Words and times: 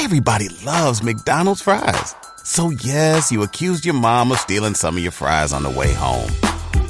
Everybody 0.00 0.48
loves 0.64 1.02
McDonald's 1.02 1.60
fries. 1.60 2.14
So 2.44 2.70
yes, 2.70 3.32
you 3.32 3.42
accused 3.42 3.84
your 3.84 3.96
mom 3.96 4.30
of 4.30 4.38
stealing 4.38 4.74
some 4.74 4.96
of 4.96 5.02
your 5.02 5.10
fries 5.10 5.52
on 5.52 5.64
the 5.64 5.70
way 5.70 5.92
home. 5.92 6.30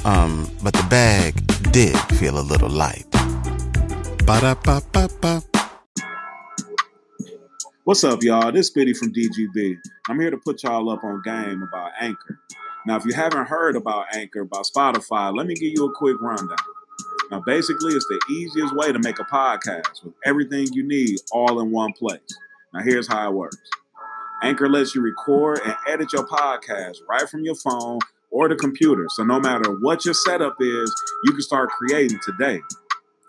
Um, 0.05 0.47
but 0.61 0.73
the 0.73 0.85
bag 0.91 1.33
did 1.71 1.97
feel 2.19 2.37
a 2.37 2.45
little 2.45 2.69
light. 2.69 3.07
Ba-da-ba-ba-ba. 4.27 5.41
What's 7.83 8.03
up, 8.03 8.21
y'all? 8.21 8.51
This 8.51 8.69
Biddy 8.69 8.93
from 8.93 9.11
DGB. 9.11 9.75
I'm 10.07 10.19
here 10.19 10.29
to 10.29 10.37
put 10.37 10.61
y'all 10.61 10.87
up 10.91 11.03
on 11.03 11.23
game 11.25 11.63
about 11.63 11.93
Anchor. 11.99 12.39
Now, 12.85 12.95
if 12.97 13.05
you 13.05 13.13
haven't 13.13 13.47
heard 13.47 13.75
about 13.75 14.05
Anchor, 14.13 14.41
about 14.41 14.67
Spotify, 14.67 15.35
let 15.35 15.47
me 15.47 15.55
give 15.55 15.73
you 15.75 15.85
a 15.85 15.95
quick 15.95 16.21
rundown. 16.21 16.57
Now, 17.31 17.41
basically, 17.43 17.95
it's 17.95 18.05
the 18.05 18.21
easiest 18.31 18.75
way 18.75 18.91
to 18.91 18.99
make 18.99 19.17
a 19.17 19.23
podcast 19.23 20.03
with 20.03 20.13
everything 20.25 20.67
you 20.73 20.83
need 20.83 21.17
all 21.31 21.59
in 21.59 21.71
one 21.71 21.91
place. 21.93 22.21
Now, 22.73 22.81
here's 22.83 23.07
how 23.07 23.29
it 23.29 23.35
works 23.35 23.57
Anchor 24.43 24.69
lets 24.69 24.95
you 24.95 25.01
record 25.01 25.59
and 25.65 25.75
edit 25.87 26.13
your 26.13 26.25
podcast 26.25 26.97
right 27.09 27.27
from 27.27 27.43
your 27.43 27.55
phone 27.55 27.99
or 28.31 28.47
the 28.47 28.55
computer. 28.55 29.05
So, 29.09 29.23
no 29.23 29.39
matter 29.39 29.71
what 29.71 30.05
your 30.05 30.13
setup 30.13 30.57
is, 30.59 31.03
you 31.25 31.31
can 31.31 31.41
start 31.41 31.69
creating 31.69 32.19
today. 32.23 32.61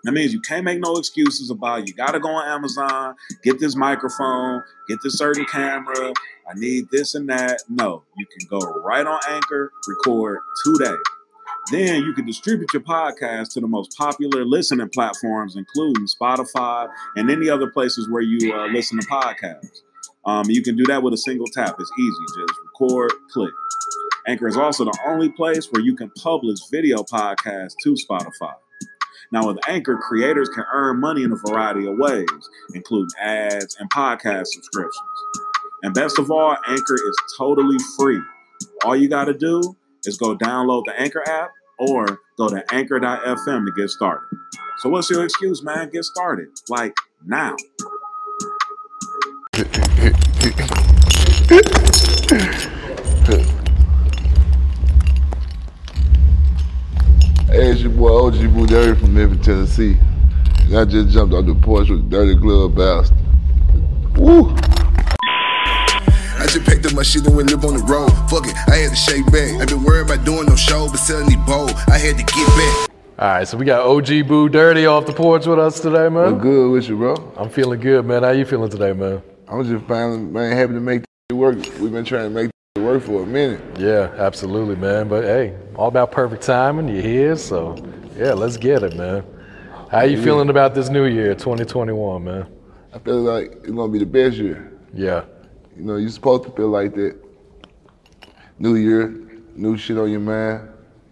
That 0.03 0.13
means 0.13 0.33
you 0.33 0.41
can't 0.41 0.63
make 0.65 0.79
no 0.79 0.95
excuses 0.95 1.51
about 1.51 1.87
you 1.87 1.93
got 1.93 2.11
to 2.11 2.19
go 2.19 2.29
on 2.29 2.47
Amazon, 2.47 3.15
get 3.43 3.59
this 3.59 3.75
microphone, 3.75 4.63
get 4.87 4.97
this 5.03 5.17
certain 5.17 5.45
camera. 5.45 6.13
I 6.49 6.53
need 6.55 6.89
this 6.91 7.13
and 7.13 7.29
that. 7.29 7.61
No, 7.69 8.03
you 8.17 8.25
can 8.25 8.47
go 8.47 8.59
right 8.81 9.05
on 9.05 9.19
Anchor, 9.29 9.71
record 9.87 10.39
today. 10.65 10.95
Then 11.69 12.03
you 12.03 12.13
can 12.13 12.25
distribute 12.25 12.73
your 12.73 12.81
podcast 12.81 13.53
to 13.53 13.59
the 13.59 13.67
most 13.67 13.95
popular 13.97 14.43
listening 14.45 14.89
platforms, 14.89 15.55
including 15.55 16.05
Spotify 16.07 16.89
and 17.15 17.29
any 17.29 17.49
other 17.49 17.69
places 17.69 18.09
where 18.09 18.21
you 18.21 18.53
uh, 18.53 18.67
listen 18.67 18.99
to 18.99 19.07
podcasts. 19.07 19.81
Um, 20.25 20.45
you 20.49 20.61
can 20.63 20.75
do 20.75 20.83
that 20.85 21.03
with 21.03 21.13
a 21.13 21.17
single 21.17 21.47
tap. 21.47 21.75
It's 21.79 21.91
easy. 21.99 22.47
Just 22.47 22.59
record, 22.65 23.11
click. 23.31 23.53
Anchor 24.27 24.47
is 24.47 24.57
also 24.57 24.85
the 24.85 24.97
only 25.07 25.29
place 25.29 25.71
where 25.71 25.81
you 25.81 25.95
can 25.95 26.11
publish 26.11 26.59
video 26.71 26.97
podcasts 27.03 27.73
to 27.83 27.95
Spotify. 27.95 28.53
Now, 29.31 29.47
with 29.47 29.57
Anchor, 29.67 29.97
creators 29.97 30.49
can 30.49 30.65
earn 30.73 30.99
money 30.99 31.23
in 31.23 31.31
a 31.31 31.37
variety 31.37 31.87
of 31.87 31.97
ways, 31.97 32.27
including 32.73 33.09
ads 33.19 33.77
and 33.79 33.89
podcast 33.89 34.47
subscriptions. 34.47 34.93
And 35.83 35.93
best 35.93 36.19
of 36.19 36.29
all, 36.29 36.55
Anchor 36.67 36.95
is 36.95 37.15
totally 37.37 37.77
free. 37.97 38.19
All 38.83 38.95
you 38.95 39.07
got 39.07 39.25
to 39.25 39.33
do 39.33 39.75
is 40.05 40.17
go 40.17 40.37
download 40.37 40.83
the 40.85 40.99
Anchor 40.99 41.27
app 41.27 41.51
or 41.81 42.19
go 42.37 42.47
to 42.47 42.63
anchor.fm 42.73 43.65
to 43.65 43.71
get 43.75 43.89
started. 43.89 44.37
So, 44.77 44.89
what's 44.89 45.09
your 45.09 45.23
excuse, 45.23 45.63
man? 45.63 45.89
Get 45.89 46.03
started. 46.05 46.49
Like 46.69 46.93
now. 47.25 47.55
Hey, 57.47 57.71
it's 57.71 57.81
your 57.81 57.91
boy 57.91 58.27
OG 58.27 58.53
Boo 58.53 58.67
Dirty 58.67 58.99
from 58.99 59.13
Memphis, 59.15 59.45
Tennessee. 59.45 59.97
And 60.65 60.77
I 60.77 60.85
just 60.85 61.09
jumped 61.09 61.33
off 61.33 61.45
the 61.45 61.55
porch 61.55 61.89
with 61.89 62.09
Dirty 62.09 62.35
Glove 62.35 62.75
Bastard. 62.75 63.17
Woo! 64.17 64.55
I 66.51 66.53
just 66.55 66.65
packed 66.65 66.85
up 66.85 66.93
my 66.93 67.01
shit 67.01 67.25
and 67.25 67.33
went 67.33 67.49
live 67.49 67.63
on 67.63 67.77
the 67.77 67.83
road. 67.85 68.09
Fuck 68.29 68.45
it, 68.45 68.53
I 68.67 68.75
had 68.75 68.89
to 68.89 68.95
shake 68.97 69.25
back. 69.27 69.61
I 69.61 69.65
been 69.65 69.83
worried 69.83 70.11
about 70.11 70.25
doing 70.25 70.47
no 70.47 70.57
show, 70.57 70.85
but 70.89 70.97
selling 70.97 71.29
these 71.29 71.37
bowl. 71.37 71.69
I 71.87 71.97
had 71.97 72.17
to 72.17 72.25
get 72.25 72.45
back. 72.45 72.89
All 73.17 73.27
right, 73.29 73.47
so 73.47 73.55
we 73.55 73.63
got 73.63 73.87
OG 73.87 74.27
Boo 74.27 74.49
Dirty 74.49 74.85
off 74.85 75.05
the 75.05 75.13
porch 75.13 75.45
with 75.45 75.59
us 75.59 75.79
today, 75.79 76.09
man. 76.09 76.25
I'm 76.25 76.31
man. 76.31 76.39
good 76.39 76.71
with 76.73 76.89
you, 76.89 76.97
bro. 76.97 77.15
I'm 77.37 77.49
feeling 77.49 77.79
good, 77.79 78.05
man. 78.05 78.23
How 78.23 78.31
you 78.31 78.43
feeling 78.43 78.69
today, 78.69 78.91
man? 78.91 79.21
I'm 79.47 79.63
just 79.63 79.85
finally, 79.85 80.17
man, 80.17 80.51
happy 80.57 80.73
to 80.73 80.81
make 80.81 81.03
this 81.29 81.37
work. 81.37 81.55
We've 81.79 81.89
been 81.89 82.03
trying 82.03 82.23
to 82.23 82.29
make 82.29 82.51
this 82.75 82.83
work 82.83 83.01
for 83.01 83.23
a 83.23 83.25
minute. 83.25 83.61
Yeah, 83.79 84.13
absolutely, 84.17 84.75
man. 84.75 85.07
But 85.07 85.23
hey, 85.23 85.55
all 85.77 85.87
about 85.87 86.11
perfect 86.11 86.43
timing. 86.43 86.89
You're 86.89 87.01
here, 87.01 87.37
so 87.37 87.77
yeah, 88.17 88.33
let's 88.33 88.57
get 88.57 88.83
it, 88.83 88.97
man. 88.97 89.23
How 89.89 90.01
you 90.01 90.21
feeling 90.21 90.49
about 90.49 90.75
this 90.75 90.89
new 90.89 91.05
year, 91.05 91.33
2021, 91.33 92.21
man? 92.21 92.45
I 92.93 92.99
feel 92.99 93.21
like 93.21 93.53
it's 93.53 93.71
gonna 93.71 93.89
be 93.89 93.99
the 93.99 94.05
best 94.05 94.35
year. 94.35 94.69
Yeah, 94.93 95.23
You 95.77 95.83
know, 95.83 95.95
you're 95.95 96.09
supposed 96.09 96.43
to 96.43 96.51
feel 96.51 96.69
like 96.69 96.93
that. 96.95 97.17
New 98.59 98.75
year, 98.75 99.07
new 99.55 99.77
shit 99.77 99.97
on 99.97 100.11
your 100.11 100.19
mind. 100.19 100.69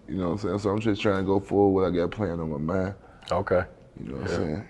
You 0.08 0.16
know 0.16 0.30
what 0.30 0.32
I'm 0.32 0.38
saying? 0.40 0.60
So 0.60 0.70
I'm 0.70 0.80
just 0.80 1.02
trying 1.02 1.18
to 1.18 1.24
go 1.24 1.40
forward 1.40 1.82
what 1.82 1.92
I 1.92 1.96
got 1.96 2.12
planned 2.12 2.42
on 2.42 2.50
my 2.50 2.58
mind. 2.58 2.96
okay. 3.32 3.64
You 4.00 4.12
know 4.12 4.18
what 4.18 4.32
I'm 4.32 4.36
saying? 4.38 4.70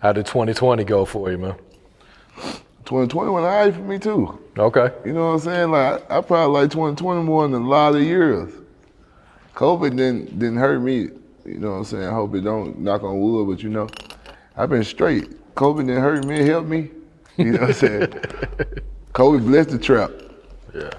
How 0.00 0.12
did 0.12 0.26
2020 0.26 0.84
go 0.84 1.04
for 1.04 1.30
you, 1.30 1.38
man? 1.38 1.54
2020 2.84 3.30
went 3.30 3.44
alright 3.44 3.74
for 3.74 3.80
me 3.80 3.98
too. 3.98 4.38
Okay. 4.56 4.92
You 5.04 5.12
know 5.12 5.26
what 5.26 5.32
I'm 5.32 5.38
saying? 5.40 5.70
Like 5.70 6.10
I 6.10 6.20
probably 6.20 6.60
like 6.62 6.70
2020 6.70 7.22
more 7.22 7.46
than 7.46 7.62
a 7.62 7.68
lot 7.68 7.94
of 7.94 8.02
years. 8.02 8.52
COVID 9.54 9.90
didn't 9.96 10.38
didn't 10.38 10.56
hurt 10.56 10.80
me. 10.80 11.08
You 11.44 11.58
know 11.58 11.70
what 11.72 11.76
I'm 11.76 11.84
saying? 11.84 12.04
I 12.04 12.12
hope 12.12 12.34
it 12.34 12.42
don't 12.42 12.78
knock 12.78 13.02
on 13.02 13.20
wood, 13.20 13.48
but 13.48 13.62
you 13.62 13.70
know, 13.70 13.88
I've 14.56 14.70
been 14.70 14.84
straight. 14.84 15.54
COVID 15.54 15.86
didn't 15.86 16.02
hurt 16.02 16.24
me, 16.24 16.40
it 16.40 16.46
helped 16.46 16.68
me. 16.68 16.90
You 17.38 17.52
know 17.52 17.60
what 17.60 17.68
I'm 17.68 17.74
saying? 17.74 18.08
COVID 19.12 19.46
blessed 19.46 19.70
the 19.70 19.78
trap. 19.78 20.10
Yeah, 20.74 20.90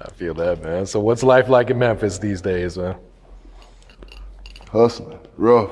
I 0.00 0.10
feel 0.10 0.34
that, 0.34 0.62
man. 0.62 0.84
So 0.84 1.00
what's 1.00 1.22
life 1.22 1.48
like 1.48 1.70
in 1.70 1.78
Memphis 1.78 2.18
these 2.18 2.42
days, 2.42 2.76
man? 2.76 2.96
Hustling, 4.70 5.18
rough. 5.36 5.70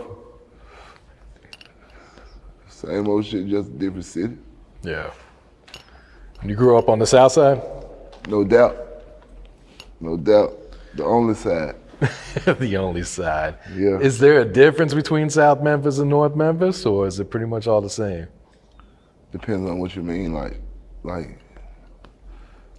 Same 2.68 3.06
old 3.06 3.26
shit, 3.26 3.48
just 3.48 3.68
a 3.68 3.72
different 3.72 4.04
city. 4.06 4.38
Yeah. 4.82 5.10
You 6.42 6.54
grew 6.54 6.78
up 6.78 6.88
on 6.88 6.98
the 6.98 7.06
south 7.06 7.32
side? 7.32 7.60
No 8.28 8.44
doubt. 8.44 8.76
No 10.00 10.16
doubt. 10.16 10.56
The 10.94 11.04
only 11.04 11.34
side. 11.34 11.74
the 12.46 12.76
only 12.76 13.02
side. 13.02 13.56
Yeah. 13.74 13.98
Is 13.98 14.18
there 14.18 14.40
a 14.40 14.44
difference 14.44 14.94
between 14.94 15.28
South 15.28 15.60
Memphis 15.60 15.98
and 15.98 16.08
North 16.08 16.34
Memphis, 16.34 16.86
or 16.86 17.06
is 17.06 17.20
it 17.20 17.30
pretty 17.30 17.46
much 17.46 17.66
all 17.66 17.80
the 17.80 17.90
same? 17.90 18.28
Depends 19.32 19.68
on 19.68 19.78
what 19.78 19.94
you 19.94 20.02
mean. 20.02 20.32
Like, 20.32 20.60
like, 21.02 21.38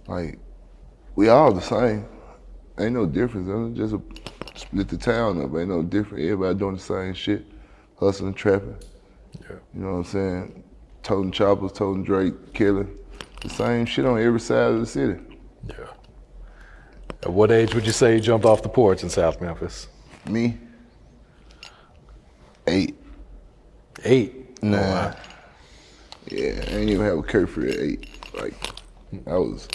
like, 0.06 0.38
we 1.14 1.28
all 1.28 1.52
the 1.52 1.60
same. 1.60 2.06
Ain't 2.78 2.94
no 2.94 3.06
difference. 3.06 3.48
It's 3.48 3.78
just 3.78 3.94
a, 3.94 4.58
split 4.58 4.88
the 4.88 4.96
town 4.96 5.42
up. 5.42 5.54
Ain't 5.54 5.68
no 5.68 5.82
different. 5.82 6.24
Everybody 6.24 6.58
doing 6.58 6.74
the 6.74 6.80
same 6.80 7.14
shit, 7.14 7.46
hustling, 7.98 8.34
trapping. 8.34 8.76
Yeah. 9.40 9.56
You 9.74 9.80
know 9.80 9.92
what 9.92 9.98
I'm 9.98 10.04
saying? 10.04 10.64
Toting 11.02 11.32
choppers, 11.32 11.72
toting 11.72 12.04
Drake, 12.04 12.52
killing. 12.52 12.96
The 13.42 13.48
same 13.48 13.86
shit 13.86 14.04
on 14.04 14.20
every 14.20 14.40
side 14.40 14.72
of 14.72 14.80
the 14.80 14.86
city. 14.86 15.20
Yeah. 15.68 15.86
At 17.22 17.32
what 17.32 17.50
age 17.50 17.74
would 17.74 17.86
you 17.86 17.92
say 17.92 18.14
you 18.14 18.20
jumped 18.20 18.46
off 18.46 18.62
the 18.62 18.68
porch 18.68 19.02
in 19.02 19.10
South 19.10 19.40
Memphis? 19.40 19.88
Me, 20.26 20.58
eight. 22.66 22.96
Eight. 24.04 24.62
Nah. 24.62 24.76
Oh, 24.76 24.80
wow. 24.80 25.16
Yeah, 26.30 26.62
I 26.68 26.76
ain't 26.76 26.90
even 26.90 27.04
have 27.04 27.18
a 27.18 27.22
curfew 27.22 27.68
at 27.68 27.76
eight. 27.76 28.08
Like, 28.40 28.54
I 29.26 29.34
was, 29.34 29.68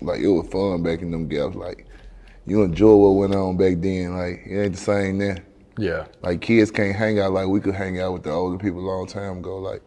like, 0.00 0.20
it 0.20 0.28
was 0.28 0.48
fun 0.48 0.82
back 0.82 1.02
in 1.02 1.10
them 1.10 1.28
gaps. 1.28 1.54
Like, 1.56 1.86
you 2.46 2.62
enjoy 2.62 2.94
what 2.96 3.10
went 3.10 3.34
on 3.34 3.56
back 3.56 3.74
then. 3.80 4.16
Like, 4.16 4.42
it 4.46 4.58
ain't 4.62 4.72
the 4.72 4.78
same 4.80 5.18
now. 5.18 5.34
Yeah. 5.78 6.06
Like, 6.22 6.40
kids 6.40 6.70
can't 6.70 6.96
hang 6.96 7.18
out 7.20 7.32
like 7.32 7.46
we 7.48 7.60
could 7.60 7.74
hang 7.74 8.00
out 8.00 8.12
with 8.14 8.22
the 8.22 8.30
older 8.30 8.58
people 8.58 8.80
a 8.80 8.86
long 8.88 9.06
time 9.06 9.38
ago. 9.38 9.58
Like, 9.58 9.82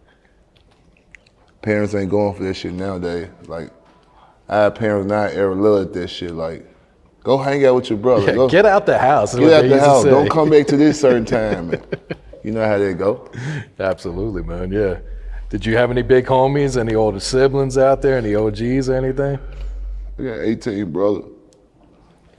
parents 1.62 1.96
ain't 1.96 2.12
going 2.12 2.36
for 2.36 2.44
that 2.44 2.54
shit 2.54 2.74
nowadays. 2.74 3.30
Like, 3.48 3.72
our 4.50 4.70
parents 4.72 5.08
not 5.08 5.32
ever 5.32 5.56
loved 5.56 5.94
that 5.96 6.10
shit. 6.10 6.32
Like, 6.32 6.66
go 7.24 7.38
hang 7.38 7.66
out 7.66 7.76
with 7.76 7.90
your 7.90 7.98
brother. 8.00 8.28
Yeah, 8.28 8.36
Go- 8.36 8.50
get 8.50 8.66
out 8.66 8.86
the 8.86 8.98
house. 9.00 9.36
get 9.36 9.52
out 9.52 9.68
the 9.70 9.80
house. 9.80 10.04
Don't 10.04 10.30
come 10.30 10.50
back 10.50 10.68
to 10.68 10.78
this 10.78 11.00
certain 11.02 11.26
time. 11.26 11.72
man. 11.72 11.84
You 12.44 12.52
know 12.52 12.66
how 12.68 12.78
that 12.78 12.98
go. 12.98 13.32
Absolutely, 13.80 14.44
man. 14.44 14.72
Yeah. 14.72 15.00
Did 15.54 15.68
you 15.68 15.78
have 15.78 15.92
any 15.92 16.02
big 16.02 16.26
homies, 16.26 16.80
any 16.80 16.96
older 16.96 17.20
siblings 17.20 17.78
out 17.78 18.02
there, 18.02 18.18
any 18.18 18.34
OGs 18.34 18.90
or 18.90 18.96
anything? 18.96 19.38
I 20.18 20.24
got 20.24 20.40
18 20.40 20.92
brother. 20.92 21.26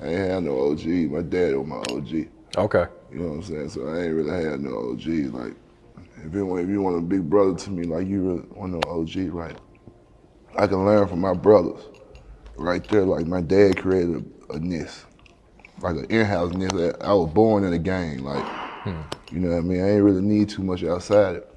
I 0.01 0.07
ain't 0.07 0.19
had 0.19 0.43
no 0.43 0.73
OG. 0.73 0.85
My 0.85 1.23
dad 1.23 1.55
was 1.55 1.65
my 1.65 1.77
OG. 1.77 2.27
Okay. 2.57 2.87
You 3.13 3.21
know 3.21 3.29
what 3.29 3.35
I'm 3.35 3.43
saying? 3.45 3.69
So 3.69 3.87
I 3.87 4.03
ain't 4.03 4.15
really 4.15 4.45
had 4.45 4.61
no 4.61 4.91
OG. 4.91 5.07
Like, 5.33 5.55
if 6.25 6.35
you, 6.35 6.45
want, 6.45 6.65
if 6.65 6.69
you 6.69 6.83
want 6.83 6.99
a 6.99 7.03
big 7.03 7.31
brother 7.31 7.57
to 7.57 7.71
me, 7.71 7.85
like 7.85 8.09
you 8.09 8.21
really 8.21 8.49
want 8.51 8.73
no 8.73 8.81
OG, 8.91 9.33
like, 9.33 9.59
I 10.59 10.67
can 10.67 10.85
learn 10.85 11.07
from 11.07 11.21
my 11.21 11.35
brothers. 11.35 11.85
Right 12.57 12.83
there, 12.89 13.03
like 13.03 13.29
my 13.29 13.43
dad 13.43 13.77
created 13.77 14.29
a, 14.51 14.55
a 14.55 14.59
nest, 14.59 15.07
like 15.81 15.95
an 15.95 16.07
in-house 16.07 16.53
nest. 16.55 16.75
I 17.01 17.15
was 17.15 17.33
born 17.33 17.63
in 17.63 17.71
the 17.71 17.79
game, 17.79 18.25
like, 18.25 18.45
hmm. 18.83 19.03
you 19.31 19.39
know 19.39 19.51
what 19.51 19.59
I 19.59 19.61
mean? 19.61 19.85
I 19.85 19.91
ain't 19.93 20.03
really 20.03 20.21
need 20.21 20.49
too 20.49 20.65
much 20.65 20.83
outside 20.83 21.37
it. 21.37 21.54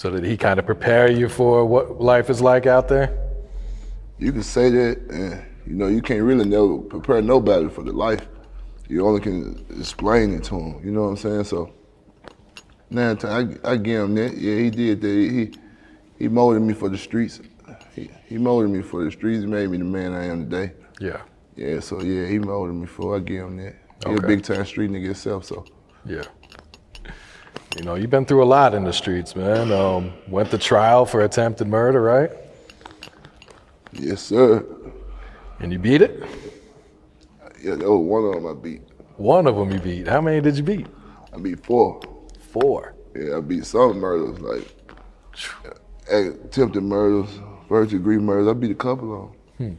So 0.00 0.08
did 0.08 0.24
he 0.24 0.38
kind 0.38 0.58
of 0.58 0.64
prepare 0.64 1.10
you 1.10 1.28
for 1.28 1.66
what 1.66 2.00
life 2.00 2.30
is 2.30 2.40
like 2.40 2.64
out 2.64 2.88
there? 2.88 3.18
You 4.18 4.32
can 4.32 4.42
say 4.42 4.70
that, 4.70 4.98
and 5.10 5.44
you 5.66 5.74
know 5.74 5.88
you 5.88 6.00
can't 6.00 6.22
really 6.22 6.46
know 6.46 6.78
prepare 6.78 7.20
nobody 7.20 7.68
for 7.68 7.82
the 7.84 7.92
life. 7.92 8.26
You 8.88 9.06
only 9.06 9.20
can 9.20 9.62
explain 9.78 10.32
it 10.32 10.44
to 10.44 10.54
them. 10.54 10.80
You 10.82 10.90
know 10.92 11.02
what 11.02 11.08
I'm 11.08 11.16
saying? 11.18 11.44
So 11.44 11.74
now 12.88 13.14
I, 13.24 13.48
I 13.62 13.76
give 13.76 14.04
him 14.04 14.14
that. 14.14 14.38
Yeah, 14.38 14.56
he 14.56 14.70
did 14.70 15.02
that. 15.02 15.06
He 15.06 15.52
he 16.18 16.28
molded 16.28 16.62
me 16.62 16.72
for 16.72 16.88
the 16.88 16.96
streets. 16.96 17.42
He, 17.94 18.10
he 18.26 18.38
molded 18.38 18.70
me 18.70 18.80
for 18.80 19.04
the 19.04 19.10
streets. 19.10 19.42
He 19.42 19.46
made 19.46 19.68
me 19.68 19.76
the 19.76 19.84
man 19.84 20.14
I 20.14 20.24
am 20.24 20.48
today. 20.48 20.72
Yeah. 20.98 21.20
Yeah, 21.56 21.80
so 21.80 22.00
yeah, 22.00 22.24
he 22.24 22.38
molded 22.38 22.74
me 22.74 22.86
for. 22.86 23.16
I 23.16 23.18
give 23.18 23.44
him 23.44 23.58
that. 23.58 23.74
He 24.06 24.14
a 24.14 24.20
big 24.22 24.44
time 24.44 24.64
street 24.64 24.90
nigga 24.90 25.04
himself, 25.04 25.44
so 25.44 25.66
Yeah. 26.06 26.24
You 27.76 27.84
know, 27.84 27.94
you've 27.94 28.10
been 28.10 28.24
through 28.26 28.42
a 28.42 28.46
lot 28.46 28.74
in 28.74 28.84
the 28.84 28.92
streets, 28.92 29.36
man. 29.36 29.70
Um, 29.72 30.12
went 30.28 30.50
to 30.50 30.58
trial 30.58 31.06
for 31.06 31.22
attempted 31.22 31.68
murder, 31.68 32.02
right? 32.02 32.30
yes 33.92 34.22
sir. 34.22 34.64
And 35.60 35.72
you 35.72 35.78
beat 35.78 36.02
it. 36.02 36.22
Yeah, 37.62 37.74
that 37.74 37.90
was 37.90 38.00
one 38.00 38.24
of 38.24 38.34
them 38.34 38.46
I 38.46 38.54
beat. 38.60 38.82
One 39.16 39.46
of 39.46 39.56
them 39.56 39.70
you 39.70 39.78
beat. 39.78 40.06
How 40.08 40.20
many 40.20 40.40
did 40.40 40.56
you 40.56 40.62
beat? 40.62 40.86
I 41.34 41.38
beat 41.38 41.64
four. 41.64 42.00
Four. 42.52 42.94
Yeah, 43.14 43.36
I 43.36 43.40
beat 43.40 43.66
some 43.66 43.98
murders 43.98 44.38
like 44.40 44.66
uh, 46.10 46.32
attempted 46.44 46.82
murders, 46.82 47.28
first 47.68 47.90
degree 47.90 48.18
murders. 48.18 48.48
I 48.48 48.52
beat 48.54 48.70
a 48.70 48.74
couple 48.74 49.14
of 49.14 49.58
them. 49.58 49.78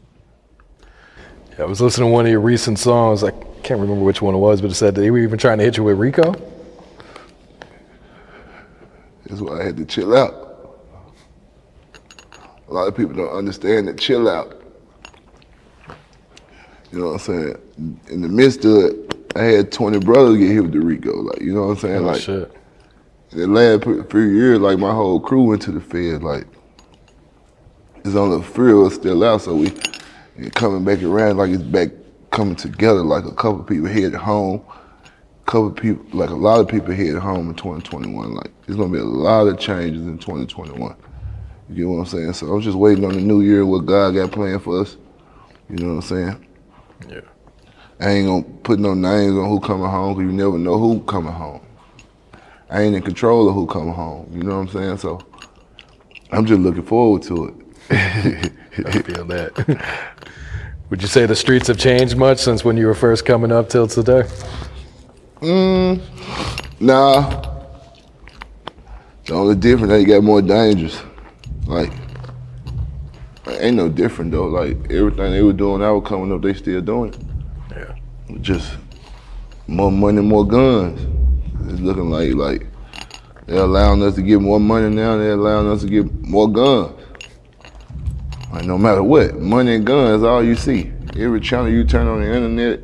yeah 1.58 1.64
I 1.64 1.66
was 1.66 1.82
listening 1.82 2.10
to 2.10 2.14
one 2.14 2.26
of 2.26 2.32
your 2.32 2.42
recent 2.42 2.80
songs. 2.80 3.24
I 3.24 3.32
can't 3.64 3.80
remember 3.80 4.04
which 4.04 4.22
one 4.22 4.36
it 4.36 4.40
was, 4.40 4.62
but 4.62 4.72
it 4.72 4.76
said 4.76 4.96
they 4.96 5.10
were 5.12 5.20
even 5.20 5.40
trying 5.40 5.58
to 5.58 5.64
hit 5.64 5.78
you 5.78 5.84
with 5.84 5.98
RICO. 5.98 6.34
That's 9.32 9.42
why 9.42 9.62
I 9.62 9.64
had 9.64 9.78
to 9.78 9.86
chill 9.86 10.14
out. 10.14 10.50
A 12.68 12.74
lot 12.74 12.90
of 12.90 12.98
people 12.98 13.16
don't 13.16 13.32
understand 13.32 13.88
that 13.88 13.98
chill 13.98 14.28
out. 14.28 14.62
You 16.92 17.00
know 17.00 17.06
what 17.06 17.14
I'm 17.14 17.20
saying? 17.20 18.00
In 18.10 18.22
the 18.22 18.28
midst 18.28 18.66
of 18.66 18.76
it, 18.84 19.16
I 19.38 19.44
had 19.44 19.72
20 19.72 20.00
brothers 20.00 20.38
get 20.38 20.52
hit 20.52 20.64
with 20.64 20.74
the 20.74 20.82
RICO. 20.82 21.16
Like, 21.22 21.40
you 21.40 21.54
know 21.54 21.68
what 21.68 21.72
I'm 21.72 21.78
saying? 21.78 21.98
Oh, 22.00 22.08
like, 22.08 22.22
shit. 22.22 22.52
the 23.30 23.48
last 23.48 23.84
few 24.12 24.20
years, 24.20 24.60
like 24.60 24.78
my 24.78 24.94
whole 24.94 25.22
crew 25.22 25.44
went 25.44 25.62
to 25.62 25.72
the 25.72 25.80
Fed. 25.80 26.24
Like, 26.24 26.46
it's 28.04 28.16
on 28.16 28.32
the 28.32 28.44
field 28.44 28.88
it's 28.88 28.96
still 28.96 29.24
out, 29.24 29.44
so 29.44 29.56
we 29.56 29.70
coming 30.56 30.84
back 30.84 31.02
around 31.04 31.38
like 31.38 31.52
it's 31.52 31.64
back 31.64 31.92
coming 32.32 32.58
together. 32.58 33.02
Like 33.02 33.24
a 33.24 33.34
couple 33.34 33.64
people 33.64 33.88
headed 33.88 34.14
home, 34.14 34.62
couple 35.52 35.72
people, 35.72 36.06
like 36.18 36.30
a 36.30 36.36
lot 36.36 36.62
of 36.62 36.70
people 36.70 36.94
headed 36.94 37.18
home 37.18 37.50
in 37.50 37.56
2021. 37.56 38.34
Like, 38.34 38.52
there's 38.66 38.78
gonna 38.78 38.90
be 38.90 39.00
a 39.00 39.04
lot 39.04 39.48
of 39.48 39.60
changes 39.60 40.08
in 40.08 40.18
2021. 40.18 40.96
You 41.68 41.76
get 41.76 41.84
what 41.90 42.00
I'm 42.00 42.06
saying? 42.06 42.34
So 42.34 42.54
I'm 42.54 42.62
just 42.62 42.78
waiting 42.78 43.04
on 43.04 43.12
the 43.12 43.20
new 43.20 43.42
year, 43.42 43.66
what 43.66 43.86
God 43.86 44.12
got 44.12 44.32
planned 44.32 44.64
for 44.64 44.80
us. 44.80 44.96
You 45.70 45.76
know 45.76 45.88
what 45.88 45.94
I'm 45.96 46.02
saying? 46.04 46.48
Yeah. 47.10 47.22
I 48.00 48.12
ain't 48.12 48.28
gonna 48.28 48.44
put 48.64 48.80
no 48.80 48.94
names 48.94 49.34
on 49.38 49.50
who 49.50 49.60
coming 49.60 49.90
home 49.90 50.14
because 50.14 50.32
you 50.32 50.38
never 50.38 50.58
know 50.58 50.78
who 50.78 51.02
coming 51.02 51.34
home. 51.34 51.62
I 52.70 52.84
ain't 52.84 52.96
in 52.96 53.02
control 53.02 53.50
of 53.50 53.54
who 53.54 53.68
coming 53.68 53.94
home. 53.94 54.32
You 54.34 54.44
know 54.44 54.56
what 54.58 54.62
I'm 54.62 54.70
saying? 54.70 54.98
So 55.00 55.20
I'm 56.32 56.46
just 56.46 56.62
looking 56.62 56.84
forward 56.84 57.24
to 57.24 57.48
it. 57.90 58.52
I 58.86 59.02
feel 59.02 59.26
that. 59.26 60.16
Would 60.90 61.02
you 61.02 61.10
say 61.10 61.26
the 61.26 61.36
streets 61.36 61.68
have 61.68 61.78
changed 61.78 62.16
much 62.16 62.40
since 62.40 62.64
when 62.64 62.78
you 62.78 62.88
were 62.88 62.94
first 62.94 63.26
coming 63.26 63.52
up 63.52 63.68
till 63.68 63.88
today? 63.88 64.24
Mm, 65.42 66.00
nah. 66.80 67.42
The 69.26 69.34
only 69.34 69.56
difference 69.56 69.92
they 69.92 70.06
got 70.06 70.24
more 70.24 70.42
dangerous. 70.42 71.02
Like 71.66 71.92
ain't 73.62 73.78
no 73.78 73.90
different 73.90 74.32
though. 74.32 74.48
Like 74.48 74.78
everything 74.92 75.32
they 75.32 75.42
were 75.42 75.54
doing, 75.54 75.82
I 75.82 75.92
was 75.92 76.08
coming 76.08 76.32
up, 76.32 76.42
they 76.42 76.54
still 76.54 76.82
doing 76.82 77.14
it. 77.14 77.22
Yeah. 77.72 78.38
just 78.42 78.78
more 79.68 79.92
money, 79.92 80.22
more 80.22 80.46
guns. 80.46 81.00
It's 81.72 81.80
looking 81.80 82.10
like 82.10 82.34
like 82.34 82.68
they're 83.46 83.64
allowing 83.64 84.04
us 84.04 84.16
to 84.16 84.22
get 84.22 84.42
more 84.42 84.60
money 84.60 84.94
now. 84.94 85.18
They're 85.18 85.34
allowing 85.34 85.68
us 85.70 85.82
to 85.82 85.88
get 85.88 86.12
more 86.22 86.52
guns. 86.52 86.94
Like 88.52 88.66
no 88.66 88.78
matter 88.78 89.02
what, 89.02 89.40
money 89.40 89.76
and 89.76 89.86
guns, 89.86 90.24
all 90.24 90.44
you 90.44 90.56
see. 90.56 90.92
Every 91.18 91.40
channel 91.40 91.70
you 91.70 91.84
turn 91.84 92.08
on 92.08 92.22
the 92.22 92.28
internet, 92.28 92.82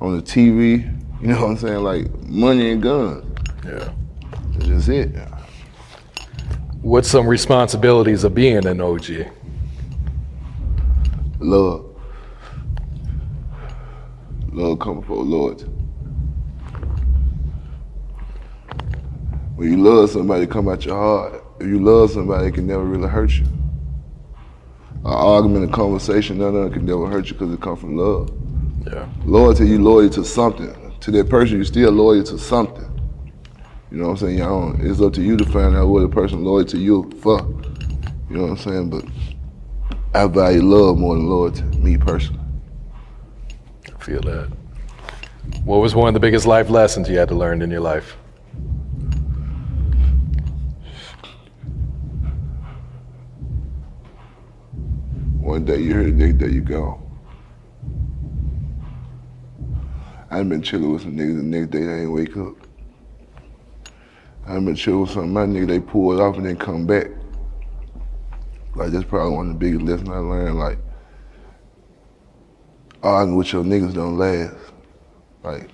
on 0.00 0.16
the 0.16 0.22
TV, 0.22 1.03
you 1.24 1.30
know 1.30 1.40
what 1.40 1.50
I'm 1.52 1.56
saying? 1.56 1.82
Like 1.82 2.12
money 2.24 2.70
and 2.72 2.82
guns. 2.82 3.24
Yeah. 3.64 3.90
That's 4.52 4.66
just 4.66 4.88
it. 4.90 5.16
What's 6.82 7.08
some 7.08 7.26
responsibilities 7.26 8.24
of 8.24 8.34
being 8.34 8.66
an 8.66 8.78
OG? 8.78 9.32
Love. 11.40 11.96
Love 14.52 14.78
come 14.80 15.00
before 15.00 15.24
loyalty. 15.24 15.64
When 19.56 19.70
you 19.70 19.78
love 19.78 20.10
somebody, 20.10 20.46
come 20.46 20.68
out 20.68 20.84
your 20.84 20.94
heart. 20.94 21.42
If 21.58 21.66
you 21.68 21.82
love 21.82 22.10
somebody, 22.10 22.48
it 22.48 22.54
can 22.54 22.66
never 22.66 22.84
really 22.84 23.08
hurt 23.08 23.30
you. 23.30 23.46
An 24.96 25.06
argument, 25.06 25.70
a 25.70 25.72
conversation, 25.72 26.36
none 26.36 26.54
of 26.54 26.66
it 26.66 26.74
can 26.74 26.84
never 26.84 27.06
hurt 27.06 27.28
you 27.28 27.32
because 27.32 27.50
it 27.50 27.62
come 27.62 27.76
from 27.76 27.96
love. 27.96 28.30
Yeah. 28.86 29.08
Loyalty, 29.24 29.66
you 29.66 29.82
loyal 29.82 30.10
to 30.10 30.22
something. 30.22 30.83
To 31.04 31.10
that 31.10 31.28
person, 31.28 31.56
you're 31.56 31.66
still 31.66 31.90
loyal 31.90 32.24
to 32.24 32.38
something. 32.38 32.82
You 33.90 33.98
know 33.98 34.04
what 34.04 34.22
I'm 34.22 34.26
saying? 34.26 34.38
Don't, 34.38 34.80
it's 34.80 35.02
up 35.02 35.12
to 35.12 35.22
you 35.22 35.36
to 35.36 35.44
find 35.44 35.76
out 35.76 35.88
what 35.88 36.02
a 36.02 36.08
person 36.08 36.42
loyal 36.42 36.64
to 36.64 36.78
you 36.78 37.10
for. 37.20 37.40
You 38.30 38.36
know 38.36 38.42
what 38.44 38.50
I'm 38.52 38.56
saying? 38.56 38.88
But 38.88 39.04
I 40.14 40.26
value 40.26 40.62
love 40.62 40.96
more 40.96 41.14
than 41.14 41.28
loyalty, 41.28 41.62
me 41.76 41.98
personally. 41.98 42.40
I 43.86 44.02
feel 44.02 44.22
that. 44.22 44.50
What 45.64 45.82
was 45.82 45.94
one 45.94 46.08
of 46.08 46.14
the 46.14 46.20
biggest 46.20 46.46
life 46.46 46.70
lessons 46.70 47.06
you 47.10 47.18
had 47.18 47.28
to 47.28 47.34
learn 47.34 47.60
in 47.60 47.70
your 47.70 47.80
life? 47.80 48.16
One 55.38 55.66
day 55.66 55.80
you're 55.80 56.00
here, 56.00 56.10
the 56.10 56.16
next 56.16 56.38
day 56.38 56.48
you 56.48 56.62
gone. 56.62 57.03
I 60.34 60.38
done 60.38 60.48
been 60.48 60.62
chilling 60.62 60.92
with 60.92 61.02
some 61.02 61.16
niggas, 61.16 61.36
the 61.36 61.42
next 61.44 61.70
day 61.70 61.84
they 61.84 62.00
ain't 62.00 62.10
wake 62.10 62.36
up. 62.36 62.56
I 64.44 64.54
done 64.54 64.64
been 64.64 64.74
chilling 64.74 65.02
with 65.02 65.10
some 65.10 65.22
of 65.22 65.30
my 65.30 65.46
niggas, 65.46 65.68
they 65.68 65.78
pull 65.78 66.12
it 66.12 66.20
off 66.20 66.36
and 66.38 66.44
then 66.44 66.56
come 66.56 66.88
back. 66.88 67.06
Like 68.74 68.90
that's 68.90 69.04
probably 69.04 69.36
one 69.36 69.50
of 69.50 69.52
the 69.52 69.58
biggest 69.60 69.82
lessons 69.82 70.08
I 70.08 70.16
learned. 70.16 70.58
Like 70.58 70.78
arguing 73.00 73.36
with 73.36 73.52
your 73.52 73.62
niggas 73.62 73.94
don't 73.94 74.18
last. 74.18 74.56
Like 75.44 75.70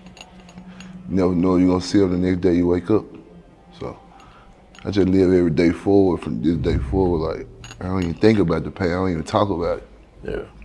you 1.09 1.17
never 1.17 1.35
know 1.35 1.57
you're 1.57 1.69
gonna 1.69 1.81
see 1.81 2.01
them 2.01 2.13
the 2.13 2.19
next 2.19 2.43
day 2.43 2.57
you 2.57 2.67
wake 2.67 2.91
up. 2.91 3.07
So 3.79 3.99
I 4.85 4.91
just 4.91 5.09
live 5.09 5.33
every 5.33 5.53
day 5.53 5.71
forward 5.71 6.21
from 6.21 6.43
this 6.43 6.59
day 6.59 6.77
forward. 6.77 7.39
Like 7.39 7.47
I 7.81 7.85
don't 7.85 8.03
even 8.03 8.13
think 8.13 8.39
about 8.39 8.65
the 8.65 8.71
past. 8.71 8.91
I 8.91 8.93
don't 8.93 9.11
even 9.11 9.25
talk 9.25 9.49
about 9.49 9.79
it. 9.79 9.89
Yeah. 10.23 10.60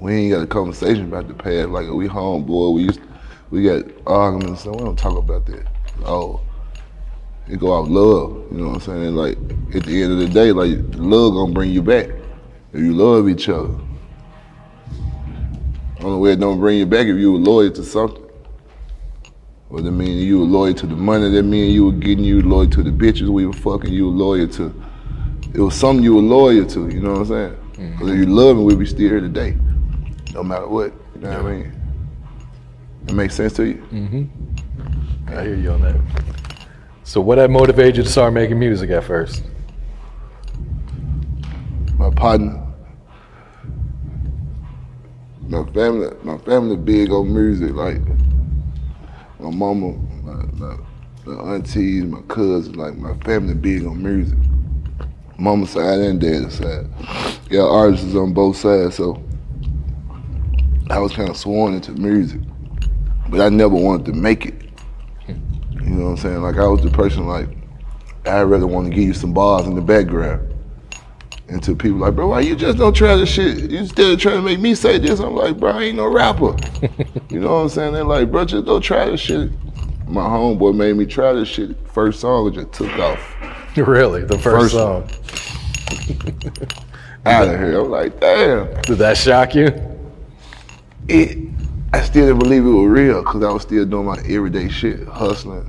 We 0.00 0.14
ain't 0.14 0.32
got 0.32 0.42
a 0.42 0.46
conversation 0.46 1.04
about 1.04 1.28
the 1.28 1.34
past. 1.34 1.68
Like 1.68 1.86
we 1.90 2.08
homeboy, 2.08 2.74
we 2.74 2.82
used, 2.84 3.00
we 3.50 3.62
got 3.62 3.84
arguments, 4.06 4.64
so 4.64 4.72
we 4.72 4.78
don't 4.78 4.98
talk 4.98 5.18
about 5.18 5.44
that. 5.44 5.66
Oh, 6.06 6.40
it 7.46 7.60
go 7.60 7.76
out 7.76 7.90
love. 7.90 8.50
You 8.50 8.58
know 8.58 8.68
what 8.68 8.74
I'm 8.76 8.80
saying? 8.80 9.04
And 9.08 9.16
like 9.16 9.36
at 9.74 9.84
the 9.84 10.02
end 10.02 10.12
of 10.12 10.18
the 10.18 10.28
day, 10.28 10.52
like 10.52 10.78
love 10.94 11.34
gonna 11.34 11.52
bring 11.52 11.70
you 11.70 11.82
back 11.82 12.08
if 12.72 12.80
you 12.80 12.94
love 12.94 13.28
each 13.28 13.50
other. 13.50 13.74
Only 16.00 16.18
way 16.18 16.32
it 16.32 16.40
don't 16.40 16.58
bring 16.58 16.78
you 16.78 16.86
back 16.86 17.06
if 17.06 17.18
you 17.18 17.32
were 17.32 17.38
loyal 17.38 17.70
to 17.70 17.84
something. 17.84 18.24
Well, 19.68 19.82
that 19.82 19.90
mean 19.90 20.16
you 20.16 20.38
were 20.38 20.46
loyal 20.46 20.72
to 20.74 20.86
the 20.86 20.96
money. 20.96 21.30
That 21.30 21.42
mean 21.42 21.74
you 21.74 21.84
were 21.84 21.92
getting 21.92 22.24
you 22.24 22.36
were 22.36 22.42
loyal 22.42 22.70
to 22.70 22.82
the 22.82 22.90
bitches 22.90 23.28
we 23.28 23.46
were 23.46 23.52
fucking. 23.52 23.92
You 23.92 24.06
were 24.06 24.16
loyal 24.16 24.48
to. 24.48 24.82
It 25.52 25.60
was 25.60 25.74
something 25.74 26.02
you 26.02 26.14
were 26.14 26.22
loyal 26.22 26.64
to. 26.68 26.88
You 26.88 27.00
know 27.00 27.12
what 27.12 27.20
I'm 27.20 27.26
saying? 27.26 27.50
Mm-hmm. 27.50 27.90
Because 27.92 28.08
if 28.08 28.16
you 28.16 28.26
love 28.26 28.56
me, 28.56 28.64
we'd 28.64 28.78
be 28.78 28.86
still 28.86 29.10
here 29.10 29.20
today, 29.20 29.58
no 30.32 30.42
matter 30.42 30.68
what. 30.68 30.92
You 31.14 31.20
know 31.22 31.42
what 31.42 31.52
I 31.52 31.54
mean? 31.54 31.72
It 33.08 33.14
makes 33.14 33.34
sense 33.34 33.52
to 33.54 33.64
you? 33.66 33.74
Mm-hmm. 33.92 35.28
I 35.28 35.42
hear 35.42 35.54
you 35.54 35.70
on 35.72 35.80
that. 35.82 36.00
So, 37.04 37.20
what 37.20 37.38
had 37.38 37.50
motivated 37.50 37.96
you 37.96 38.02
to 38.02 38.08
start 38.08 38.32
making 38.32 38.58
music 38.58 38.90
at 38.90 39.04
first? 39.04 39.42
my 42.00 42.08
partner, 42.08 42.66
my 45.42 45.62
family, 45.74 46.08
my 46.22 46.38
family 46.38 46.76
big 46.76 47.10
on 47.10 47.32
music. 47.32 47.74
Like 47.74 48.00
my 49.38 49.50
mama, 49.50 49.92
my, 50.22 50.44
my, 50.54 50.76
my 51.26 51.54
aunties, 51.54 52.04
my 52.04 52.22
cousins, 52.22 52.74
like 52.74 52.96
my 52.96 53.14
family 53.18 53.52
big 53.52 53.84
on 53.84 54.02
music. 54.02 54.38
Mama 55.36 55.66
side 55.66 55.98
and 55.98 56.18
dad 56.18 56.50
side. 56.50 56.86
Yeah, 57.50 57.62
artists 57.62 58.14
on 58.14 58.32
both 58.32 58.56
sides, 58.56 58.94
so 58.94 59.22
I 60.90 60.98
was 60.98 61.12
kind 61.12 61.30
of 61.30 61.36
sworn 61.36 61.74
into 61.74 61.92
music, 61.92 62.40
but 63.28 63.40
I 63.40 63.48
never 63.48 63.74
wanted 63.76 64.06
to 64.06 64.12
make 64.12 64.44
it. 64.44 64.54
You 65.28 65.96
know 65.96 66.04
what 66.06 66.10
I'm 66.10 66.16
saying? 66.16 66.42
Like 66.42 66.56
I 66.56 66.66
was 66.66 66.82
the 66.82 66.90
person 66.90 67.28
like 67.28 67.48
I'd 68.26 68.42
rather 68.42 68.66
want 68.66 68.88
to 68.88 68.94
give 68.94 69.04
you 69.04 69.14
some 69.14 69.32
bars 69.32 69.66
in 69.66 69.76
the 69.76 69.80
background. 69.80 70.48
And 71.48 71.62
to 71.64 71.74
people 71.74 71.98
like, 71.98 72.14
bro, 72.14 72.28
why 72.28 72.40
you 72.40 72.54
just 72.54 72.78
don't 72.78 72.92
try 72.94 73.16
this 73.16 73.28
shit? 73.28 73.70
You 73.70 73.86
still 73.86 74.16
trying 74.16 74.36
to 74.36 74.42
make 74.42 74.60
me 74.60 74.74
say 74.74 74.98
this? 74.98 75.18
I'm 75.20 75.34
like, 75.34 75.58
bro, 75.58 75.72
I 75.72 75.82
ain't 75.84 75.96
no 75.96 76.06
rapper. 76.06 76.56
you 77.28 77.40
know 77.40 77.54
what 77.54 77.60
I'm 77.62 77.68
saying? 77.68 77.92
They're 77.92 78.04
like, 78.04 78.30
bro, 78.30 78.44
just 78.44 78.66
don't 78.66 78.80
try 78.80 79.06
this 79.06 79.20
shit. 79.20 79.50
My 80.06 80.22
homeboy 80.22 80.76
made 80.76 80.96
me 80.96 81.06
try 81.06 81.32
this 81.32 81.48
shit. 81.48 81.76
First 81.88 82.20
song, 82.20 82.48
it 82.48 82.54
just 82.54 82.72
took 82.72 82.92
off. 82.98 83.76
Really, 83.76 84.22
the 84.22 84.38
first, 84.38 84.74
First 84.74 84.74
song. 84.74 85.08
out 87.26 87.48
of 87.48 87.58
here. 87.58 87.80
I'm 87.80 87.90
like, 87.90 88.20
damn. 88.20 88.80
Did 88.82 88.98
that 88.98 89.16
shock 89.16 89.54
you? 89.54 89.89
It. 91.10 91.38
I 91.92 92.02
still 92.02 92.26
didn't 92.26 92.38
believe 92.38 92.64
it 92.64 92.70
was 92.70 92.86
real 92.86 93.22
because 93.24 93.42
I 93.42 93.50
was 93.50 93.62
still 93.62 93.84
doing 93.84 94.06
my 94.06 94.18
everyday 94.28 94.68
shit, 94.68 95.06
hustling, 95.08 95.68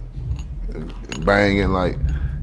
and 0.73 1.25
banging. 1.25 1.69
Like 1.69 1.97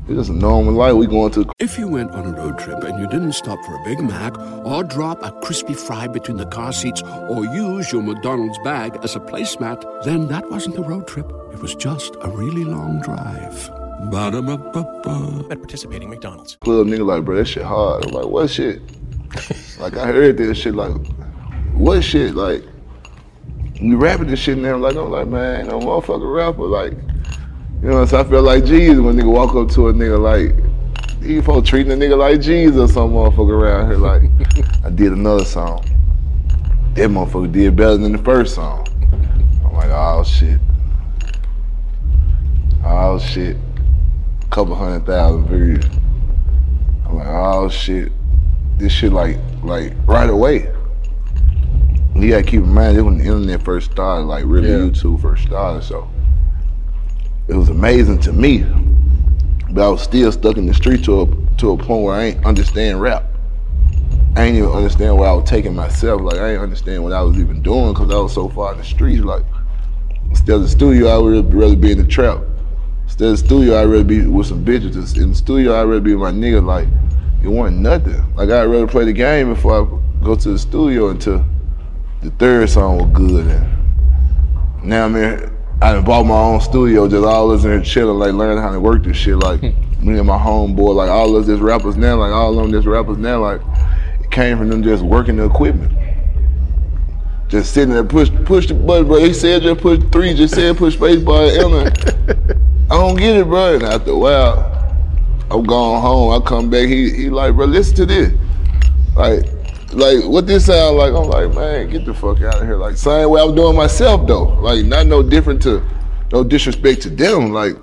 it's 0.09 0.17
just 0.17 0.31
a 0.31 0.33
normal 0.33 0.73
life. 0.73 0.95
We 0.95 1.07
going 1.07 1.31
to 1.33 1.49
If 1.59 1.79
you 1.79 1.87
went 1.87 2.13
on 2.13 2.27
a 2.27 2.33
road 2.37 2.59
trip 2.59 2.83
and 2.83 2.99
you 2.99 3.07
didn't 3.07 3.35
stop 3.35 3.63
for 3.65 3.75
a 3.75 3.85
Big 3.85 4.01
Mac 4.01 4.37
or 4.65 4.83
drop 4.83 5.23
a 5.23 5.31
crispy 5.43 5.75
fry 5.75 6.07
between 6.07 6.39
the 6.39 6.47
car 6.47 6.73
seats 6.73 7.03
or 7.03 7.45
use 7.45 7.93
your 7.93 8.03
McDonald's 8.03 8.59
bag 8.65 8.99
as 9.05 9.15
a 9.17 9.21
placemat, 9.21 9.85
then 10.05 10.27
that 10.29 10.51
wasn't 10.51 10.79
a 10.79 10.83
road 10.83 11.07
trip. 11.07 11.31
It 11.53 11.61
was 11.61 11.75
just 11.75 12.17
a 12.23 12.31
really 12.31 12.65
long 12.65 13.03
drive. 13.03 13.71
Ba-da-ba-ba-ba. 14.11 15.49
At 15.51 15.59
participating 15.59 16.09
McDonald's. 16.09 16.57
club 16.57 16.87
nigga 16.87 17.05
like, 17.05 17.25
bro, 17.25 17.37
that 17.37 17.47
shit 17.47 17.65
hard. 17.65 18.07
I'm 18.07 18.13
like, 18.13 18.27
what 18.29 18.49
shit? 18.49 18.81
like 19.79 19.97
I 19.97 20.07
heard 20.07 20.39
this 20.39 20.57
shit 20.57 20.75
like, 20.75 20.95
what 21.75 22.03
shit? 22.03 22.35
Like, 22.35 22.65
you 23.81 23.97
rapping 23.97 24.27
this 24.27 24.41
shit 24.41 24.59
now? 24.59 24.77
Like, 24.77 24.97
I'm 24.97 25.11
like, 25.11 25.29
man, 25.29 25.61
ain't 25.61 25.69
no 25.69 25.79
motherfucking 25.79 26.35
rapper. 26.35 26.63
Like, 26.65 26.93
you 27.83 27.89
know, 27.91 28.05
so 28.07 28.21
I 28.21 28.25
feel 28.25 28.43
like 28.43 28.65
Jesus 28.65 28.99
when 28.99 29.17
nigga 29.17 29.33
walk 29.33 29.55
up 29.55 29.71
to 29.75 29.89
a 29.89 29.93
nigga 29.93 30.19
like, 30.19 30.57
these 31.21 31.45
folks 31.45 31.69
treating 31.69 31.93
a 31.93 31.95
nigga 31.95 32.17
like 32.17 32.41
Jesus 32.41 32.79
or 32.79 32.93
some 32.93 33.13
motherfucker 33.13 33.51
around 33.51 33.89
here. 33.89 33.99
Like, 33.99 34.23
I 34.85 34.91
did 34.91 35.13
another 35.13 35.45
song. 35.45 35.85
That 36.95 37.11
motherfucker 37.11 37.53
did 37.53 37.77
better 37.77 37.97
than 37.97 38.13
the 38.13 38.19
first 38.19 38.55
song. 38.57 38.87
I'm 39.65 39.73
like, 39.73 39.91
oh 39.91 40.25
shit. 40.25 40.59
Oh 42.85 43.19
shit. 43.19 43.57
a 43.57 44.47
Couple 44.51 44.75
hundred 44.75 45.07
thousand 45.07 45.47
views. 45.47 45.85
I'm 47.07 47.17
like, 47.17 47.29
oh 47.29 47.69
shit, 47.69 48.11
this 48.79 48.93
shit 48.93 49.13
like 49.13 49.39
like 49.63 49.93
right 50.07 50.29
away. 50.29 50.73
You 52.21 52.31
gotta 52.31 52.43
keep 52.43 52.63
in 52.63 52.75
mind 52.75 52.97
this 52.97 53.03
when 53.05 53.19
the 53.19 53.25
internet 53.25 53.63
first 53.63 53.93
started, 53.93 54.25
like 54.25 54.45
really 54.47 54.69
Yeah. 54.71 54.79
YouTube 54.79 55.21
first 55.21 55.45
started, 55.45 55.85
so 55.85 56.09
it 57.47 57.55
was 57.55 57.69
amazing 57.69 58.19
to 58.21 58.33
me. 58.33 58.65
But 59.71 59.87
I 59.87 59.89
was 59.89 60.03
still 60.03 60.33
stuck 60.33 60.57
in 60.57 60.67
the 60.67 60.75
street 60.75 61.05
to 61.05 61.23
a 61.23 61.27
to 61.59 61.73
a 61.73 61.77
point 61.77 62.03
where 62.05 62.15
I 62.15 62.25
ain't 62.25 62.45
understand 62.45 63.01
rap. 63.01 63.25
I 64.37 64.45
ain't 64.45 64.57
even 64.57 64.71
understand 64.71 65.17
where 65.17 65.29
I 65.29 65.33
was 65.33 65.49
taking 65.49 65.75
myself. 65.75 66.21
Like 66.21 66.39
I 66.41 66.53
ain't 66.53 66.63
understand 66.63 67.03
what 67.05 67.13
I 67.13 67.23
was 67.23 67.39
even 67.39 67.63
doing 67.63 67.93
because 67.93 68.11
I 68.11 68.19
was 68.19 68.33
so 68.33 68.49
far 68.49 68.73
in 68.73 68.79
the 68.79 68.85
streets. 68.85 69.23
Like 69.23 69.45
instead 70.31 70.57
of 70.57 70.63
the 70.63 70.69
studio, 70.69 71.09
I 71.09 71.19
would 71.19 71.55
rather 71.55 71.77
be 71.77 71.93
in 71.93 71.99
the 71.99 72.07
trap. 72.07 72.41
Instead 73.05 73.29
of 73.29 73.31
the 73.33 73.47
studio, 73.47 73.81
I'd 73.81 73.85
rather 73.85 74.05
be 74.05 74.27
with 74.27 74.47
some 74.47 74.65
bitches. 74.65 75.17
In 75.17 75.31
the 75.31 75.35
studio, 75.35 75.75
I'd 75.75 75.85
rather 75.85 76.01
be 76.01 76.15
with 76.15 76.33
my 76.33 76.39
nigga. 76.39 76.65
Like, 76.65 76.89
it 77.43 77.49
wasn't 77.49 77.79
nothing. 77.81 78.23
Like, 78.35 78.51
I'd 78.51 78.65
rather 78.65 78.87
play 78.87 79.07
the 79.07 79.13
game 79.13 79.55
before 79.55 79.83
I 79.83 80.25
go 80.25 80.37
to 80.37 80.51
the 80.51 80.59
studio 80.59 81.09
until 81.09 81.45
the 82.23 82.31
third 82.33 82.69
song 82.69 82.99
was 82.99 83.11
good. 83.13 83.47
And 83.47 84.85
now 84.85 85.05
I'm 85.05 85.15
here. 85.15 85.55
I 85.81 85.93
done 85.93 86.05
bought 86.05 86.25
my 86.25 86.35
own 86.35 86.61
studio, 86.61 87.09
just 87.09 87.25
all 87.25 87.53
us 87.53 87.65
in 87.65 87.71
here 87.71 87.83
chilling, 87.83 88.19
like 88.19 88.33
learning 88.33 88.59
how 88.59 88.73
to 88.73 88.81
work 88.81 89.05
this 89.05 89.17
shit. 89.17 89.37
Like, 89.37 89.63
me 90.01 90.19
and 90.19 90.27
my 90.27 90.37
homeboy, 90.37 90.95
like 90.95 91.09
all 91.09 91.37
us 91.37 91.47
just 91.47 91.63
rappers 91.63 91.97
now, 91.97 92.17
like 92.17 92.33
all 92.33 92.59
of 92.59 92.65
them 92.65 92.73
just 92.73 92.87
rappers 92.87 93.19
now, 93.19 93.41
like, 93.41 93.61
it 94.21 94.31
came 94.31 94.59
from 94.59 94.69
them 94.69 94.83
just 94.83 95.05
working 95.05 95.37
the 95.37 95.45
equipment. 95.45 95.93
Just 97.47 97.73
sitting 97.73 97.95
there, 97.95 98.05
push 98.05 98.29
push 98.45 98.67
the 98.67 98.75
button, 98.75 99.07
bro. 99.07 99.21
They 99.21 99.33
said 99.33 99.63
just 99.63 99.81
push 99.81 100.01
three, 100.13 100.35
just 100.35 100.55
said 100.55 100.77
push 100.77 100.95
space 100.95 101.23
bar, 101.23 101.45
enter. 101.45 101.93
I 102.91 102.95
don't 102.95 103.17
get 103.17 103.37
it, 103.37 103.45
bro. 103.47 103.75
And 103.75 103.85
after 103.85 104.11
a 104.11 104.19
while, 104.19 104.97
I'm 105.51 105.63
going 105.63 106.01
home. 106.03 106.43
I 106.43 106.45
come 106.45 106.69
back. 106.69 106.89
He 106.89 107.11
he 107.15 107.31
like, 107.31 107.55
bro, 107.55 107.67
listen 107.67 107.95
to 107.97 108.07
this. 108.07 108.35
Like, 109.15 109.47
like 109.93 110.25
what 110.25 110.47
this 110.47 110.67
sound 110.67 110.97
like? 110.97 111.13
I'm 111.13 111.29
like, 111.29 111.55
man, 111.55 111.91
get 111.91 112.05
the 112.05 112.15
fuck 112.15 112.41
out 112.43 112.61
of 112.61 112.67
here. 112.67 112.77
Like, 112.77 112.97
same 112.97 113.31
way 113.31 113.41
I'm 113.41 113.55
doing 113.55 113.77
myself 113.77 114.27
though. 114.27 114.45
Like, 114.61 114.85
not 114.85 115.07
no 115.07 115.23
different 115.23 115.63
to, 115.63 115.83
no 116.33 116.45
disrespect 116.45 117.03
to 117.03 117.11
them. 117.11 117.53
Like, 117.53 117.77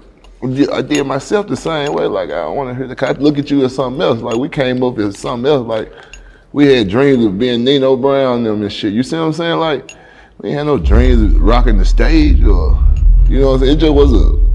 I 0.71 0.81
did 0.81 1.05
myself 1.05 1.47
the 1.47 1.55
same 1.55 1.93
way. 1.93 2.05
Like, 2.05 2.29
I 2.29 2.43
don't 2.43 2.55
want 2.55 2.69
to 2.69 2.75
hear 2.75 2.93
the. 2.93 3.07
I 3.07 3.11
look 3.13 3.37
at 3.37 3.49
you 3.49 3.65
as 3.65 3.75
something 3.75 4.01
else. 4.01 4.21
Like, 4.21 4.37
we 4.37 4.49
came 4.49 4.83
up 4.83 4.97
as 4.99 5.17
something 5.17 5.49
else. 5.49 5.65
Like, 5.65 5.91
we 6.53 6.67
had 6.67 6.89
dreams 6.89 7.25
of 7.25 7.39
being 7.39 7.63
Nino 7.63 7.95
Brown 7.95 8.37
and 8.37 8.45
them 8.45 8.61
and 8.61 8.71
shit. 8.71 8.93
You 8.93 9.03
see 9.03 9.17
what 9.17 9.23
I'm 9.23 9.33
saying? 9.33 9.59
Like, 9.59 9.91
we 10.39 10.51
had 10.51 10.63
no 10.63 10.77
dreams 10.77 11.21
of 11.21 11.41
rocking 11.41 11.77
the 11.77 11.85
stage 11.85 12.43
or, 12.43 12.81
you 13.27 13.39
know 13.39 13.47
what 13.47 13.53
I'm 13.55 13.59
saying? 13.61 13.77
It 13.77 13.79
just 13.79 13.93
was 13.93 14.13
a 14.13 14.45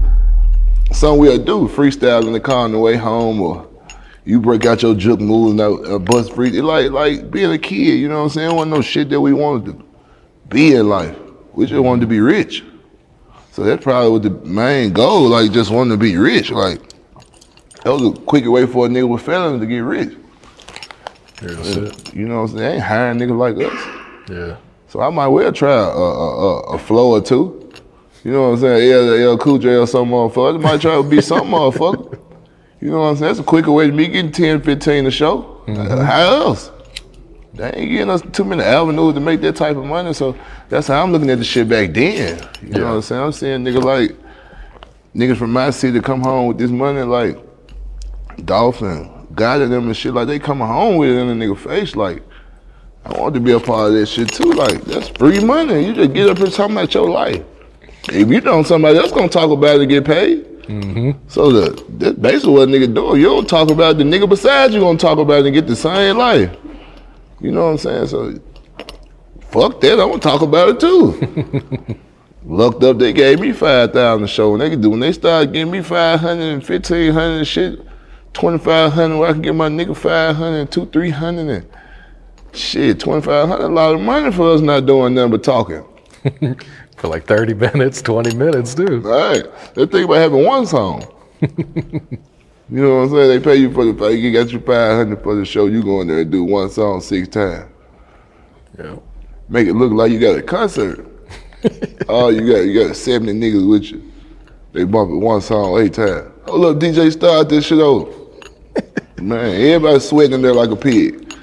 something 0.93 1.19
we'll 1.19 1.37
do, 1.37 1.67
freestyle 1.67 2.25
in 2.25 2.33
the 2.33 2.39
car 2.39 2.65
on 2.65 2.71
the 2.71 2.79
way 2.79 2.95
home, 2.95 3.41
or 3.41 3.67
you 4.25 4.39
break 4.39 4.65
out 4.65 4.81
your 4.81 4.95
juke 4.95 5.19
moves 5.19 5.51
and 5.51 5.61
a 5.61 5.95
uh, 5.95 5.99
bus 5.99 6.29
free. 6.29 6.57
It 6.57 6.63
like 6.63 6.91
like 6.91 7.31
being 7.31 7.51
a 7.51 7.57
kid, 7.57 7.99
you 7.99 8.07
know 8.07 8.17
what 8.17 8.23
I'm 8.23 8.29
saying? 8.29 8.51
It 8.51 8.53
wasn't 8.53 8.71
no 8.71 8.81
shit 8.81 9.09
that 9.09 9.21
we 9.21 9.33
wanted 9.33 9.65
to 9.77 9.85
be 10.49 10.75
in 10.75 10.89
life. 10.89 11.17
We 11.53 11.65
just 11.65 11.81
wanted 11.81 12.01
to 12.01 12.07
be 12.07 12.19
rich. 12.19 12.63
So 13.51 13.63
that's 13.63 13.83
probably 13.83 14.11
what 14.11 14.23
the 14.23 14.47
main 14.47 14.93
goal, 14.93 15.27
like 15.27 15.51
just 15.51 15.71
wanting 15.71 15.91
to 15.91 15.97
be 15.97 16.15
rich. 16.17 16.51
Like 16.51 16.79
that 17.83 17.91
was 17.91 18.17
a 18.17 18.21
quicker 18.21 18.51
way 18.51 18.65
for 18.65 18.85
a 18.85 18.89
nigga 18.89 19.09
with 19.09 19.23
felons 19.23 19.61
to 19.61 19.67
get 19.67 19.79
rich. 19.79 20.15
It. 21.41 22.13
You 22.13 22.27
know 22.27 22.41
what 22.41 22.51
I'm 22.51 22.57
saying? 22.57 22.59
They 22.59 22.73
ain't 22.75 22.83
hiring 22.83 23.17
niggas 23.17 23.37
like 23.37 23.55
us. 23.57 24.29
Yeah. 24.29 24.57
So 24.87 25.01
I 25.01 25.09
might 25.09 25.29
well 25.29 25.51
try 25.51 25.71
a, 25.71 25.87
a, 25.87 25.89
a, 25.89 26.59
a 26.75 26.77
flow 26.77 27.11
or 27.11 27.21
two. 27.21 27.71
You 28.23 28.31
know 28.31 28.49
what 28.49 28.55
I'm 28.55 28.59
saying? 28.59 29.21
L 29.23 29.37
Cool 29.37 29.57
J 29.57 29.75
or 29.75 29.87
some 29.87 30.09
motherfucker. 30.09 30.59
I 30.59 30.61
might 30.61 30.81
try 30.81 30.95
to 30.95 31.03
be 31.03 31.21
some 31.21 31.47
motherfucker. 31.51 32.20
You 32.81 32.89
know 32.89 32.99
what 33.01 33.05
I'm 33.09 33.15
saying? 33.17 33.29
That's 33.29 33.39
a 33.39 33.43
quicker 33.43 33.71
way 33.71 33.87
to 33.87 33.93
me 33.93 34.07
getting 34.07 34.31
10, 34.31 34.61
15 34.63 35.05
a 35.05 35.11
show. 35.11 35.63
Uh, 35.67 36.03
How 36.03 36.21
else? 36.21 36.71
They 37.53 37.71
ain't 37.73 37.91
getting 37.91 38.09
us 38.09 38.23
too 38.33 38.43
many 38.43 38.63
avenues 38.63 39.13
to 39.13 39.19
make 39.19 39.41
that 39.41 39.55
type 39.55 39.77
of 39.77 39.85
money. 39.85 40.13
So 40.13 40.35
that's 40.69 40.87
how 40.87 41.03
I'm 41.03 41.11
looking 41.11 41.29
at 41.29 41.37
the 41.37 41.43
shit 41.43 41.69
back 41.69 41.93
then. 41.93 42.47
You 42.61 42.69
know 42.79 42.85
what 42.85 42.95
I'm 42.95 43.01
saying? 43.01 43.21
I'm 43.21 43.31
seeing 43.33 43.63
niggas 43.63 43.83
like 43.83 44.15
niggas 45.13 45.37
from 45.37 45.51
my 45.51 45.69
city 45.69 45.99
come 45.99 46.21
home 46.21 46.47
with 46.47 46.57
this 46.57 46.71
money 46.71 47.01
like 47.01 47.37
Dolphin, 48.45 49.09
and 49.29 49.37
them 49.37 49.87
and 49.87 49.95
shit. 49.97 50.13
Like 50.13 50.27
they 50.27 50.39
coming 50.39 50.67
home 50.67 50.97
with 50.97 51.09
it 51.09 51.17
in 51.17 51.29
a 51.29 51.45
nigga 51.45 51.57
face. 51.57 51.95
Like 51.95 52.23
I 53.05 53.19
want 53.19 53.33
to 53.35 53.39
be 53.39 53.51
a 53.51 53.59
part 53.59 53.89
of 53.91 53.93
that 53.93 54.07
shit 54.07 54.29
too. 54.29 54.51
Like 54.53 54.81
that's 54.85 55.09
free 55.09 55.43
money. 55.43 55.85
You 55.85 55.93
just 55.93 56.13
get 56.13 56.29
up 56.29 56.37
here 56.37 56.47
talking 56.47 56.75
about 56.75 56.93
your 56.93 57.09
life. 57.09 57.43
If 58.09 58.29
you 58.29 58.41
don't, 58.41 58.65
somebody 58.65 58.97
else 58.97 59.11
gonna 59.11 59.29
talk 59.29 59.51
about 59.51 59.75
it 59.75 59.81
and 59.81 59.89
get 59.89 60.05
paid. 60.05 60.47
Mm-hmm. 60.71 61.27
So 61.27 61.51
the 61.51 61.85
that's 61.89 62.17
basically 62.17 62.53
what 62.53 62.69
a 62.69 62.71
nigga 62.71 62.93
do. 62.93 63.17
You 63.17 63.25
don't 63.25 63.49
talk 63.49 63.69
about 63.69 63.95
it, 63.95 63.97
the 63.97 64.03
nigga 64.05 64.27
beside 64.29 64.71
you 64.71 64.79
gonna 64.79 64.97
talk 64.97 65.17
about 65.17 65.41
it 65.41 65.47
and 65.47 65.53
get 65.53 65.67
the 65.67 65.75
same 65.75 66.17
life. 66.17 66.55
You 67.41 67.51
know 67.51 67.65
what 67.65 67.71
I'm 67.71 67.77
saying? 67.77 68.07
So 68.07 68.39
fuck 69.41 69.81
that. 69.81 69.99
I'm 69.99 70.09
gonna 70.09 70.19
talk 70.19 70.41
about 70.41 70.69
it 70.69 70.79
too. 70.79 71.99
Looked 72.45 72.83
up, 72.83 72.99
they 72.99 73.11
gave 73.11 73.41
me 73.41 73.51
five 73.51 73.91
thousand 73.91 74.23
a 74.23 74.27
show. 74.27 74.51
When 74.51 74.61
they 74.61 74.69
could 74.69 74.81
do 74.81 74.91
when 74.91 75.01
they 75.01 75.11
started 75.11 75.51
giving 75.51 75.73
me 75.73 75.81
five 75.81 76.21
hundred 76.21 76.53
and 76.53 76.65
fifteen 76.65 77.11
hundred 77.11 77.39
and 77.39 77.47
shit, 77.47 77.85
twenty 78.33 78.57
five 78.57 78.93
hundred 78.93 79.17
where 79.17 79.29
I 79.29 79.33
can 79.33 79.41
get 79.41 79.55
my 79.55 79.67
nigga 79.67 79.95
five 79.95 80.37
hundred 80.37 80.59
and 80.59 80.71
two, 80.71 80.85
three 80.85 81.09
hundred 81.09 81.49
and 81.49 81.67
shit, 82.53 83.01
twenty 83.01 83.21
five 83.21 83.49
hundred, 83.49 83.65
a 83.65 83.67
lot 83.67 83.93
of 83.93 83.99
money 83.99 84.31
for 84.31 84.53
us 84.53 84.61
not 84.61 84.85
doing 84.85 85.15
nothing 85.15 85.31
but 85.31 85.43
talking. 85.43 85.83
For 87.01 87.07
like 87.07 87.25
30 87.25 87.53
minutes, 87.73 87.99
20 88.03 88.35
minutes, 88.35 88.75
dude. 88.75 89.03
Right. 89.03 89.43
They 89.73 89.87
think 89.87 90.05
about 90.05 90.17
having 90.17 90.45
one 90.45 90.67
song. 90.67 91.03
you 91.41 91.49
know 92.69 92.97
what 92.97 93.01
I'm 93.01 93.09
saying? 93.09 93.27
They 93.27 93.39
pay 93.39 93.55
you 93.55 93.73
for 93.73 93.85
the 93.85 94.07
you 94.09 94.31
got 94.31 94.51
your 94.51 94.61
five 94.61 94.97
hundred 94.97 95.23
for 95.23 95.33
the 95.33 95.43
show, 95.43 95.65
you 95.65 95.81
go 95.81 96.01
in 96.01 96.07
there 96.09 96.19
and 96.19 96.31
do 96.31 96.43
one 96.43 96.69
song 96.69 97.01
six 97.01 97.27
times. 97.27 97.67
Yeah. 98.77 98.97
Make 99.49 99.67
it 99.67 99.73
look 99.73 99.91
like 99.93 100.11
you 100.11 100.19
got 100.19 100.37
a 100.37 100.43
concert. 100.43 101.03
oh, 102.07 102.29
you 102.29 102.41
got 102.41 102.59
you 102.59 102.87
got 102.87 102.95
70 102.95 103.33
niggas 103.33 103.67
with 103.67 103.85
you. 103.85 104.11
They 104.71 104.83
bump 104.83 105.09
it 105.09 105.15
one 105.15 105.41
song 105.41 105.79
eight 105.81 105.95
times. 105.95 106.31
Oh 106.45 106.55
look, 106.55 106.79
DJ 106.79 107.11
start 107.11 107.49
this 107.49 107.65
shit 107.65 107.79
over. 107.79 108.11
man, 109.19 109.55
everybody 109.59 109.99
sweating 109.99 110.33
in 110.33 110.43
there 110.43 110.53
like 110.53 110.69
a 110.69 110.75
pig. 110.75 111.33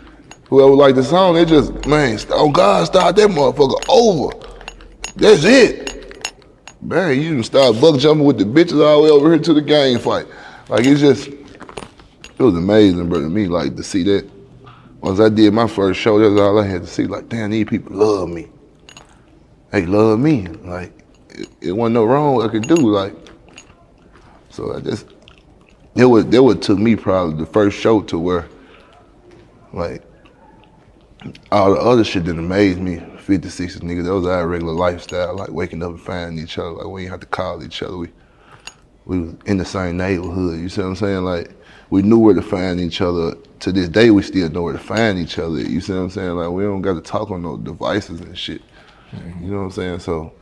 Whoever 0.51 0.71
like 0.71 0.95
the 0.95 1.03
song, 1.03 1.35
they 1.35 1.45
just, 1.45 1.85
man, 1.85 2.17
oh 2.31 2.49
God, 2.49 2.87
start 2.87 3.17
that 3.17 3.29
motherfucker 3.29 3.85
over. 3.89 4.48
That's 5.19 5.43
it. 5.43 6.33
Man, 6.81 7.21
you 7.21 7.35
can 7.35 7.43
start 7.43 7.81
buck 7.81 7.99
jumping 7.99 8.25
with 8.25 8.39
the 8.39 8.45
bitches 8.45 8.81
all 8.87 8.99
the 8.99 9.03
way 9.03 9.11
over 9.11 9.35
here 9.35 9.43
to 9.43 9.53
the 9.53 9.61
game 9.61 9.99
fight. 9.99 10.27
Like 10.69 10.87
it's 10.87 11.01
just, 11.01 11.27
it 11.27 12.39
was 12.39 12.55
amazing, 12.55 13.09
bro, 13.09 13.21
to 13.23 13.29
me, 13.29 13.49
like 13.49 13.75
to 13.75 13.83
see 13.83 14.05
that. 14.05 14.31
Once 15.01 15.19
I 15.19 15.29
did 15.29 15.53
my 15.53 15.67
first 15.67 15.99
show, 15.99 16.21
that's 16.21 16.41
all 16.41 16.61
I 16.61 16.67
had 16.67 16.83
to 16.83 16.87
see. 16.87 17.05
Like, 17.05 17.29
damn, 17.29 17.51
these 17.51 17.67
people 17.67 17.97
love 17.97 18.29
me. 18.29 18.49
They 19.73 19.87
love 19.87 20.21
me. 20.21 20.47
Like, 20.47 20.93
it, 21.31 21.49
it 21.61 21.73
wasn't 21.73 21.95
no 21.95 22.05
wrong 22.05 22.41
I 22.43 22.49
could 22.49 22.69
do. 22.69 22.77
Like, 22.77 23.15
so 24.51 24.77
I 24.77 24.81
just, 24.81 25.07
it 25.97 26.05
was 26.05 26.27
that 26.27 26.43
what 26.43 26.63
took 26.63 26.79
me 26.79 26.95
probably 26.95 27.45
the 27.45 27.51
first 27.51 27.77
show 27.77 28.03
to 28.03 28.19
where, 28.19 28.49
like, 29.73 30.05
all 31.51 31.75
the 31.75 31.81
other 31.81 32.05
shit 32.05 32.25
that 32.27 32.39
amazed 32.39 32.79
me, 32.79 33.03
50, 33.29 33.47
60 33.51 33.81
niggas, 33.81 34.05
that 34.05 34.15
was 34.15 34.27
our 34.27 34.49
regular 34.49 34.73
lifestyle, 34.73 35.37
like 35.37 35.51
waking 35.51 35.83
up 35.83 35.91
and 35.91 36.01
finding 36.01 36.43
each 36.43 36.57
other. 36.57 36.71
Like, 36.71 36.87
we 36.87 37.03
didn't 37.03 37.11
have 37.11 37.21
to 37.21 37.27
call 37.27 37.63
each 37.63 37.83
other. 37.83 37.99
We 37.99 38.09
we 39.05 39.21
was 39.21 39.35
in 39.45 39.59
the 39.59 39.67
same 39.67 39.99
neighborhood. 39.99 40.59
You 40.59 40.71
see 40.71 40.81
what 40.81 40.89
I'm 40.89 40.97
saying? 40.97 41.25
Like, 41.25 41.51
we 41.91 42.01
knew 42.01 42.19
where 42.19 42.35
to 42.35 42.41
find 42.41 42.81
each 42.81 43.03
other. 43.03 43.35
To 43.61 43.73
this 43.73 43.91
day, 43.91 44.11
we 44.11 44.23
still 44.23 44.49
know 44.49 44.63
where 44.63 44.73
to 44.73 44.79
find 44.79 45.19
each 45.19 45.39
other. 45.39 45.61
You 45.61 45.83
see 45.83 45.93
what 45.93 45.99
I'm 46.01 46.11
saying? 46.11 46.37
Like 46.37 46.51
we 46.51 46.63
don't 46.63 46.81
got 46.81 46.95
to 46.95 47.01
talk 47.03 47.31
on 47.31 47.43
no 47.43 47.59
devices 47.59 48.21
and 48.21 48.37
shit. 48.37 48.63
Mm-hmm. 49.13 49.45
You 49.45 49.51
know 49.51 49.59
what 49.59 49.65
I'm 49.65 49.71
saying? 49.73 49.99
So 50.01 50.33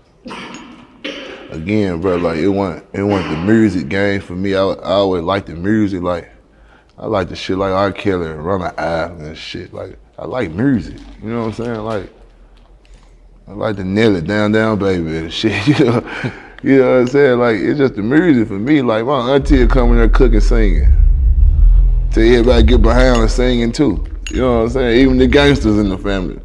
again, 1.50 2.00
bro, 2.00 2.16
like 2.16 2.38
it 2.38 2.48
wasn't 2.48 2.86
it 2.92 3.02
wasn't 3.02 3.30
the 3.30 3.52
music 3.52 3.88
game 3.88 4.20
for 4.20 4.34
me. 4.34 4.54
I, 4.54 4.62
I 4.62 4.92
always 4.92 5.22
liked 5.22 5.46
the 5.46 5.54
music. 5.54 6.02
Like 6.02 6.30
I 6.98 7.06
like 7.06 7.30
the 7.30 7.36
shit 7.36 7.58
like 7.58 7.72
R. 7.72 7.90
Kelly 7.90 8.30
and 8.30 8.44
Ronald 8.44 8.78
Isley 8.78 9.28
and 9.28 9.36
shit. 9.36 9.72
Like 9.72 9.98
I 10.18 10.26
like 10.26 10.50
music. 10.50 10.98
You 11.22 11.30
know 11.30 11.46
what 11.46 11.58
I'm 11.58 11.64
saying? 11.64 11.80
Like 11.80 12.12
I 13.48 13.52
like 13.52 13.76
to 13.76 13.84
nail 13.84 14.16
it 14.16 14.26
down, 14.26 14.50
down, 14.50 14.80
baby, 14.80 15.18
and 15.18 15.32
shit. 15.32 15.66
You 15.68 15.84
know, 15.84 16.32
you 16.64 16.78
know 16.78 16.90
what 16.90 17.00
I'm 17.00 17.06
saying? 17.06 17.38
Like 17.38 17.56
it's 17.56 17.78
just 17.78 17.94
the 17.94 18.02
music 18.02 18.48
for 18.48 18.58
me. 18.58 18.82
Like 18.82 19.04
my 19.04 19.34
auntie 19.34 19.60
will 19.60 19.68
come 19.68 19.90
in 19.92 19.98
there 19.98 20.08
cooking, 20.08 20.40
singing. 20.40 20.92
Tell 22.10 22.24
everybody 22.24 22.64
get 22.64 22.82
behind 22.82 23.20
and 23.20 23.30
singing 23.30 23.70
too. 23.70 24.04
You 24.30 24.40
know 24.40 24.56
what 24.56 24.62
I'm 24.62 24.70
saying? 24.70 25.00
Even 25.00 25.18
the 25.18 25.28
gangsters 25.28 25.78
in 25.78 25.88
the 25.90 25.98
family. 25.98 26.40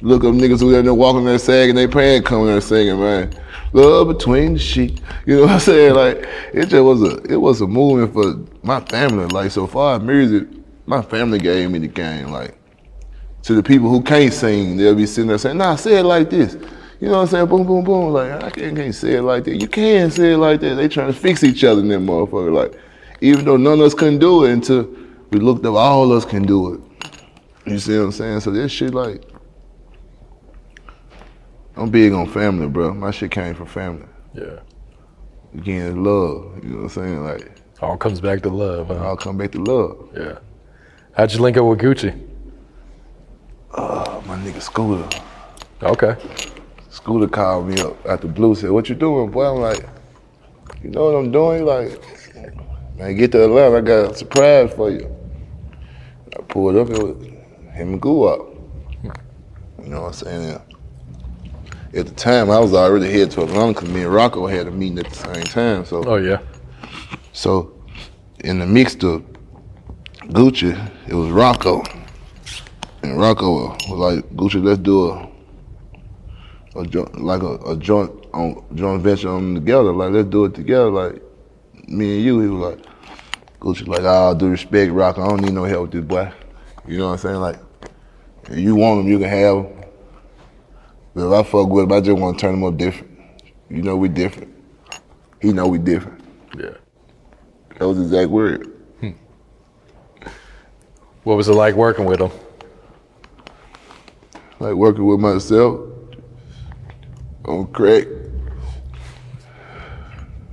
Look 0.00 0.24
up 0.24 0.34
niggas 0.34 0.60
who 0.60 0.74
in 0.74 0.86
there 0.86 0.94
walking 0.94 1.26
there 1.26 1.38
sagging 1.38 1.74
they 1.74 1.86
pants 1.86 2.26
coming 2.26 2.46
there 2.46 2.60
singing, 2.62 3.00
man. 3.00 3.38
Love 3.74 4.08
between 4.08 4.54
the 4.54 4.58
sheets. 4.58 5.02
You 5.26 5.36
know 5.36 5.42
what 5.42 5.50
I'm 5.50 5.60
saying? 5.60 5.94
Like 5.94 6.26
it 6.54 6.66
just 6.66 6.82
was 6.82 7.02
a 7.02 7.22
it 7.30 7.36
was 7.36 7.60
a 7.60 7.66
movement 7.66 8.14
for 8.14 8.34
my 8.66 8.80
family. 8.80 9.26
Like 9.26 9.50
so 9.50 9.66
far 9.66 9.98
music, 9.98 10.48
my 10.86 11.02
family 11.02 11.38
gave 11.38 11.70
me 11.70 11.80
the 11.80 11.88
game. 11.88 12.30
Like 12.30 12.58
to 13.46 13.54
the 13.54 13.62
people 13.62 13.88
who 13.88 14.02
can't 14.02 14.32
sing, 14.32 14.76
they'll 14.76 14.96
be 14.96 15.06
sitting 15.06 15.28
there 15.28 15.38
saying, 15.38 15.56
nah, 15.56 15.76
say 15.76 16.00
it 16.00 16.02
like 16.02 16.28
this. 16.30 16.54
You 16.98 17.06
know 17.06 17.18
what 17.18 17.20
I'm 17.20 17.26
saying? 17.28 17.46
Boom, 17.46 17.64
boom, 17.64 17.84
boom. 17.84 18.12
Like, 18.12 18.42
I 18.42 18.50
can't, 18.50 18.76
can't 18.76 18.92
say 18.92 19.14
it 19.14 19.22
like 19.22 19.44
that. 19.44 19.60
You 19.60 19.68
can 19.68 20.10
say 20.10 20.32
it 20.32 20.38
like 20.38 20.58
that. 20.62 20.74
They 20.74 20.88
trying 20.88 21.12
to 21.12 21.18
fix 21.18 21.44
each 21.44 21.62
other 21.62 21.80
in 21.80 21.86
them 21.86 22.08
motherfucker. 22.08 22.52
Like, 22.52 22.76
even 23.20 23.44
though 23.44 23.56
none 23.56 23.74
of 23.74 23.86
us 23.86 23.94
couldn't 23.94 24.18
do 24.18 24.42
it 24.44 24.52
until 24.52 24.92
we 25.30 25.38
looked 25.38 25.64
up, 25.64 25.76
all 25.76 26.10
of 26.10 26.18
us 26.18 26.28
can 26.28 26.42
do 26.42 26.74
it. 26.74 26.80
You 27.70 27.78
see 27.78 27.96
what 27.96 28.06
I'm 28.06 28.12
saying? 28.12 28.40
So 28.40 28.50
this 28.50 28.72
shit, 28.72 28.92
like, 28.92 29.22
I'm 31.76 31.88
big 31.88 32.12
on 32.14 32.28
family, 32.28 32.66
bro. 32.66 32.94
My 32.94 33.12
shit 33.12 33.30
came 33.30 33.54
from 33.54 33.66
family. 33.66 34.08
Yeah. 34.34 34.58
Again, 35.54 35.86
it's 35.86 35.96
love. 35.96 36.64
You 36.64 36.70
know 36.70 36.76
what 36.78 36.82
I'm 36.82 36.88
saying? 36.88 37.22
Like, 37.22 37.52
All 37.80 37.96
comes 37.96 38.20
back 38.20 38.42
to 38.42 38.48
love. 38.48 38.88
Huh? 38.88 38.94
I'll 38.94 39.16
come 39.16 39.38
back 39.38 39.52
to 39.52 39.62
love. 39.62 40.08
Yeah. 40.16 40.38
How'd 41.12 41.32
you 41.32 41.40
link 41.40 41.56
up 41.56 41.66
with 41.66 41.78
Gucci? 41.78 42.35
Oh, 43.76 44.22
my 44.26 44.36
nigga 44.36 44.60
Scooter. 44.62 45.08
Okay. 45.82 46.16
Scooter 46.90 47.28
called 47.28 47.68
me 47.68 47.80
up 47.80 48.06
at 48.06 48.20
the 48.22 48.28
blue, 48.28 48.54
said, 48.54 48.70
What 48.70 48.88
you 48.88 48.94
doing, 48.94 49.30
boy? 49.30 49.44
I'm 49.54 49.60
like, 49.60 49.86
You 50.82 50.90
know 50.90 51.10
what 51.10 51.18
I'm 51.18 51.30
doing? 51.30 51.64
Like, 51.64 52.00
man, 52.96 53.14
get 53.16 53.32
to 53.32 53.44
Atlanta, 53.44 53.76
I 53.78 53.80
got 53.82 54.12
a 54.12 54.14
surprise 54.16 54.72
for 54.72 54.90
you. 54.90 55.14
I 56.38 56.42
pulled 56.42 56.76
up, 56.76 56.88
it 56.90 57.02
was 57.02 57.22
him 57.74 57.94
and 57.94 58.02
Guwop. 58.02 58.54
You 59.82 59.90
know 59.90 60.00
what 60.02 60.06
I'm 60.08 60.12
saying? 60.14 60.60
At 61.94 62.06
the 62.06 62.14
time, 62.14 62.50
I 62.50 62.58
was 62.58 62.74
already 62.74 63.10
headed 63.10 63.30
to 63.32 63.42
Atlanta 63.42 63.72
because 63.72 63.88
me 63.88 64.02
and 64.02 64.12
Rocco 64.12 64.46
had 64.46 64.66
a 64.66 64.70
meeting 64.70 64.98
at 64.98 65.08
the 65.08 65.14
same 65.14 65.44
time. 65.44 65.84
So, 65.84 66.02
Oh 66.04 66.16
yeah. 66.16 66.38
so 67.32 67.72
in 68.40 68.58
the 68.58 68.66
mix 68.66 68.94
of 69.04 69.22
Gucci, 70.28 70.74
it 71.06 71.14
was 71.14 71.30
Rocco. 71.30 71.82
And 73.02 73.18
Rocco 73.18 73.68
was 73.88 73.88
like, 73.88 74.30
Gucci, 74.30 74.62
let's 74.62 74.80
do 74.80 75.10
a, 75.10 75.28
a 76.76 76.86
joint, 76.86 77.22
like 77.22 77.42
a, 77.42 77.54
a 77.70 77.76
joint 77.76 78.10
on 78.32 78.64
joint 78.74 79.02
venture 79.02 79.28
on 79.28 79.54
together. 79.54 79.92
Like, 79.92 80.12
let's 80.12 80.28
do 80.28 80.44
it 80.46 80.54
together. 80.54 80.90
Like, 80.90 81.22
me 81.88 82.16
and 82.16 82.24
you. 82.24 82.40
He 82.40 82.48
was 82.48 82.76
like, 82.76 82.86
Gucci, 83.60 83.86
like, 83.86 84.02
ah, 84.02 84.26
all 84.26 84.34
do 84.34 84.48
respect, 84.48 84.92
Rocco, 84.92 85.22
I 85.22 85.28
don't 85.28 85.40
need 85.42 85.52
no 85.52 85.64
help 85.64 85.82
with 85.82 85.92
this 85.92 86.04
boy. 86.04 86.32
You 86.86 86.98
know 86.98 87.06
what 87.06 87.12
I'm 87.12 87.18
saying? 87.18 87.36
Like, 87.36 87.58
if 88.50 88.58
you 88.58 88.74
want 88.74 89.00
him, 89.00 89.08
you 89.08 89.18
can 89.18 89.28
have 89.28 89.56
him. 89.56 89.84
But 91.14 91.26
if 91.26 91.32
I 91.32 91.42
fuck 91.50 91.68
with 91.68 91.84
him, 91.84 91.92
I 91.92 92.00
just 92.00 92.18
want 92.18 92.38
to 92.38 92.40
turn 92.40 92.54
him 92.54 92.64
up 92.64 92.76
different. 92.76 93.18
You 93.68 93.82
know 93.82 93.96
we 93.96 94.08
different. 94.08 94.54
He 95.40 95.52
know 95.52 95.66
we 95.66 95.78
different. 95.78 96.20
Yeah. 96.56 96.74
That 97.78 97.88
was 97.88 97.98
the 97.98 98.04
exact 98.04 98.30
word. 98.30 98.72
Hmm. 99.00 99.10
What 101.24 101.36
was 101.36 101.48
it 101.48 101.54
like 101.54 101.74
working 101.74 102.04
with 102.04 102.20
him? 102.20 102.30
Like 104.58 104.74
working 104.74 105.06
with 105.06 105.20
myself 105.20 105.80
on 107.44 107.66
crack. 107.72 108.06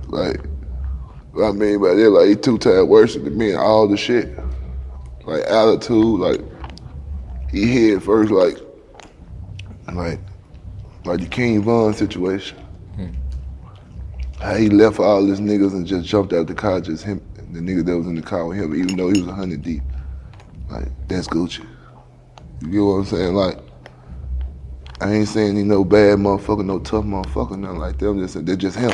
Like, 0.08 0.40
what 1.32 1.48
I 1.48 1.52
mean 1.52 1.80
by 1.80 1.94
that, 1.94 2.10
like 2.10 2.28
he 2.28 2.36
two 2.36 2.58
times 2.58 2.86
worse 2.86 3.14
than 3.14 3.36
me 3.36 3.50
and 3.50 3.58
all 3.58 3.88
the 3.88 3.96
shit. 3.96 4.38
Like 5.24 5.42
attitude, 5.44 6.20
like 6.20 6.40
he 7.50 7.66
hit 7.66 8.02
first 8.02 8.30
like 8.30 8.58
like 9.92 10.20
like 11.04 11.20
the 11.20 11.26
King 11.26 11.62
Von 11.62 11.94
situation. 11.94 12.58
Hmm. 12.96 13.08
How 14.40 14.54
he 14.54 14.68
left 14.68 15.00
all 15.00 15.24
his 15.24 15.40
niggas 15.40 15.72
and 15.72 15.86
just 15.86 16.06
jumped 16.06 16.32
out 16.32 16.46
the 16.46 16.54
car, 16.54 16.80
just 16.80 17.04
him 17.04 17.20
the 17.52 17.60
nigga 17.60 17.84
that 17.86 17.96
was 17.96 18.06
in 18.06 18.16
the 18.16 18.22
car 18.22 18.46
with 18.46 18.58
him, 18.58 18.74
even 18.74 18.96
though 18.96 19.10
he 19.10 19.20
was 19.20 19.28
a 19.28 19.34
hundred 19.34 19.62
deep. 19.62 19.82
Like, 20.68 20.88
that's 21.08 21.28
Gucci. 21.28 21.64
You 22.60 22.68
get 22.68 22.80
what 22.80 22.94
I'm 22.94 23.04
saying? 23.04 23.34
Like 23.34 23.58
I 25.00 25.12
ain't 25.12 25.28
saying 25.28 25.56
he 25.56 25.64
no 25.64 25.84
bad 25.84 26.18
motherfucker, 26.18 26.64
no 26.64 26.78
tough 26.78 27.04
motherfucker, 27.04 27.58
nothing 27.58 27.78
like 27.78 27.98
that. 27.98 28.08
I'm 28.08 28.18
just 28.20 28.34
saying 28.34 28.46
they're 28.46 28.56
just 28.56 28.76
him. 28.76 28.92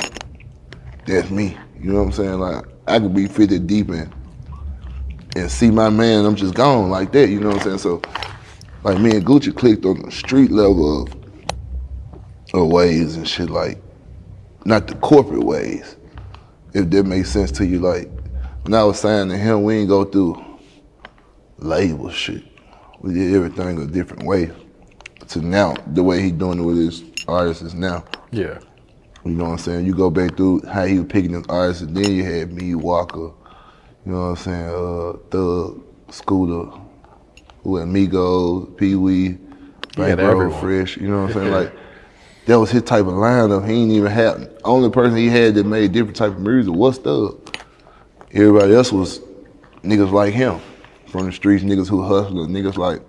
That's 1.06 1.30
me. 1.30 1.56
You 1.78 1.92
know 1.92 1.98
what 1.98 2.06
I'm 2.06 2.12
saying? 2.12 2.40
Like 2.40 2.64
I 2.86 2.98
could 2.98 3.14
be 3.14 3.26
50 3.26 3.58
deep 3.60 3.90
and 3.90 4.12
and 5.36 5.50
see 5.50 5.70
my 5.70 5.90
man, 5.90 6.24
I'm 6.24 6.36
just 6.36 6.54
gone 6.54 6.90
like 6.90 7.12
that. 7.12 7.28
You 7.28 7.40
know 7.40 7.48
what 7.48 7.58
I'm 7.58 7.62
saying? 7.62 7.78
So 7.78 8.02
like 8.82 8.98
me 8.98 9.10
and 9.10 9.24
Gucci 9.24 9.54
clicked 9.54 9.84
on 9.84 10.02
the 10.02 10.10
street 10.10 10.50
level 10.50 11.02
of, 11.02 11.14
of 12.54 12.68
ways 12.68 13.16
and 13.16 13.28
shit 13.28 13.50
like 13.50 13.78
not 14.64 14.88
the 14.88 14.94
corporate 14.96 15.44
ways. 15.44 15.96
If 16.72 16.88
that 16.90 17.04
makes 17.04 17.30
sense 17.30 17.52
to 17.52 17.66
you, 17.66 17.78
like 17.78 18.10
when 18.62 18.72
I 18.72 18.84
was 18.84 18.98
saying 19.00 19.28
to 19.28 19.36
him, 19.36 19.64
we 19.64 19.76
ain't 19.76 19.88
go 19.88 20.04
through 20.04 20.42
label 21.58 22.10
shit. 22.10 22.42
We 23.00 23.12
did 23.12 23.34
everything 23.34 23.80
a 23.80 23.86
different 23.86 24.24
way 24.24 24.50
to 25.30 25.40
now 25.40 25.74
the 25.86 26.02
way 26.02 26.22
he 26.22 26.32
doing 26.32 26.58
it 26.58 26.62
with 26.62 26.76
his 26.76 27.04
artists 27.28 27.62
is 27.62 27.74
now. 27.74 28.04
Yeah. 28.30 28.58
You 29.24 29.32
know 29.32 29.44
what 29.44 29.50
I'm 29.52 29.58
saying? 29.58 29.86
You 29.86 29.94
go 29.94 30.10
back 30.10 30.36
through 30.36 30.62
how 30.62 30.84
he 30.84 30.98
was 30.98 31.08
picking 31.08 31.34
his 31.34 31.44
artists, 31.48 31.82
and 31.82 31.96
then 31.96 32.10
you 32.12 32.24
had 32.24 32.52
me, 32.52 32.74
Waka, 32.74 33.18
you 33.18 34.12
know 34.12 34.20
what 34.20 34.28
I'm 34.28 34.36
saying? 34.36 34.68
Uh, 34.68 35.12
Thug, 35.30 35.82
Scooter, 36.10 36.70
who 37.62 37.76
had 37.76 37.88
Migos, 37.88 38.76
Pee 38.76 38.96
Wee, 38.96 39.38
Bankroll. 39.96 40.50
Fresh. 40.52 40.96
You 40.96 41.08
know 41.08 41.22
what 41.22 41.36
I'm 41.36 41.42
saying? 41.42 41.52
Like 41.52 41.72
that 42.46 42.58
was 42.58 42.70
his 42.70 42.82
type 42.82 43.06
of 43.06 43.12
lineup. 43.12 43.68
He 43.68 43.74
ain't 43.74 43.92
even 43.92 44.10
have 44.10 44.50
only 44.64 44.90
person 44.90 45.16
he 45.16 45.28
had 45.28 45.54
that 45.54 45.64
made 45.64 45.92
different 45.92 46.16
type 46.16 46.32
of 46.32 46.40
music 46.40 46.72
was 46.72 46.98
Thug. 46.98 47.56
Everybody 48.32 48.74
else 48.74 48.90
was 48.90 49.20
niggas 49.82 50.10
like 50.10 50.32
him 50.32 50.60
from 51.06 51.26
the 51.26 51.32
streets, 51.32 51.62
niggas 51.62 51.88
who 51.88 52.02
hustled, 52.02 52.48
niggas 52.48 52.76
like 52.76 53.02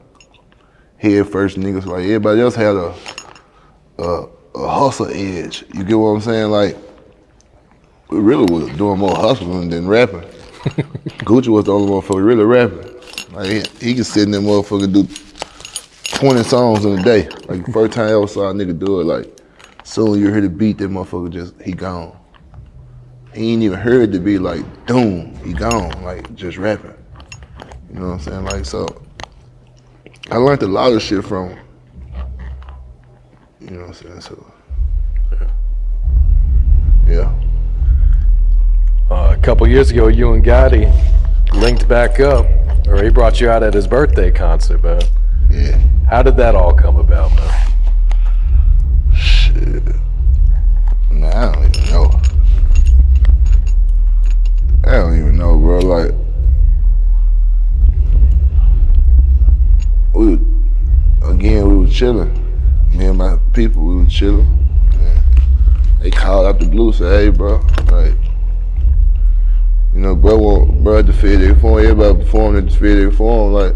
head 1.01 1.27
first 1.27 1.57
niggas 1.57 1.87
like 1.87 2.03
everybody 2.03 2.39
else 2.41 2.53
had 2.53 2.75
a 2.75 2.93
a, 3.97 4.27
a 4.55 4.67
hustle 4.67 5.07
edge. 5.07 5.65
You 5.73 5.83
get 5.83 5.95
what 5.95 6.09
I'm 6.09 6.21
saying? 6.21 6.51
Like 6.51 6.77
we 8.09 8.19
really 8.19 8.45
was 8.45 8.69
doing 8.77 8.99
more 8.99 9.15
hustling 9.15 9.69
than 9.69 9.87
rapping. 9.87 10.21
Gucci 11.25 11.47
was 11.47 11.65
the 11.65 11.73
only 11.73 11.91
motherfucker 11.91 12.23
really 12.23 12.43
rapping. 12.43 12.87
Like 13.31 13.47
he, 13.47 13.87
he 13.87 13.95
could 13.95 14.05
sit 14.05 14.23
in 14.23 14.31
that 14.31 14.41
motherfucker 14.41 14.83
and 14.83 14.93
do 14.93 15.07
20 16.17 16.43
songs 16.43 16.85
in 16.85 16.99
a 16.99 17.03
day. 17.03 17.27
Like 17.47 17.65
first 17.73 17.93
time 17.93 18.09
I 18.09 18.11
ever 18.11 18.27
saw 18.27 18.51
a 18.51 18.53
nigga 18.53 18.77
do 18.77 19.01
it, 19.01 19.05
like 19.05 19.41
soon 19.83 20.19
you 20.19 20.31
hear 20.31 20.41
the 20.41 20.49
beat, 20.49 20.77
that 20.77 20.91
motherfucker 20.91 21.31
just 21.31 21.59
he 21.61 21.71
gone. 21.71 22.15
He 23.33 23.53
ain't 23.53 23.63
even 23.63 23.79
heard 23.79 24.11
the 24.11 24.19
beat 24.19 24.39
like 24.39 24.85
doom, 24.85 25.35
he 25.43 25.53
gone, 25.53 26.03
like 26.03 26.35
just 26.35 26.59
rapping. 26.59 26.93
You 27.91 28.01
know 28.01 28.09
what 28.09 28.13
I'm 28.13 28.19
saying? 28.19 28.45
Like 28.45 28.65
so 28.65 28.85
I 30.31 30.37
learned 30.37 30.63
a 30.63 30.67
lot 30.67 30.93
of 30.93 31.01
shit 31.01 31.25
from 31.25 31.49
him. 31.49 31.59
You 33.59 33.69
know 33.71 33.81
what 33.81 33.87
I'm 33.87 33.93
saying? 33.93 34.21
So 34.21 34.51
yeah. 37.05 37.33
Uh, 39.09 39.35
a 39.37 39.41
couple 39.41 39.67
years 39.67 39.91
ago, 39.91 40.07
you 40.07 40.31
and 40.31 40.41
Gotti 40.41 40.87
linked 41.53 41.85
back 41.89 42.21
up, 42.21 42.45
or 42.87 43.03
he 43.03 43.09
brought 43.09 43.41
you 43.41 43.49
out 43.49 43.61
at 43.61 43.73
his 43.73 43.87
birthday 43.87 44.31
concert, 44.31 44.81
man. 44.81 45.01
Yeah. 45.49 45.77
How 46.09 46.23
did 46.23 46.37
that 46.37 46.55
all 46.55 46.73
come 46.73 46.95
about, 46.95 47.35
man? 47.35 47.71
Shit. 49.13 49.83
Nah, 51.11 51.27
I 51.27 51.51
don't 51.51 51.75
even 51.75 51.91
know. 51.91 52.21
I 54.85 54.91
don't 54.91 55.19
even 55.19 55.37
know, 55.37 55.57
bro. 55.57 55.79
Like, 55.79 56.11
we, 60.13 60.35
were- 60.35 61.31
again, 61.31 61.67
we 61.69 61.77
were 61.77 61.87
chilling. 61.91 62.33
Me 62.97 63.05
and 63.05 63.17
my 63.17 63.37
people, 63.53 63.83
we 63.83 63.95
were 63.95 64.05
chilling. 64.05 64.57
They 66.01 66.09
called 66.09 66.47
out 66.47 66.59
the 66.59 66.65
blue, 66.65 66.91
said, 66.91 67.11
"Hey, 67.11 67.29
bro, 67.29 67.57
like, 67.91 68.15
You 69.93 69.99
know, 69.99 70.15
bro, 70.15 70.37
want, 70.37 70.83
bro 70.83 70.97
at 70.99 71.05
the 71.05 71.11
FedEx 71.13 71.61
Forum, 71.61 71.85
everybody 71.85 72.23
performing 72.23 72.65
at 72.65 72.71
the 72.73 72.77
FedEx 72.79 73.15
Forum, 73.15 73.53
like, 73.53 73.75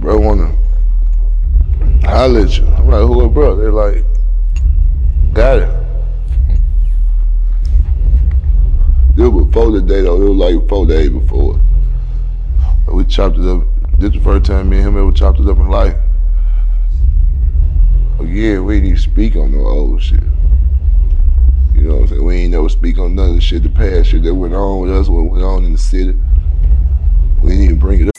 bro 0.00 0.18
wanna 0.18 0.52
holler 2.04 2.40
at 2.40 2.58
you. 2.58 2.66
I'm 2.66 2.88
like, 2.88 3.02
who 3.02 3.28
bro? 3.28 3.56
They're 3.56 3.70
like, 3.70 4.04
Gotti. 5.32 5.74
It 9.16 9.28
was 9.28 9.46
before 9.46 9.70
the 9.72 9.82
day 9.82 10.02
though, 10.02 10.16
it 10.20 10.28
was 10.28 10.38
like 10.38 10.68
four 10.68 10.86
days 10.86 11.10
before. 11.10 11.60
We 12.88 13.04
chopped 13.04 13.38
it 13.38 13.46
up. 13.46 13.62
This 13.98 14.12
the 14.12 14.20
first 14.20 14.46
time 14.46 14.68
me 14.68 14.78
and 14.78 14.86
him 14.86 14.96
ever 14.96 15.10
chopped 15.10 15.40
it 15.40 15.48
up 15.48 15.58
in 15.58 15.66
life. 15.68 15.96
Oh 18.20 18.24
yeah, 18.24 18.60
we 18.60 18.80
didn't 18.80 18.98
speak 18.98 19.34
on 19.34 19.50
no 19.50 19.58
old 19.58 20.00
shit. 20.00 20.22
You 21.74 21.80
know 21.82 21.94
what 21.94 22.02
I'm 22.02 22.08
saying? 22.08 22.24
We 22.24 22.36
ain't 22.36 22.52
never 22.52 22.68
speak 22.68 22.98
on 22.98 23.16
none 23.16 23.30
of 23.30 23.34
the 23.34 23.40
shit, 23.40 23.64
the 23.64 23.68
past 23.68 24.10
shit 24.10 24.22
that 24.22 24.34
went 24.34 24.54
on 24.54 24.82
with 24.82 24.90
us, 24.92 25.08
what 25.08 25.22
went 25.22 25.42
on 25.42 25.64
in 25.64 25.72
the 25.72 25.78
city. 25.78 26.16
We 27.42 27.50
didn't 27.50 27.64
even 27.64 27.78
bring 27.78 28.00
it 28.02 28.08
up. 28.08 28.14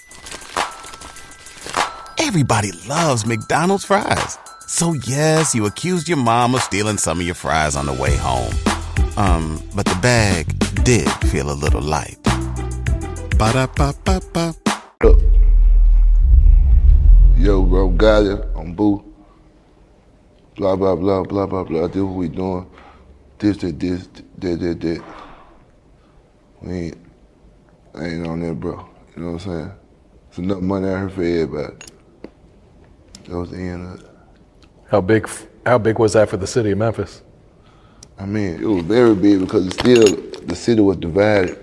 Everybody 2.20 2.72
loves 2.88 3.26
McDonald's 3.26 3.86
fries. 3.86 4.38
So 4.68 4.94
yes, 5.08 5.56
you 5.56 5.66
accused 5.66 6.10
your 6.10 6.18
mom 6.18 6.56
of 6.56 6.62
stealing 6.62 6.98
some 6.98 7.22
of 7.22 7.26
your 7.26 7.36
fries 7.36 7.78
on 7.78 7.86
the 7.86 7.94
way 7.94 8.18
home. 8.18 8.54
Um, 9.16 9.64
but 9.74 9.86
the 9.86 9.98
bag 10.02 10.48
did 10.84 11.10
feel 11.30 11.50
a 11.50 11.56
little 11.56 11.82
light. 11.82 12.18
Ba-da-ba-ba-ba. 13.38 14.56
Yo, 17.40 17.64
bro, 17.64 17.90
Gotti. 17.90 18.36
I'm 18.60 18.74
boo. 18.74 19.02
Blah, 20.58 20.76
blah, 20.76 20.94
blah, 20.94 21.24
blah, 21.24 21.46
blah, 21.46 21.64
blah. 21.64 21.88
This 21.88 22.04
what 22.04 22.16
we 22.16 22.28
doing. 22.28 22.70
This, 23.38 23.56
that, 23.60 23.80
this, 23.80 24.10
that, 24.40 24.60
that, 24.60 24.82
that. 24.82 25.04
We 26.62 26.74
ain't, 26.74 26.98
I 27.96 28.08
ain't 28.08 28.28
on 28.28 28.42
that, 28.42 28.60
bro. 28.60 28.86
You 29.16 29.24
know 29.24 29.32
what 29.32 29.46
I'm 29.46 29.52
saying? 29.52 29.72
It's 30.28 30.38
enough 30.38 30.60
money 30.60 30.90
out 30.90 30.98
here 30.98 31.10
for 31.10 31.24
everybody. 31.24 31.76
That 33.30 33.38
was 33.38 33.52
the 33.52 33.58
end 33.58 33.88
of 33.88 34.02
it. 34.02 34.10
How 34.90 35.00
big? 35.00 35.30
How 35.66 35.78
big 35.78 35.98
was 35.98 36.12
that 36.14 36.28
for 36.28 36.36
the 36.36 36.46
city 36.46 36.72
of 36.72 36.78
Memphis? 36.78 37.22
I 38.18 38.26
mean, 38.26 38.56
it 38.56 38.68
was 38.68 38.84
very 38.84 39.16
big 39.16 39.40
because 39.40 39.66
it's 39.66 39.80
still, 39.80 40.14
the 40.42 40.58
city 40.58 40.82
was 40.82 40.98
divided. 40.98 41.58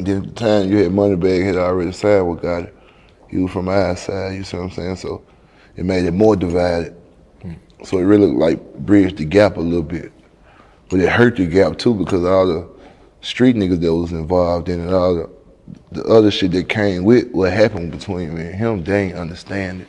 Then 0.00 0.18
at 0.18 0.24
the 0.24 0.32
time 0.34 0.70
you 0.70 0.76
had 0.76 0.92
Moneybagg 0.92 1.46
had 1.46 1.56
already 1.56 1.92
signed 1.92 2.28
with 2.28 2.42
got 2.42 2.73
was 3.42 3.52
from 3.52 3.68
our 3.68 3.96
side, 3.96 4.34
you 4.34 4.44
see 4.44 4.56
what 4.56 4.64
I'm 4.64 4.70
saying? 4.70 4.96
So 4.96 5.22
it 5.76 5.84
made 5.84 6.04
it 6.04 6.12
more 6.12 6.36
divided. 6.36 6.96
So 7.84 7.98
it 7.98 8.02
really 8.02 8.26
like 8.26 8.62
bridged 8.78 9.18
the 9.18 9.24
gap 9.24 9.56
a 9.56 9.60
little 9.60 9.82
bit. 9.82 10.12
But 10.88 11.00
it 11.00 11.08
hurt 11.08 11.36
the 11.36 11.46
gap 11.46 11.78
too 11.78 11.94
because 11.94 12.24
all 12.24 12.46
the 12.46 12.68
street 13.20 13.56
niggas 13.56 13.80
that 13.80 13.94
was 13.94 14.12
involved 14.12 14.68
in 14.68 14.86
it, 14.86 14.92
all 14.92 15.14
the, 15.14 15.30
the 15.92 16.04
other 16.04 16.30
shit 16.30 16.52
that 16.52 16.68
came 16.68 17.04
with 17.04 17.30
what 17.32 17.52
happened 17.52 17.90
between 17.90 18.34
me 18.34 18.42
and 18.42 18.54
him, 18.54 18.84
they 18.84 19.06
ain't 19.06 19.16
understand 19.16 19.82
it. 19.82 19.88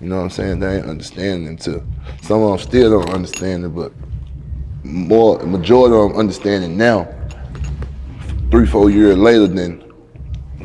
You 0.00 0.08
know 0.08 0.16
what 0.16 0.24
I'm 0.24 0.30
saying? 0.30 0.60
They 0.60 0.76
ain't 0.76 0.86
understanding 0.86 1.56
too. 1.56 1.84
Some 2.22 2.42
of 2.42 2.50
them 2.50 2.58
still 2.58 3.00
don't 3.00 3.14
understand 3.14 3.64
it, 3.64 3.68
but 3.70 3.92
more 4.84 5.38
majority 5.44 5.96
of 5.96 6.10
them 6.10 6.18
understand 6.18 6.64
it 6.64 6.68
now, 6.68 7.08
three, 8.50 8.66
four 8.66 8.90
years 8.90 9.16
later 9.16 9.46
than 9.46 9.85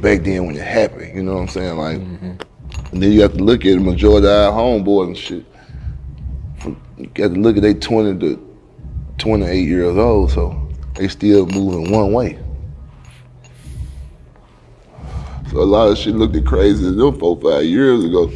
back 0.02 0.24
then 0.24 0.46
when 0.46 0.56
you're 0.56 0.64
happy. 0.64 1.12
You 1.14 1.24
know 1.24 1.36
what 1.36 1.42
I'm 1.42 1.48
saying? 1.48 1.78
Like, 1.78 1.98
and 2.92 3.02
then 3.02 3.12
you 3.12 3.22
have 3.22 3.34
to 3.34 3.44
look 3.44 3.66
at 3.66 3.76
the 3.76 3.80
majority 3.80 4.28
of 4.28 4.34
our 4.34 4.52
homeboys 4.52 5.08
and 5.08 5.18
shit. 5.18 5.46
You 6.98 7.08
got 7.14 7.30
to 7.30 7.40
look 7.40 7.58
at 7.58 7.64
they 7.64 7.74
20 7.74 8.20
to 8.20 8.58
28 9.18 9.68
years 9.68 9.98
old, 9.98 10.32
so 10.32 10.70
they 10.96 11.08
still 11.08 11.46
moving 11.48 11.92
one 11.92 12.12
way. 12.12 12.40
So 15.50 15.58
a 15.58 15.64
lot 15.64 15.90
of 15.90 15.98
shit 15.98 16.16
looked 16.16 16.46
crazy 16.46 16.84
to 16.84 16.92
them 16.92 17.20
four, 17.20 17.40
five 17.40 17.66
years 17.66 18.04
ago. 18.04 18.32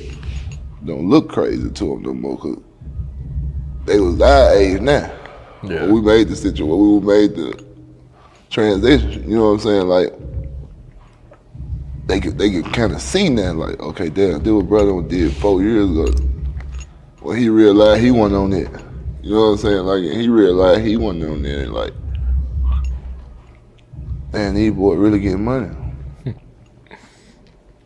Don't 0.84 1.10
look 1.10 1.30
crazy 1.30 1.70
to 1.70 1.86
them 1.86 2.04
no 2.04 2.14
more, 2.14 2.38
cause 2.38 2.62
they 3.86 4.00
was 4.00 4.20
our 4.22 4.54
age 4.54 4.82
now. 4.82 5.12
Yeah. 5.64 5.86
When 5.86 5.94
we 5.94 6.02
made 6.02 6.28
the 6.28 6.36
situation, 6.36 7.02
we 7.02 7.06
made 7.06 7.36
the 7.36 7.66
transition, 8.50 9.30
you 9.30 9.38
know 9.38 9.52
what 9.52 9.54
I'm 9.54 9.60
saying? 9.60 9.88
Like, 9.88 10.14
they 12.06 12.20
could 12.20 12.38
they 12.38 12.52
could 12.52 12.72
kind 12.74 12.94
of 12.94 13.02
see 13.02 13.30
that, 13.36 13.56
like, 13.56 13.80
okay, 13.80 14.10
damn, 14.10 14.44
this 14.44 14.52
what 14.52 14.68
brother 14.68 15.02
did 15.02 15.36
four 15.38 15.62
years 15.62 15.90
ago. 15.90 16.06
When 17.22 17.38
he 17.38 17.50
realized 17.50 18.04
he 18.04 18.12
wasn't 18.12 18.36
on 18.36 18.54
it, 18.54 18.70
you 19.24 19.32
know 19.32 19.52
what 19.52 19.52
I'm 19.54 19.58
saying? 19.58 19.84
Like, 19.86 20.04
he 20.04 20.30
realized 20.30 20.86
he 20.86 20.98
wasn't 20.98 21.26
on 21.26 21.42
there, 21.42 21.64
and 21.64 21.74
like, 21.74 21.94
man, 24.32 24.54
these 24.54 24.72
boy 24.72 24.96
really 24.96 25.20
getting 25.20 25.44
money. 25.44 25.76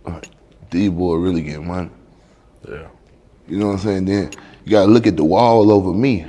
Like, 0.05 0.29
these 0.71 0.89
boy 0.89 1.15
really 1.15 1.41
getting 1.43 1.67
money. 1.67 1.89
Yeah. 2.67 2.87
You 3.47 3.57
know 3.57 3.67
what 3.67 3.73
I'm 3.73 3.79
saying? 3.79 4.05
Then 4.05 4.31
you 4.65 4.71
gotta 4.71 4.91
look 4.91 5.07
at 5.07 5.17
the 5.17 5.23
wall 5.23 5.71
over 5.71 5.93
me. 5.93 6.25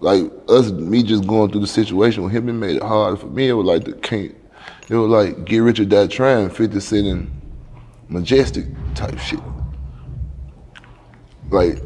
Like 0.00 0.30
us, 0.48 0.70
me 0.70 1.02
just 1.02 1.26
going 1.26 1.50
through 1.50 1.60
the 1.60 1.66
situation 1.66 2.22
with 2.22 2.32
him, 2.32 2.48
it 2.48 2.54
made 2.54 2.76
it 2.76 2.82
hard 2.82 3.20
for 3.20 3.26
me. 3.26 3.48
It 3.48 3.52
was 3.52 3.66
like 3.66 3.84
the 3.84 3.92
can't. 3.92 4.34
It 4.88 4.96
was 4.96 5.08
like 5.08 5.44
get 5.44 5.58
rich 5.58 5.80
or 5.80 5.84
die 5.84 6.06
trying, 6.06 6.50
Fifty 6.50 6.80
Cent 6.80 7.06
and 7.06 7.30
Majestic 8.08 8.66
type 8.94 9.18
shit. 9.18 9.40
Like 11.50 11.76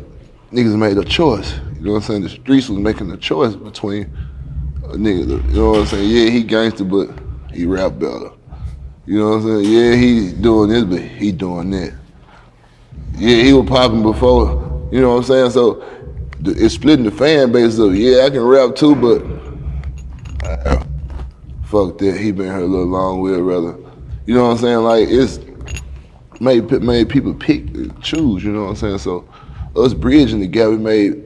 niggas 0.52 0.76
made 0.78 0.98
a 0.98 1.04
choice. 1.04 1.54
You 1.76 1.86
know 1.86 1.92
what 1.92 1.96
I'm 1.98 2.02
saying? 2.02 2.22
The 2.22 2.28
streets 2.30 2.68
was 2.68 2.78
making 2.78 3.10
a 3.10 3.16
choice 3.16 3.54
between 3.54 4.10
a 4.84 4.96
nigga. 4.96 5.44
You 5.48 5.56
know 5.56 5.70
what 5.70 5.80
I'm 5.80 5.86
saying? 5.86 6.08
Yeah, 6.08 6.30
he 6.30 6.42
gangster, 6.42 6.84
but 6.84 7.10
he 7.52 7.66
rap 7.66 7.98
better. 7.98 8.30
You 9.06 9.18
know 9.18 9.30
what 9.30 9.36
I'm 9.36 9.42
saying? 9.42 9.72
Yeah, 9.72 9.96
he 9.96 10.32
doing 10.32 10.70
this, 10.70 10.84
but 10.84 11.00
he 11.00 11.30
doing 11.30 11.70
that. 11.72 11.94
Yeah, 13.16 13.42
he 13.42 13.52
was 13.52 13.68
popping 13.68 14.02
before. 14.02 14.88
You 14.90 15.00
know 15.00 15.10
what 15.10 15.16
I'm 15.18 15.24
saying? 15.24 15.50
So 15.50 15.84
it's 16.40 16.74
splitting 16.74 17.04
the 17.04 17.10
fan 17.10 17.52
base 17.52 17.78
of 17.78 17.94
yeah, 17.96 18.24
I 18.24 18.30
can 18.30 18.42
rap 18.42 18.74
too, 18.74 18.94
but 18.94 20.46
uh, 20.46 20.84
fuck 21.74 21.98
that. 21.98 22.16
He 22.16 22.30
been 22.30 22.46
here 22.46 22.58
a 22.58 22.66
little 22.66 22.86
long. 22.86 23.20
We'd 23.20 23.36
rather, 23.38 23.76
you 24.26 24.34
know 24.34 24.44
what 24.44 24.52
I'm 24.52 24.58
saying? 24.58 24.78
Like 24.78 25.08
it's 25.08 25.40
made 26.40 26.70
made 26.82 27.08
people 27.08 27.34
pick 27.34 27.62
and 27.74 28.00
choose. 28.02 28.44
You 28.44 28.52
know 28.52 28.64
what 28.64 28.70
I'm 28.70 28.76
saying? 28.76 28.98
So 28.98 29.28
us 29.76 29.92
bridging 29.92 30.40
the 30.40 30.46
gap, 30.46 30.70
we 30.70 30.76
made 30.76 31.22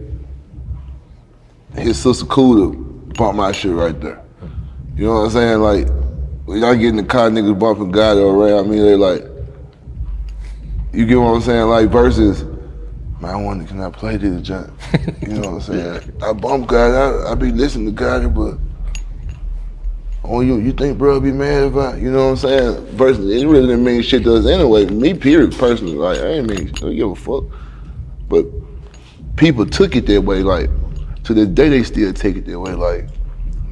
his 1.75 2.01
sister 2.01 2.25
cool 2.27 2.73
to 2.73 2.77
bump 3.15 3.37
my 3.37 3.53
shit 3.53 3.73
right 3.73 3.99
there. 4.01 4.23
You 4.97 5.05
know 5.05 5.15
what 5.15 5.25
I'm 5.27 5.31
saying? 5.31 5.61
Like 5.61 5.89
when 6.47 6.61
y'all 6.61 6.75
get 6.75 6.89
in 6.89 6.97
the 6.97 7.05
car, 7.05 7.29
niggas 7.29 7.59
bumping 7.59 7.93
Gotti 7.93 8.23
around 8.23 8.71
me. 8.71 8.79
They 8.81 8.97
like, 8.97 9.23
you 10.95 11.05
get 11.05 11.17
what 11.17 11.35
I'm 11.35 11.43
saying? 11.43 11.69
Like 11.69 11.91
versus, 11.91 12.45
man, 13.21 13.35
I 13.35 13.37
wonder 13.37 13.67
can 13.67 13.81
I 13.83 13.91
play 13.91 14.17
this 14.17 14.41
junk? 14.41 14.73
You 15.21 15.29
know 15.29 15.41
what 15.41 15.49
I'm 15.49 15.61
saying? 15.61 16.13
I 16.23 16.33
bump 16.33 16.69
Gotti. 16.69 17.27
I, 17.27 17.33
I 17.33 17.35
be 17.35 17.53
listening 17.53 17.95
to 17.95 18.03
Gotti, 18.03 18.35
but 18.35 18.59
oh, 20.29 20.41
you 20.41 20.59
you 20.59 20.73
think 20.73 20.99
bro 20.99 21.21
be 21.21 21.33
mad 21.33 21.65
if 21.65 21.77
I? 21.77 21.97
You 21.97 22.11
know 22.11 22.27
what 22.27 22.31
I'm 22.31 22.37
saying? 22.37 22.87
Versus, 22.97 23.31
it 23.31 23.47
really 23.47 23.67
didn't 23.67 23.85
mean 23.85 24.03
shit 24.03 24.25
to 24.25 24.37
us 24.37 24.47
anyway. 24.47 24.87
Me, 24.87 25.15
period, 25.15 25.53
personally, 25.57 25.95
like 25.95 26.19
I 26.19 26.27
ain't 26.27 26.49
mean, 26.49 26.69
I 26.69 26.81
don't 26.81 26.97
give 26.97 27.11
a 27.11 27.15
fuck. 27.15 27.45
But 28.29 28.47
people 29.37 29.65
took 29.67 29.97
it 29.97 30.07
that 30.07 30.23
way. 30.23 30.43
Like 30.43 30.71
to 31.25 31.35
this 31.35 31.49
day, 31.49 31.69
they 31.69 31.83
still 31.83 32.13
take 32.13 32.37
it 32.37 32.47
that 32.47 32.61
way. 32.61 32.73
Like 32.73 33.09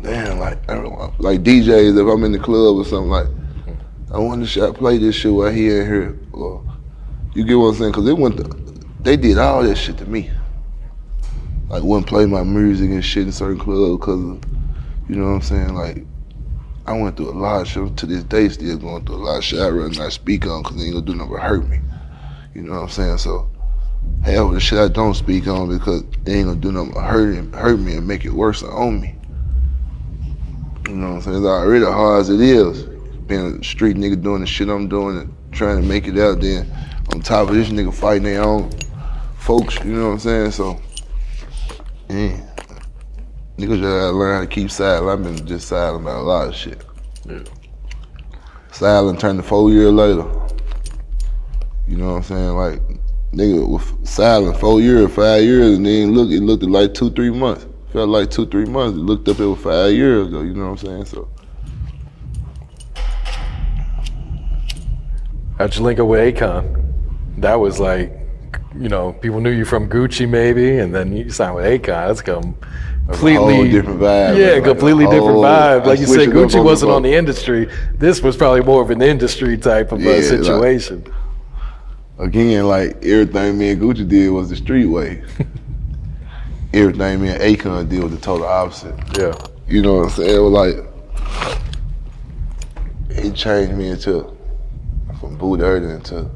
damn, 0.03 0.39
like 0.39 0.69
I 0.69 0.77
like 1.19 1.43
DJs. 1.43 2.01
If 2.01 2.13
I'm 2.13 2.25
in 2.25 2.33
the 2.33 2.39
club 2.39 2.77
or 2.77 2.85
something, 2.85 3.11
like 3.11 3.27
I 4.13 4.19
want 4.19 4.41
to 4.41 4.47
shot 4.47 4.77
play 4.77 4.99
this 4.99 5.15
shit 5.15 5.33
while 5.33 5.51
he 5.51 5.71
ain't 5.71 5.87
here. 5.87 6.19
Or 6.33 6.65
you 7.35 7.45
get 7.45 7.55
what 7.55 7.69
I'm 7.69 7.75
saying? 7.75 7.91
Because 7.93 8.09
it 8.09 8.17
went. 8.17 8.37
To, 8.39 8.45
they 9.01 9.17
did 9.17 9.39
all 9.39 9.63
that 9.63 9.77
shit 9.77 9.99
to 9.99 10.07
me. 10.07 10.31
Like 11.69 11.83
wouldn't 11.83 12.07
play 12.07 12.27
my 12.27 12.45
music 12.45 12.91
and 12.91 13.05
shit 13.05 13.27
in 13.27 13.33
certain 13.33 13.59
clubs 13.59 13.99
because 13.99 14.41
you 15.09 15.17
know 15.17 15.25
what 15.25 15.37
I'm 15.37 15.43
saying? 15.43 15.75
Like 15.75 16.07
I 16.87 16.93
went 16.93 17.17
through 17.17 17.31
a 17.31 17.39
lot 17.39 17.63
of 17.63 17.69
shit. 17.69 17.97
To 17.97 18.07
this 18.07 18.23
day, 18.23 18.49
still 18.49 18.79
going 18.79 19.05
through 19.05 19.17
a 19.17 19.25
lot 19.25 19.39
of 19.39 19.45
shit. 19.45 19.59
I'd 19.59 19.69
rather 19.69 19.99
not 19.99 20.13
speak 20.13 20.47
on 20.47 20.63
because 20.63 20.77
they 20.77 20.85
ain't 20.85 20.95
gonna 20.95 21.07
do 21.07 21.15
nothing 21.15 21.33
but 21.33 21.43
hurt 21.43 21.69
me. 21.69 21.81
You 22.55 22.63
know 22.63 22.75
what 22.75 22.83
I'm 22.83 22.89
saying? 22.89 23.19
So 23.19 23.51
hell, 24.23 24.51
the 24.51 24.61
shit 24.61 24.79
I 24.79 24.89
don't 24.89 25.15
speak 25.15 25.47
on 25.49 25.69
because 25.69 26.05
they 26.23 26.35
ain't 26.35 26.47
gonna 26.47 26.61
do 26.61 26.73
nothing 26.73 26.93
but 26.95 27.05
hurt, 27.05 27.55
hurt 27.55 27.79
me 27.79 27.97
and 27.97 28.07
make 28.07 28.25
it 28.25 28.33
worse 28.33 28.63
on 28.63 29.01
me. 29.01 29.15
You 30.89 30.95
know 30.95 31.09
what 31.09 31.17
I'm 31.17 31.23
saying? 31.23 31.37
It's 31.39 31.47
already 31.47 31.85
hard 31.85 32.21
as 32.21 32.31
it 32.31 32.41
is. 32.41 32.85
Being 33.27 33.59
a 33.59 33.65
street 33.65 33.97
nigga 33.97 34.23
doing 34.23 34.41
the 34.41 34.47
shit 34.47 34.69
I'm 34.69 34.89
doing 34.89 35.19
and 35.19 35.35
trying 35.51 35.81
to 35.81 35.87
make 35.87 36.07
it 36.07 36.19
out 36.19 36.41
there. 36.41 36.65
On 37.13 37.21
top 37.21 37.49
of 37.49 37.57
this 37.57 37.69
nigga 37.69 37.93
fighting 37.93 38.23
their 38.23 38.43
own 38.43 38.71
folks, 39.39 39.77
you 39.85 39.93
know 39.93 40.07
what 40.07 40.13
I'm 40.13 40.19
saying? 40.21 40.51
So, 40.53 40.81
yeah. 42.09 42.56
Niggas 43.59 43.69
just 43.69 43.83
gotta 43.83 44.13
learn 44.13 44.35
how 44.35 44.41
to 44.43 44.47
keep 44.47 44.71
silent. 44.71 45.09
I've 45.09 45.25
been 45.25 45.47
just 45.47 45.69
silent 45.69 46.03
about 46.03 46.21
a 46.21 46.23
lot 46.23 46.49
of 46.49 46.55
shit. 46.55 46.85
Yeah. 47.27 47.43
Silent 48.71 49.19
turned 49.19 49.39
to 49.39 49.43
four 49.43 49.71
years 49.71 49.93
later. 49.93 50.27
You 51.89 51.97
know 51.97 52.09
what 52.09 52.17
I'm 52.17 52.23
saying? 52.25 52.51
Like, 52.51 52.83
nigga 53.33 53.67
was 53.67 53.95
silent 54.09 54.59
four 54.61 54.83
years, 54.83 55.11
five 55.15 55.43
years, 55.43 55.77
and 55.77 55.87
then 55.87 56.13
look, 56.13 56.31
it 56.31 56.43
looked 56.43 56.65
like 56.65 56.93
two, 56.93 57.11
three 57.11 57.31
months. 57.31 57.67
felt 57.93 58.11
like 58.11 58.31
two, 58.31 58.47
three 58.47 58.67
months. 58.67 58.99
It 58.99 59.03
looked 59.03 59.27
up 59.29 59.41
it 59.41 59.47
was 59.47 59.61
five 59.61 59.95
years 59.95 60.27
ago. 60.27 60.43
You 60.43 60.53
know 60.53 60.73
what 60.73 60.83
I'm 60.83 60.87
saying? 60.87 61.05
So 61.07 61.29
How'd 65.57 65.75
you 65.75 65.83
link 65.83 65.99
up 65.99 66.09
with 66.09 66.35
Akon? 66.35 66.93
That 67.39 67.55
was 67.55 67.81
like, 67.81 68.13
you 68.79 68.91
know, 68.91 69.15
people 69.15 69.41
knew 69.41 69.51
you 69.51 69.65
from 69.65 69.89
Gucci 69.89 70.29
maybe, 70.29 70.79
and 70.79 70.95
then 70.95 71.17
you 71.17 71.31
signed 71.31 71.55
with 71.55 71.65
Akon. 71.65 72.09
That's 72.09 72.21
come 72.21 72.59
completely 73.09 73.71
different 73.71 74.01
vibe, 74.01 74.37
Yeah, 74.39 74.55
like 74.55 74.65
completely 74.65 75.05
different 75.07 75.39
vibe. 75.39 75.87
Like 75.87 76.01
you 76.01 76.07
said, 76.07 76.29
Gucci 76.31 76.63
wasn't 76.63 76.93
on 76.93 77.03
the 77.03 77.15
industry. 77.15 77.69
This 77.95 78.23
was 78.23 78.37
probably 78.37 78.63
more 78.63 78.83
of 78.83 78.91
an 78.91 79.01
industry 79.03 79.57
type 79.57 79.93
of 79.93 80.01
Yeah, 80.01 80.13
uh, 80.13 80.15
like- 80.17 80.25
situation. 80.25 81.05
again, 82.19 82.67
like 82.67 82.97
everything 83.05 83.59
me 83.59 83.71
and 83.71 83.81
Gucci 83.81 84.07
did 84.09 84.31
was 84.31 84.51
the 84.51 84.57
street 84.57 84.87
way. 84.87 85.23
everything 86.75 87.23
me 87.23 87.29
and 87.29 87.41
Akon 87.41 87.89
did 87.89 88.03
was 88.03 88.13
the 88.13 88.19
total 88.21 88.47
opposite. 88.47 88.95
yeah. 89.19 89.35
You 89.69 89.83
know 89.83 89.95
what 89.97 90.05
I'm 90.05 90.11
saying? 90.11 90.37
It 90.37 90.39
was 90.39 90.53
like 90.53 90.77
he 93.25 93.31
changed 93.33 93.75
me 93.77 93.89
into 93.89 94.37
from 95.21 95.37
Boo 95.37 95.57
Dirty 95.57 95.87
into 95.87 96.29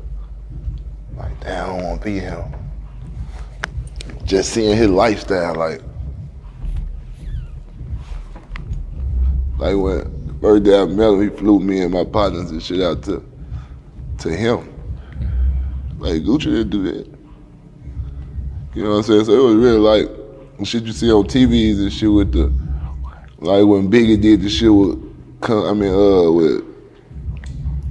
like 1.16 1.38
damn, 1.40 1.64
I 1.64 1.66
don't 1.76 1.84
want 1.84 2.00
to 2.00 2.04
be 2.06 2.18
him. 2.18 2.42
Just 4.24 4.52
seeing 4.52 4.76
his 4.76 4.88
lifestyle, 4.88 5.54
like 5.54 5.82
like 9.60 9.76
when 9.76 10.26
the 10.26 10.34
first 10.40 10.62
day 10.62 10.80
I 10.80 10.86
met 10.86 11.10
him, 11.10 11.22
he 11.22 11.36
flew 11.36 11.60
me 11.60 11.82
and 11.82 11.92
my 11.92 12.04
partners 12.04 12.50
and 12.50 12.62
shit 12.62 12.80
out 12.80 13.02
to 13.04 13.22
to 14.18 14.34
him. 14.34 14.66
Like 15.98 16.22
Gucci 16.22 16.44
didn't 16.44 16.70
do 16.70 16.82
that. 16.84 17.06
You 18.74 18.84
know 18.84 18.90
what 18.90 18.96
I'm 18.96 19.02
saying? 19.02 19.24
So 19.26 19.32
it 19.32 19.44
was 19.44 19.56
really 19.56 19.78
like 19.78 20.08
the 20.58 20.64
shit 20.64 20.84
you 20.84 20.92
see 20.92 21.12
on 21.12 21.24
TVs 21.24 21.78
and 21.78 21.92
shit 21.92 22.10
with 22.10 22.32
the 22.32 22.50
like 23.38 23.66
when 23.66 23.90
Biggie 23.90 24.20
did 24.20 24.40
the 24.40 24.48
shit 24.48 24.72
with, 24.72 24.98
I 25.42 25.72
mean, 25.74 25.92
uh, 25.92 26.30
with 26.30 26.64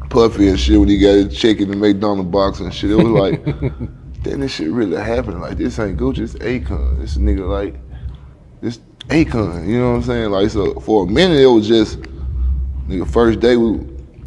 Puffy 0.09 0.47
and 0.47 0.59
shit 0.59 0.79
when 0.79 0.89
he 0.89 0.97
got 0.97 1.13
his 1.13 1.37
check 1.39 1.59
in 1.59 1.69
the 1.69 1.75
McDonald's 1.75 2.31
box 2.31 2.59
and 2.61 2.73
shit. 2.73 2.91
It 2.91 2.95
was 2.95 3.05
like, 3.05 3.43
then 4.23 4.39
this 4.39 4.55
shit 4.55 4.71
really 4.71 4.97
happened. 4.97 5.39
Like 5.41 5.57
this 5.57 5.77
ain't 5.77 5.99
Gucci, 5.99 6.19
it's 6.19 6.33
Akon. 6.35 6.99
This 6.99 7.17
nigga 7.17 7.47
like, 7.47 7.79
Akon. 9.09 9.67
You 9.67 9.79
know 9.79 9.91
what 9.91 9.97
I'm 9.97 10.03
saying? 10.03 10.29
Like 10.29 10.49
so, 10.49 10.79
for 10.79 11.05
a 11.05 11.07
minute 11.07 11.39
it 11.39 11.47
was 11.47 11.67
just, 11.67 11.99
nigga. 12.87 13.09
First 13.11 13.39
day 13.39 13.57
we 13.57 13.79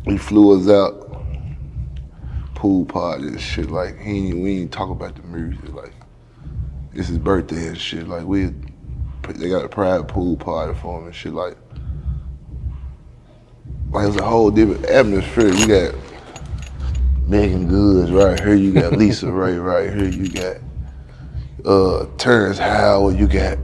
we 0.07 0.19
flew 0.19 0.59
us 0.61 0.69
out, 0.69 1.25
pool 2.57 2.85
party 2.85 3.29
and 3.29 3.41
shit. 3.41 3.71
Like 3.71 3.99
he 3.99 4.29
ain't, 4.29 4.39
we 4.39 4.61
ain't 4.61 4.73
talk 4.73 4.91
about 4.91 5.15
the 5.15 5.23
music. 5.23 5.73
Like 5.73 5.95
it's 6.95 7.09
his 7.09 7.19
birthday 7.19 7.69
and 7.69 7.79
shit. 7.79 8.09
Like 8.09 8.25
we 8.25 8.53
they 9.29 9.49
got 9.49 9.65
a 9.65 9.69
private 9.69 10.09
pool 10.09 10.37
party 10.37 10.77
for 10.81 10.99
him 10.99 11.07
and 11.07 11.15
shit 11.15 11.33
like 11.33 11.57
like 13.91 14.09
it's 14.09 14.17
a 14.17 14.25
whole 14.25 14.51
different 14.51 14.85
atmosphere. 14.87 15.53
You 15.53 15.67
got 15.69 15.95
Meagan 17.29 17.69
Goods 17.69 18.11
right 18.11 18.39
here, 18.41 18.55
you 18.55 18.73
got 18.73 18.95
Lisa 18.95 19.31
Raye 19.31 19.57
right 19.59 19.95
here, 19.95 20.09
you 20.09 20.29
got 20.29 20.57
uh 21.65 22.07
Terrence 22.19 22.59
Howard, 22.59 23.17
you 23.17 23.29
got 23.29 23.59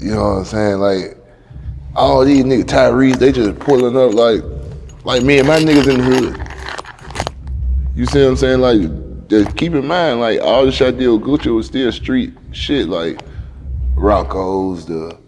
you 0.00 0.14
know 0.14 0.22
what 0.22 0.38
I'm 0.38 0.44
saying, 0.44 0.78
like 0.78 1.16
all 1.96 2.24
these 2.24 2.44
niggas 2.44 2.64
Tyrese, 2.64 3.18
they 3.18 3.32
just 3.32 3.58
pulling 3.58 3.96
up 3.96 4.14
like 4.14 4.42
like 5.04 5.22
me 5.22 5.38
and 5.38 5.48
my 5.48 5.58
niggas 5.58 5.88
in 5.88 5.98
the 5.98 6.04
hood. 6.04 6.48
You 7.96 8.06
see 8.06 8.22
what 8.22 8.30
I'm 8.30 8.36
saying? 8.36 8.60
Like 8.60 9.28
just 9.28 9.56
keep 9.56 9.74
in 9.74 9.86
mind, 9.86 10.20
like 10.20 10.40
all 10.40 10.64
the 10.64 10.72
shit 10.72 10.94
I 10.94 10.98
did 10.98 11.08
with 11.08 11.22
Gucci 11.22 11.54
was 11.54 11.66
still 11.66 11.90
street 11.92 12.32
shit, 12.52 12.88
like 12.88 13.20
Rocco's, 13.96 14.86
the 14.86 15.18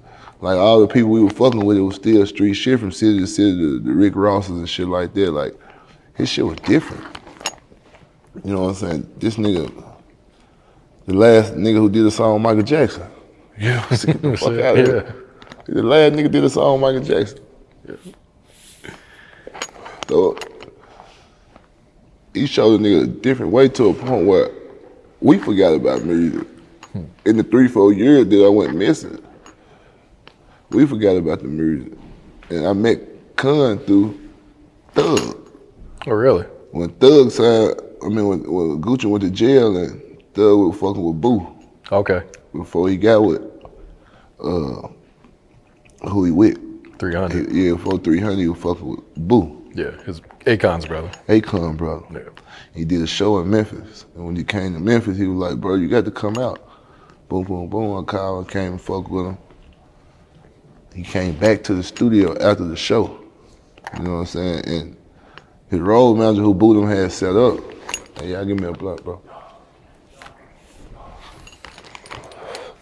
like 0.40 0.56
all 0.56 0.80
the 0.80 0.86
people 0.86 1.10
we 1.10 1.22
were 1.22 1.30
fucking 1.30 1.64
with, 1.64 1.76
it 1.76 1.82
was 1.82 1.96
still 1.96 2.24
street 2.24 2.54
shit 2.54 2.80
from 2.80 2.92
city 2.92 3.18
to 3.18 3.26
city, 3.26 3.56
the, 3.56 3.92
Rick 3.92 4.16
Rosses 4.16 4.58
and 4.58 4.68
shit 4.68 4.88
like 4.88 5.12
that. 5.14 5.32
Like 5.32 5.54
his 6.14 6.28
shit 6.28 6.46
was 6.46 6.58
different. 6.60 7.04
You 8.44 8.54
know 8.54 8.62
what 8.62 8.68
I'm 8.68 8.74
saying? 8.74 9.14
This 9.18 9.36
nigga, 9.36 9.72
the 11.06 11.14
last 11.14 11.54
nigga 11.54 11.76
who 11.76 11.90
did 11.90 12.06
a 12.06 12.10
song 12.10 12.34
with 12.34 12.42
Michael 12.42 12.62
Jackson. 12.62 13.02
Yeah. 13.60 13.86
Get 13.90 14.22
the 14.22 14.36
fuck 14.36 14.58
out 14.58 14.78
of 14.78 14.86
here. 14.86 15.14
The 15.66 15.82
last 15.82 16.14
nigga 16.14 16.30
did 16.30 16.42
a 16.44 16.50
song 16.50 16.80
Michael 16.80 17.02
Jackson. 17.02 17.38
Yeah. 17.86 17.94
So 20.08 20.36
he 22.34 22.46
showed 22.46 22.80
a 22.80 22.82
nigga 22.82 23.04
a 23.04 23.06
different 23.06 23.52
way 23.52 23.68
to 23.68 23.90
a 23.90 23.94
point 23.94 24.26
where 24.26 24.50
we 25.20 25.38
forgot 25.38 25.74
about 25.74 26.04
music. 26.04 26.46
In 27.24 27.36
the 27.36 27.44
three, 27.44 27.68
four 27.68 27.92
years 27.92 28.26
that 28.26 28.44
I 28.44 28.48
went 28.48 28.74
missing, 28.74 29.22
we 30.70 30.86
forgot 30.86 31.16
about 31.16 31.40
the 31.40 31.48
music. 31.48 31.92
And 32.48 32.66
I 32.66 32.72
met 32.72 33.36
Khan 33.36 33.78
through 33.80 34.18
Thug. 34.92 35.36
Oh, 36.06 36.12
really? 36.12 36.42
When 36.72 36.88
Thug 36.94 37.30
signed, 37.30 37.74
I 38.02 38.08
mean, 38.08 38.26
when, 38.26 38.40
when 38.50 38.80
Gucci 38.82 39.04
went 39.04 39.22
to 39.22 39.30
jail 39.30 39.76
and 39.76 40.00
Thug 40.34 40.58
was 40.58 40.78
fucking 40.80 41.04
with 41.04 41.20
Bu 41.20 41.46
Okay. 41.92 42.22
before 42.52 42.88
he 42.88 42.96
got 42.96 43.20
with 43.22 43.42
uh, 44.42 44.88
who 46.08 46.24
he 46.24 46.30
with. 46.30 46.58
300. 46.98 47.50
Yeah, 47.52 47.76
for 47.76 47.98
300, 47.98 48.38
he 48.38 48.48
was 48.48 48.60
fucking 48.60 48.86
with 48.86 49.14
Bu. 49.16 49.60
Yeah. 49.74 49.92
His 50.02 50.20
Akon's 50.46 50.86
brother. 50.86 51.10
Akon 51.28 51.76
brother. 51.76 52.04
Yeah. 52.12 52.42
He 52.74 52.84
did 52.84 53.02
a 53.02 53.06
show 53.06 53.40
in 53.40 53.50
Memphis. 53.50 54.06
And 54.14 54.26
when 54.26 54.36
he 54.36 54.44
came 54.44 54.74
to 54.74 54.80
Memphis, 54.80 55.16
he 55.16 55.26
was 55.26 55.38
like, 55.38 55.60
bro, 55.60 55.76
you 55.76 55.88
got 55.88 56.04
to 56.04 56.10
come 56.10 56.36
out. 56.38 56.60
Boom, 57.28 57.44
boom, 57.44 57.68
boom. 57.68 57.98
I 57.98 58.02
called, 58.02 58.50
came 58.50 58.72
and 58.72 58.80
fucked 58.80 59.08
with 59.08 59.26
him. 59.26 59.38
He 60.94 61.02
came 61.02 61.36
back 61.36 61.62
to 61.64 61.74
the 61.74 61.82
studio 61.82 62.36
after 62.38 62.64
the 62.64 62.76
show. 62.76 63.18
You 63.96 64.02
know 64.02 64.12
what 64.14 64.18
I'm 64.18 64.26
saying? 64.26 64.62
And 64.66 64.96
his 65.68 65.80
road 65.80 66.14
manager 66.14 66.42
who 66.42 66.52
booed 66.52 66.82
him 66.82 66.88
had 66.88 67.12
set 67.12 67.36
up. 67.36 67.60
Hey, 68.18 68.32
y'all 68.32 68.44
give 68.44 68.58
me 68.58 68.66
a 68.66 68.72
blunt, 68.72 69.04
bro. 69.04 69.22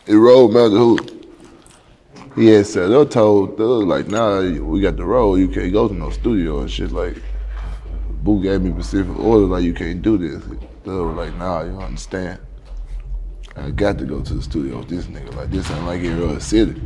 His 0.06 0.16
road 0.16 0.48
manager 0.48 0.76
who 0.76 1.17
had 2.46 2.66
set 2.66 2.90
up 2.90 3.10
told 3.10 3.56
Thug, 3.56 3.84
like, 3.84 4.08
nah, 4.08 4.40
we 4.40 4.80
got 4.80 4.96
the 4.96 5.04
road. 5.04 5.36
You 5.36 5.48
can't 5.48 5.72
go 5.72 5.88
to 5.88 5.94
no 5.94 6.10
studio 6.10 6.60
and 6.60 6.70
shit. 6.70 6.92
Like, 6.92 7.16
Bu 8.22 8.42
gave 8.42 8.62
me 8.62 8.70
specific 8.72 9.18
orders 9.18 9.48
like 9.48 9.64
you 9.64 9.74
can't 9.74 10.02
do 10.02 10.18
this. 10.18 10.44
They 10.84 10.90
were 10.90 11.12
like, 11.12 11.34
nah, 11.36 11.62
you 11.62 11.72
don't 11.72 11.82
understand. 11.82 12.40
I 13.56 13.70
got 13.70 13.98
to 13.98 14.04
go 14.04 14.20
to 14.20 14.34
the 14.34 14.42
studio 14.42 14.78
with 14.78 14.88
this 14.88 15.06
nigga. 15.06 15.34
Like 15.34 15.50
this 15.50 15.70
ain't 15.70 15.84
like 15.84 16.02
every 16.02 16.24
other 16.24 16.40
city. 16.40 16.80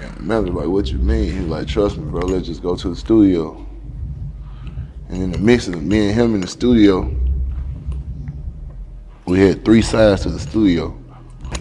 And 0.00 0.16
the 0.16 0.22
manager 0.22 0.52
like, 0.52 0.68
what 0.68 0.90
you 0.90 0.98
mean? 0.98 1.32
He 1.32 1.38
was 1.40 1.48
like, 1.48 1.66
trust 1.66 1.98
me, 1.98 2.10
bro, 2.10 2.26
let's 2.26 2.46
just 2.46 2.62
go 2.62 2.74
to 2.76 2.88
the 2.88 2.96
studio. 2.96 3.66
And 5.08 5.22
in 5.22 5.32
the 5.32 5.38
mix 5.38 5.68
of 5.68 5.82
me 5.82 6.06
and 6.06 6.14
him 6.14 6.34
in 6.34 6.40
the 6.40 6.46
studio, 6.46 7.14
we 9.26 9.40
had 9.40 9.64
three 9.64 9.82
sides 9.82 10.22
to 10.22 10.30
the 10.30 10.40
studio. 10.40 10.98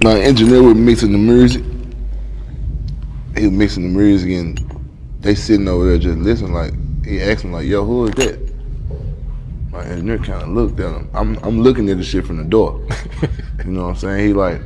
My 0.04 0.20
engineer 0.20 0.64
was 0.64 0.76
mixing 0.76 1.12
the 1.12 1.18
music. 1.18 1.64
He 3.36 3.46
was 3.48 3.52
mixing 3.52 3.84
the 3.84 4.00
music 4.00 4.32
and 4.32 4.84
they 5.20 5.36
sitting 5.36 5.68
over 5.68 5.88
there 5.88 5.98
just 5.98 6.18
listening 6.18 6.54
like 6.54 6.74
he 7.06 7.22
asked 7.22 7.44
him 7.44 7.52
like, 7.52 7.66
yo, 7.66 7.86
who 7.86 8.06
is 8.06 8.16
that? 8.16 8.52
My 9.72 9.84
engineer 9.86 10.18
kind 10.18 10.42
of 10.42 10.50
looked 10.50 10.80
at 10.80 10.94
him. 10.94 11.10
I'm 11.14 11.38
I'm 11.38 11.62
looking 11.62 11.90
at 11.90 11.98
the 11.98 12.04
shit 12.04 12.26
from 12.26 12.38
the 12.38 12.44
door. 12.44 12.86
you 13.66 13.72
know 13.72 13.84
what 13.84 13.90
I'm 13.90 13.96
saying? 13.96 14.28
He 14.28 14.34
like, 14.34 14.62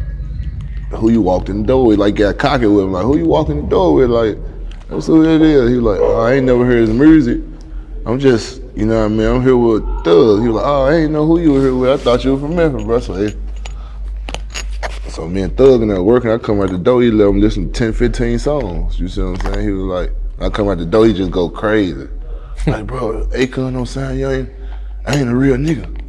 who 0.89 1.12
you 1.12 1.21
walked 1.21 1.49
in 1.49 1.62
the 1.62 1.67
door 1.67 1.86
with? 1.86 1.99
Like 1.99 2.15
got 2.15 2.38
cocky 2.38 2.65
with 2.65 2.86
him. 2.86 2.91
Like 2.91 3.04
who 3.04 3.17
you 3.17 3.25
walked 3.25 3.51
in 3.51 3.62
the 3.62 3.69
door 3.69 3.93
with? 3.93 4.10
Like 4.10 4.38
that's 4.89 5.08
who 5.08 5.23
it 5.23 5.41
is. 5.41 5.69
He 5.69 5.75
like, 5.75 5.99
oh, 5.99 6.21
I 6.21 6.34
ain't 6.34 6.45
never 6.45 6.65
heard 6.65 6.88
his 6.88 6.89
music. 6.89 7.41
I'm 8.06 8.19
just, 8.19 8.62
you 8.75 8.86
know 8.86 8.99
what 8.99 9.06
I 9.06 9.08
mean? 9.08 9.28
I'm 9.28 9.41
here 9.41 9.58
with 9.58 9.84
Thug. 10.04 10.41
He 10.41 10.47
was 10.47 10.56
like, 10.58 10.65
oh, 10.65 10.86
I 10.86 10.95
ain't 10.95 11.12
know 11.12 11.25
who 11.25 11.39
you 11.39 11.54
were 11.54 11.62
here 11.62 11.75
with. 11.75 11.89
I 11.89 11.97
thought 11.97 12.23
you 12.23 12.36
were 12.36 12.39
from 12.39 12.56
Memphis, 12.56 12.84
bro. 12.84 12.99
So. 12.99 13.44
So 15.15 15.30
me 15.30 15.43
and 15.43 15.56
Thug 15.56 15.82
and 15.82 15.91
that 15.91 16.04
working. 16.04 16.30
I 16.30 16.38
come 16.38 16.60
out 16.60 16.69
the 16.69 16.78
door. 16.78 17.01
He 17.01 17.10
let 17.10 17.30
him 17.30 17.39
listen 17.39 17.71
to 17.71 17.80
10, 17.80 17.93
15 17.93 18.38
songs. 18.38 18.99
You 18.99 19.08
see 19.08 19.21
what 19.21 19.45
I'm 19.45 19.54
saying? 19.54 19.65
He 19.65 19.71
was 19.71 19.86
like, 19.86 20.12
I 20.41 20.49
come 20.49 20.67
out 20.67 20.78
the 20.78 20.86
door. 20.86 21.08
He 21.08 21.13
just 21.13 21.32
go 21.32 21.49
crazy. 21.49 22.08
Like, 22.67 22.88
bro, 22.88 23.28
Akon 23.28 23.73
don't 23.73 23.86
sound 23.86 24.17
you 24.17 24.28
ain't. 24.28 24.49
I 25.06 25.17
ain't 25.17 25.30
a 25.30 25.36
real 25.36 25.56
nigga. 25.56 26.01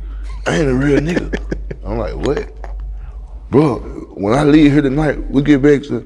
I 0.46 0.56
ain't 0.56 0.68
a 0.68 0.74
real 0.74 1.00
nigga. 1.00 1.38
I'm 1.84 1.98
like, 1.98 2.14
what? 2.14 2.50
Bro, 3.50 3.80
when 4.14 4.32
I 4.32 4.42
leave 4.44 4.72
here 4.72 4.80
tonight, 4.80 5.18
we 5.30 5.42
get 5.42 5.60
back 5.60 5.82
to 5.88 5.96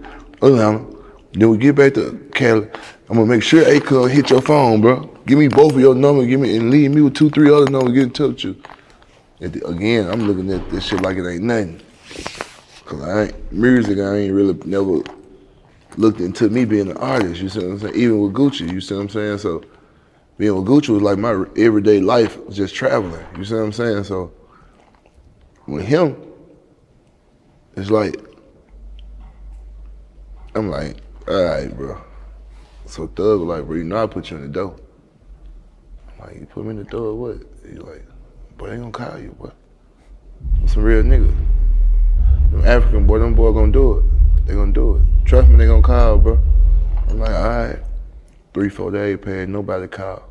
Atlanta, 0.42 0.84
then 1.32 1.50
we 1.50 1.58
get 1.58 1.76
back 1.76 1.94
to 1.94 2.18
Cali. 2.34 2.66
I'm 3.08 3.16
gonna 3.16 3.26
make 3.26 3.44
sure 3.44 3.64
Akon 3.64 4.10
hit 4.10 4.30
your 4.30 4.42
phone, 4.42 4.80
bro. 4.80 5.02
Give 5.26 5.38
me 5.38 5.46
both 5.46 5.74
of 5.74 5.80
your 5.80 5.94
numbers, 5.94 6.26
give 6.26 6.40
me 6.40 6.56
and 6.56 6.70
leave 6.70 6.90
me 6.90 7.02
with 7.02 7.14
two, 7.14 7.30
three 7.30 7.52
other 7.52 7.70
numbers, 7.70 7.92
get 7.92 8.02
in 8.02 8.10
touch 8.10 8.44
with 8.44 8.56
you. 8.56 8.62
And 9.40 9.56
again, 9.66 10.10
I'm 10.10 10.22
looking 10.26 10.50
at 10.50 10.68
this 10.70 10.86
shit 10.86 11.00
like 11.02 11.16
it 11.16 11.30
ain't 11.30 11.44
nothing. 11.44 11.80
Cause 12.90 13.02
I 13.02 13.22
ain't 13.26 13.52
music, 13.52 14.00
I 14.00 14.16
ain't 14.16 14.34
really 14.34 14.54
never 14.64 15.00
looked 15.96 16.18
into 16.18 16.48
me 16.48 16.64
being 16.64 16.90
an 16.90 16.96
artist, 16.96 17.40
you 17.40 17.48
see 17.48 17.60
what 17.60 17.68
I'm 17.68 17.78
saying? 17.78 17.94
Even 17.94 18.20
with 18.20 18.32
Gucci, 18.32 18.68
you 18.68 18.80
see 18.80 18.96
what 18.96 19.02
I'm 19.02 19.08
saying? 19.08 19.38
So 19.38 19.62
being 20.38 20.56
with 20.56 20.66
Gucci 20.66 20.88
was 20.88 21.00
like 21.00 21.16
my 21.16 21.44
everyday 21.56 22.00
life, 22.00 22.36
just 22.50 22.74
traveling. 22.74 23.24
You 23.38 23.44
see 23.44 23.54
what 23.54 23.60
I'm 23.60 23.72
saying? 23.72 24.02
So 24.02 24.32
with 25.68 25.84
him, 25.84 26.16
it's 27.76 27.92
like 27.92 28.16
I'm 30.56 30.68
like, 30.68 30.96
all 31.28 31.44
right, 31.44 31.72
bro. 31.72 32.02
So 32.86 33.06
Thug 33.06 33.38
was 33.42 33.58
like, 33.58 33.66
bro, 33.68 33.76
you 33.76 33.84
know 33.84 34.02
I 34.02 34.08
put 34.08 34.32
you 34.32 34.36
in 34.36 34.42
the 34.42 34.48
door. 34.48 34.74
I'm 36.18 36.26
like, 36.26 36.40
you 36.40 36.46
put 36.46 36.64
me 36.64 36.70
in 36.70 36.78
the 36.78 36.84
door, 36.84 37.14
what? 37.14 37.36
He 37.64 37.76
like, 37.76 38.04
boy, 38.56 38.70
they 38.70 38.78
gonna 38.78 38.90
call 38.90 39.16
you, 39.16 39.30
boy. 39.38 39.52
Some 40.66 40.82
real 40.82 41.04
niggas. 41.04 41.36
Them 42.50 42.64
African 42.64 43.06
boy, 43.06 43.20
them 43.20 43.34
boy 43.34 43.52
gonna 43.52 43.72
do 43.72 43.98
it. 43.98 44.46
They 44.46 44.54
gonna 44.54 44.72
do 44.72 44.96
it. 44.96 45.02
Trust 45.24 45.48
me, 45.48 45.56
they 45.56 45.66
gonna 45.66 45.82
call, 45.82 46.18
bro. 46.18 46.38
I'm 47.08 47.18
like, 47.18 47.30
all 47.30 47.48
right. 47.48 47.78
Three, 48.52 48.68
four 48.68 48.90
days 48.90 49.18
passed, 49.22 49.48
nobody 49.48 49.86
call. 49.86 50.24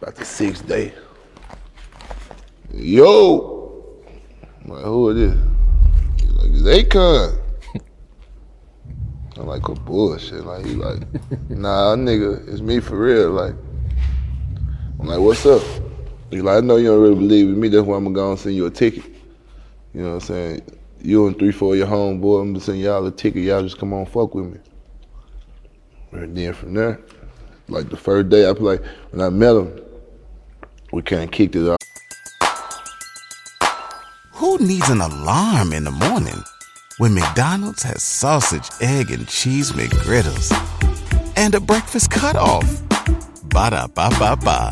About 0.00 0.16
the 0.16 0.24
sixth 0.24 0.66
day. 0.66 0.92
Yo! 2.72 4.02
I'm 4.64 4.70
like, 4.70 4.84
who 4.84 5.10
is 5.10 5.16
this? 5.16 5.40
He's 6.20 6.30
like, 6.32 6.50
it's 6.50 6.88
Akon. 6.88 7.38
I'm 9.36 9.46
like, 9.46 9.68
oh 9.70 9.74
bullshit. 9.74 10.44
Like, 10.44 10.66
he 10.66 10.74
like, 10.74 11.00
nah, 11.48 11.94
nigga, 11.94 12.46
it's 12.48 12.60
me 12.60 12.80
for 12.80 12.96
real. 12.96 13.30
Like, 13.30 13.54
I'm 14.98 15.06
like, 15.06 15.20
what's 15.20 15.46
up? 15.46 15.62
He 16.30 16.42
like, 16.42 16.58
I 16.58 16.60
know 16.60 16.76
you 16.76 16.88
don't 16.88 17.00
really 17.00 17.14
believe 17.14 17.46
in 17.46 17.60
me. 17.60 17.68
That's 17.68 17.86
why 17.86 17.96
I'm 17.96 18.04
gonna 18.04 18.14
go 18.14 18.30
and 18.30 18.38
send 18.38 18.56
you 18.56 18.66
a 18.66 18.70
ticket. 18.70 19.09
You 19.92 20.02
know 20.02 20.08
what 20.08 20.14
I'm 20.14 20.20
saying? 20.20 20.62
You 21.02 21.26
and 21.26 21.38
three, 21.38 21.50
four 21.50 21.72
of 21.72 21.78
your 21.78 21.88
homeboy, 21.88 22.42
I'm 22.42 22.52
gonna 22.52 22.60
send 22.60 22.78
y'all 22.80 23.06
a 23.06 23.10
ticket. 23.10 23.42
Y'all 23.42 23.62
just 23.62 23.78
come 23.78 23.92
on, 23.92 24.06
fuck 24.06 24.34
with 24.34 24.46
me. 24.46 24.58
And 26.12 26.36
then 26.36 26.52
from 26.52 26.74
there, 26.74 27.00
like 27.68 27.88
the 27.88 27.96
first 27.96 28.28
day, 28.28 28.48
I 28.48 28.54
feel 28.54 28.62
like 28.62 28.84
when 29.10 29.20
I 29.20 29.30
met 29.30 29.56
him, 29.56 29.80
we 30.92 31.02
kind 31.02 31.24
of 31.24 31.30
kicked 31.30 31.56
it 31.56 31.68
off. 31.68 31.76
Who 34.32 34.58
needs 34.58 34.88
an 34.90 35.00
alarm 35.00 35.72
in 35.72 35.84
the 35.84 35.90
morning 35.90 36.42
when 36.98 37.14
McDonald's 37.14 37.82
has 37.82 38.02
sausage, 38.02 38.68
egg, 38.80 39.10
and 39.10 39.26
cheese 39.26 39.72
McGriddles 39.72 40.52
and 41.36 41.54
a 41.54 41.60
breakfast 41.60 42.10
cutoff? 42.10 42.82
Ba 43.44 43.70
da 43.70 43.86
ba 43.88 44.08
ba 44.18 44.36
ba. 44.36 44.70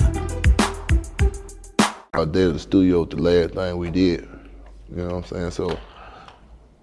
I 2.15 2.25
did 2.25 2.55
the 2.55 2.59
studio 2.59 3.01
with 3.01 3.11
the 3.11 3.17
last 3.17 3.55
thing 3.55 3.77
we 3.77 3.91
did. 3.91 4.29
You 4.91 5.03
know 5.03 5.07
what 5.07 5.15
I'm 5.17 5.25
saying? 5.25 5.51
So 5.51 5.79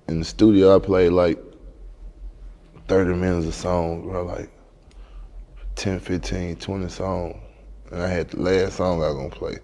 in 0.08 0.20
the 0.20 0.26
studio, 0.26 0.76
I 0.76 0.80
played 0.80 1.12
like 1.12 1.40
30 2.88 3.16
minutes 3.16 3.48
of 3.48 3.56
songs, 3.56 4.04
bro, 4.04 4.24
like 4.24 4.50
10, 5.76 6.00
15, 6.00 6.58
20 6.58 6.90
songs. 6.90 7.36
And 7.92 8.02
I 8.02 8.08
had 8.08 8.30
the 8.30 8.42
last 8.42 8.78
song 8.78 9.04
I 9.04 9.08
was 9.08 9.16
gonna 9.16 9.30
play. 9.30 9.58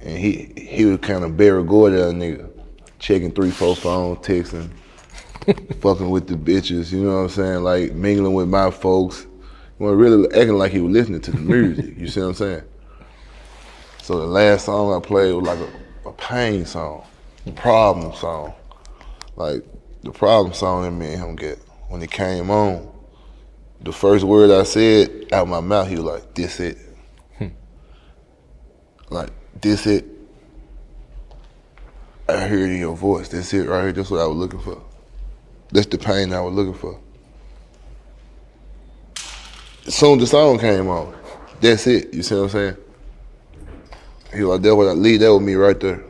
And 0.00 0.16
he 0.16 0.52
he 0.56 0.84
was 0.84 0.98
kind 1.00 1.24
of 1.24 1.36
Berry 1.36 1.64
Gordy 1.64 1.96
nigga, 1.96 2.50
checking 2.98 3.32
three, 3.32 3.50
four 3.50 3.74
phones, 3.74 4.18
texting, 4.18 4.70
fucking 5.80 6.08
with 6.08 6.28
the 6.28 6.34
bitches, 6.34 6.92
you 6.92 7.02
know 7.04 7.16
what 7.16 7.22
I'm 7.22 7.28
saying? 7.30 7.64
Like 7.64 7.92
mingling 7.92 8.34
with 8.34 8.48
my 8.48 8.70
folks. 8.70 9.26
Well, 9.78 9.92
really 9.92 10.26
acting 10.28 10.58
like 10.58 10.72
he 10.72 10.80
was 10.80 10.92
listening 10.92 11.20
to 11.22 11.30
the 11.30 11.38
music, 11.38 11.96
you 11.96 12.08
see 12.08 12.20
what 12.20 12.28
I'm 12.28 12.34
saying? 12.34 12.62
So 14.02 14.18
the 14.18 14.26
last 14.26 14.64
song 14.64 14.96
I 14.96 15.04
played 15.04 15.32
was 15.34 15.46
like 15.46 15.58
a, 15.58 15.70
a 16.08 16.12
pain 16.12 16.64
song, 16.64 17.06
a 17.46 17.52
problem 17.52 18.14
song. 18.14 18.54
Like 19.36 19.64
the 20.02 20.10
problem 20.10 20.54
song 20.54 20.82
that 20.82 20.90
me 20.90 21.12
and 21.12 21.22
him 21.22 21.36
get 21.36 21.58
when 21.88 22.02
it 22.02 22.10
came 22.10 22.50
on, 22.50 22.90
the 23.80 23.92
first 23.92 24.24
word 24.24 24.50
I 24.50 24.64
said 24.64 25.26
out 25.32 25.48
my 25.48 25.60
mouth, 25.60 25.88
he 25.88 25.96
was 25.96 26.04
like, 26.04 26.34
"This 26.34 26.60
it." 26.60 26.78
Hmm. 27.38 27.48
like 29.10 29.30
this 29.60 29.86
it. 29.86 30.04
I 32.28 32.46
heard 32.46 32.70
it 32.70 32.74
in 32.74 32.80
your 32.80 32.96
voice. 32.96 33.28
That's 33.28 33.52
it 33.54 33.68
right 33.68 33.84
here. 33.84 33.92
That's 33.92 34.10
what 34.10 34.20
I 34.20 34.26
was 34.26 34.36
looking 34.36 34.60
for. 34.60 34.82
That's 35.70 35.86
the 35.86 35.98
pain 35.98 36.32
I 36.32 36.40
was 36.40 36.54
looking 36.54 36.74
for. 36.74 37.00
As 39.86 39.94
soon 39.94 40.20
as 40.20 40.30
the 40.30 40.36
song 40.36 40.58
came 40.58 40.88
on, 40.88 41.14
that's 41.60 41.86
it. 41.86 42.12
You 42.12 42.22
see 42.22 42.34
what 42.34 42.42
I'm 42.42 42.48
saying? 42.50 42.76
He 44.38 44.44
was 44.44 44.52
like, 44.52 44.62
that 44.62 44.76
was 44.76 44.86
I 44.86 44.92
leave 44.92 45.18
that 45.18 45.34
with 45.34 45.42
me 45.42 45.54
right 45.54 45.80
there. 45.80 46.00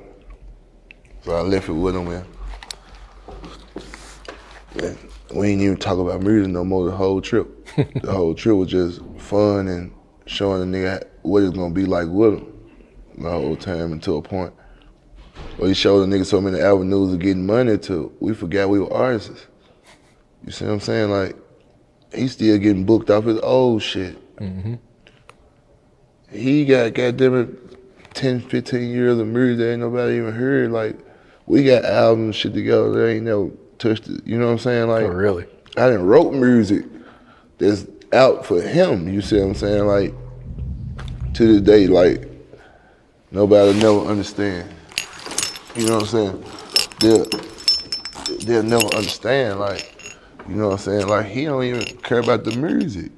So 1.23 1.35
I 1.35 1.41
left 1.41 1.71
it 1.71 1.73
with 1.73 1.97
him, 1.97 2.11
man. 2.11 2.27
And 4.83 4.99
we 5.35 5.49
ain't 5.49 5.62
even 5.62 5.79
talk 5.79 5.99
about 5.99 6.21
music 6.21 6.53
no 6.53 6.62
more 6.62 6.85
the 6.85 6.95
whole 6.95 7.23
trip. 7.23 7.49
the 8.03 8.12
whole 8.12 8.35
trip 8.35 8.55
was 8.57 8.69
just 8.69 9.01
fun 9.17 9.69
and 9.69 9.95
showing 10.27 10.71
the 10.71 10.79
nigga 10.79 11.07
what 11.23 11.43
it's 11.43 11.57
gonna 11.57 11.73
be 11.73 11.87
like 11.87 12.09
with 12.09 12.35
him 12.35 12.53
the 13.17 13.31
whole 13.31 13.57
time 13.57 13.93
until 13.93 14.19
a 14.19 14.23
point. 14.23 14.53
Well, 15.57 15.69
he 15.69 15.73
showed 15.73 16.01
the 16.01 16.14
nigga 16.14 16.27
so 16.27 16.38
many 16.38 16.61
avenues 16.61 17.14
of 17.14 17.21
getting 17.21 17.47
money 17.47 17.79
to. 17.79 18.14
We 18.21 18.35
forgot 18.35 18.69
we 18.69 18.79
were 18.79 18.93
artists. 18.93 19.47
You 20.45 20.53
see 20.53 20.67
what 20.67 20.73
I'm 20.73 20.81
saying? 20.81 21.11
Like, 21.11 21.35
he's 22.14 22.33
still 22.33 22.59
getting 22.59 22.85
booked 22.85 23.09
off 23.09 23.25
his 23.25 23.41
old 23.41 23.83
shit. 23.83 24.19
Mm-hmm. 24.37 24.75
He 26.31 26.67
got 26.67 26.93
goddamn 26.93 27.35
it 27.35 27.67
10, 28.14 28.40
15 28.40 28.90
years 28.90 29.18
of 29.18 29.27
music 29.27 29.59
that 29.59 29.73
ain't 29.73 29.81
nobody 29.81 30.16
even 30.16 30.33
heard. 30.33 30.71
Like, 30.71 30.99
we 31.47 31.64
got 31.64 31.85
albums 31.85 32.37
shit 32.37 32.55
together 32.55 32.90
that 32.92 33.09
ain't 33.09 33.25
never 33.25 33.51
touched 33.79 34.09
it. 34.09 34.27
You 34.27 34.38
know 34.38 34.47
what 34.47 34.53
I'm 34.53 34.59
saying? 34.59 34.88
Like, 34.88 35.05
Oh, 35.05 35.09
really? 35.09 35.47
I 35.77 35.87
didn't 35.87 36.07
wrote 36.07 36.33
music 36.33 36.85
that's 37.59 37.87
out 38.12 38.44
for 38.44 38.61
him. 38.61 39.09
You 39.09 39.21
see 39.21 39.38
what 39.38 39.49
I'm 39.49 39.55
saying? 39.55 39.87
Like, 39.87 40.14
to 41.35 41.47
this 41.47 41.61
day, 41.61 41.87
like, 41.87 42.29
nobody 43.31 43.79
never 43.79 44.01
understand. 44.01 44.68
You 45.77 45.87
know 45.87 45.99
what 45.99 46.14
I'm 46.14 46.42
saying? 46.42 46.44
They'll, 47.01 47.27
they'll 48.44 48.62
never 48.64 48.87
understand, 48.97 49.61
like, 49.61 49.94
you 50.49 50.57
know 50.57 50.68
what 50.68 50.73
I'm 50.73 50.79
saying? 50.79 51.07
Like, 51.07 51.27
he 51.27 51.44
don't 51.44 51.62
even 51.62 51.85
care 51.99 52.18
about 52.18 52.44
the 52.44 52.57
music. 52.57 53.12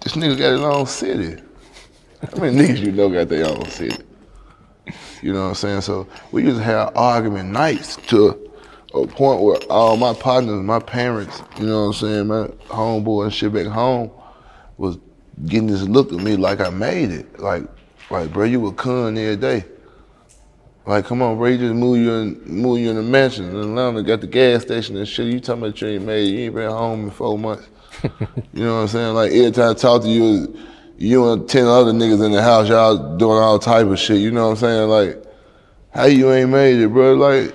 This 0.00 0.14
nigga 0.14 0.38
got 0.38 0.52
his 0.52 0.60
own 0.60 0.86
city. 0.86 1.42
How 2.32 2.40
many 2.40 2.56
niggas 2.56 2.78
you 2.80 2.90
know 2.90 3.08
got 3.08 3.28
their 3.28 3.46
own 3.46 3.64
city? 3.66 3.96
You 5.22 5.32
know 5.32 5.42
what 5.42 5.48
I'm 5.50 5.54
saying? 5.54 5.80
So 5.82 6.08
we 6.32 6.42
used 6.42 6.56
to 6.56 6.64
have 6.64 6.96
argument 6.96 7.50
nights 7.50 7.96
to 8.08 8.50
a 8.92 9.06
point 9.06 9.40
where 9.40 9.58
all 9.70 9.96
my 9.96 10.14
partners, 10.14 10.60
my 10.62 10.80
parents, 10.80 11.42
you 11.60 11.66
know 11.66 11.82
what 11.82 11.86
I'm 11.86 11.92
saying, 11.92 12.26
my 12.26 12.46
homeboy 12.74 13.24
and 13.24 13.34
shit 13.34 13.52
back 13.52 13.66
home 13.66 14.10
was 14.78 14.98
getting 15.46 15.68
this 15.68 15.82
look 15.82 16.12
at 16.12 16.18
me 16.18 16.36
like 16.36 16.60
I 16.60 16.70
made 16.70 17.10
it. 17.10 17.38
Like, 17.38 17.64
like, 18.10 18.32
bro, 18.32 18.44
you 18.44 18.60
were 18.60 18.72
con 18.72 19.16
every 19.16 19.36
day. 19.36 19.64
Like, 20.86 21.04
come 21.04 21.22
on, 21.22 21.36
bro, 21.36 21.48
you 21.48 21.58
just 21.58 21.74
move 21.74 21.98
you 21.98 22.12
in, 22.14 22.42
move 22.44 22.80
you 22.80 22.90
in 22.90 22.96
the 22.96 23.02
mansion 23.02 23.44
in 23.44 23.54
Atlanta, 23.54 24.02
got 24.02 24.22
the 24.22 24.26
gas 24.26 24.62
station 24.62 24.96
and 24.96 25.06
shit. 25.06 25.26
You 25.26 25.38
talking 25.38 25.62
about 25.62 25.80
you 25.80 25.88
ain't 25.88 26.04
made, 26.04 26.26
you 26.28 26.38
ain't 26.46 26.54
been 26.54 26.70
home 26.70 27.04
in 27.04 27.10
four 27.10 27.38
months. 27.38 27.68
you 28.02 28.64
know 28.64 28.76
what 28.76 28.80
I'm 28.80 28.88
saying? 28.88 29.14
Like, 29.14 29.30
every 29.30 29.50
time 29.50 29.70
I 29.70 29.74
talk 29.74 30.02
to 30.02 30.08
you, 30.08 30.58
you 30.98 31.30
and 31.32 31.48
ten 31.48 31.64
other 31.64 31.92
niggas 31.92 32.24
in 32.24 32.32
the 32.32 32.42
house, 32.42 32.68
y'all 32.68 33.16
doing 33.16 33.38
all 33.38 33.58
type 33.58 33.86
of 33.86 33.98
shit. 33.98 34.18
You 34.18 34.30
know 34.30 34.46
what 34.46 34.50
I'm 34.50 34.56
saying? 34.56 34.88
Like, 34.88 35.24
how 35.90 36.04
you 36.04 36.30
ain't 36.32 36.50
made 36.50 36.80
it, 36.80 36.88
bro? 36.88 37.14
Like, 37.14 37.54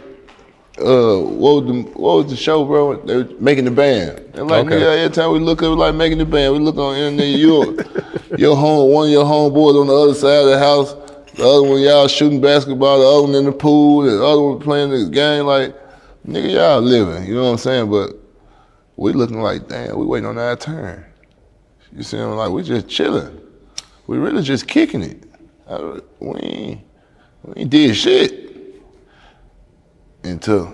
uh, 0.79 1.19
what 1.19 1.63
was 1.63 1.65
the 1.65 1.81
what 1.99 2.15
was 2.23 2.31
the 2.31 2.37
show, 2.37 2.65
bro? 2.65 2.95
They 3.05 3.17
were 3.17 3.29
making 3.39 3.65
the 3.65 3.71
band. 3.71 4.19
And 4.33 4.47
like, 4.47 4.65
Okay. 4.65 4.75
nigga, 4.75 4.97
every 4.97 5.13
time 5.13 5.31
we 5.31 5.39
look 5.39 5.61
up, 5.61 5.77
like 5.77 5.93
making 5.93 6.17
the 6.17 6.25
band, 6.25 6.53
we 6.53 6.59
look 6.59 6.77
on 6.77 6.93
the 6.95 6.99
internet, 7.01 7.39
your 7.39 7.75
your 8.37 8.55
home, 8.55 8.91
one 8.91 9.07
of 9.07 9.11
your 9.11 9.25
homeboys 9.25 9.79
on 9.79 9.87
the 9.87 9.93
other 9.95 10.13
side 10.13 10.43
of 10.43 10.47
the 10.47 10.57
house, 10.59 10.93
the 11.35 11.43
other 11.43 11.63
one 11.63 11.81
y'all 11.81 12.07
shooting 12.07 12.41
basketball, 12.41 12.99
the 12.99 13.05
other 13.07 13.21
one 13.23 13.35
in 13.35 13.45
the 13.45 13.51
pool, 13.51 14.01
the 14.03 14.23
other 14.25 14.41
one 14.41 14.59
playing 14.59 14.89
this 14.89 15.09
game. 15.09 15.45
Like, 15.45 15.75
nigga, 16.25 16.53
y'all 16.53 16.81
living. 16.81 17.27
You 17.27 17.35
know 17.35 17.43
what 17.43 17.51
I'm 17.51 17.57
saying? 17.57 17.91
But 17.91 18.15
we 18.95 19.11
looking 19.11 19.41
like, 19.41 19.67
damn, 19.67 19.97
we 19.99 20.05
waiting 20.05 20.27
on 20.27 20.37
our 20.37 20.55
turn. 20.55 21.05
You 21.95 22.03
see, 22.03 22.17
I'm 22.17 22.35
like 22.35 22.51
we 22.51 22.63
just 22.63 22.87
chilling. 22.87 23.39
We 24.07 24.17
really 24.17 24.41
just 24.43 24.67
kicking 24.67 25.03
it. 25.03 25.23
I- 25.69 25.99
We 26.19 26.39
ain't, 26.39 26.81
we 27.43 27.53
ain't 27.61 27.69
did 27.69 27.95
shit 27.95 28.81
until 30.23 30.73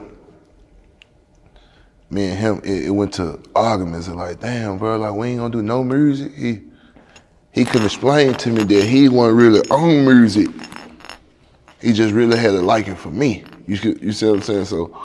me 2.09 2.25
and 2.29 2.39
him 2.39 2.61
it, 2.63 2.85
it 2.85 2.89
went 2.91 3.13
to 3.15 3.39
arguments 3.55 4.07
and 4.07 4.15
like, 4.17 4.39
damn, 4.39 4.77
bro, 4.77 4.97
like 4.97 5.13
we 5.13 5.27
ain't 5.29 5.39
gonna 5.39 5.51
do 5.51 5.61
no 5.61 5.83
music. 5.83 6.33
He 6.35 6.61
he 7.51 7.65
could 7.65 7.83
explain 7.83 8.35
to 8.35 8.49
me 8.51 8.63
that 8.63 8.83
he 8.85 9.09
wasn't 9.09 9.37
really 9.37 9.61
on 9.69 10.05
music. 10.05 10.47
He 11.81 11.93
just 11.93 12.13
really 12.13 12.37
had 12.37 12.51
a 12.51 12.61
liking 12.61 12.95
for 12.95 13.09
me. 13.11 13.43
You 13.67 13.97
you 14.01 14.11
see 14.13 14.25
what 14.27 14.35
I'm 14.35 14.41
saying? 14.41 14.65
So 14.65 14.97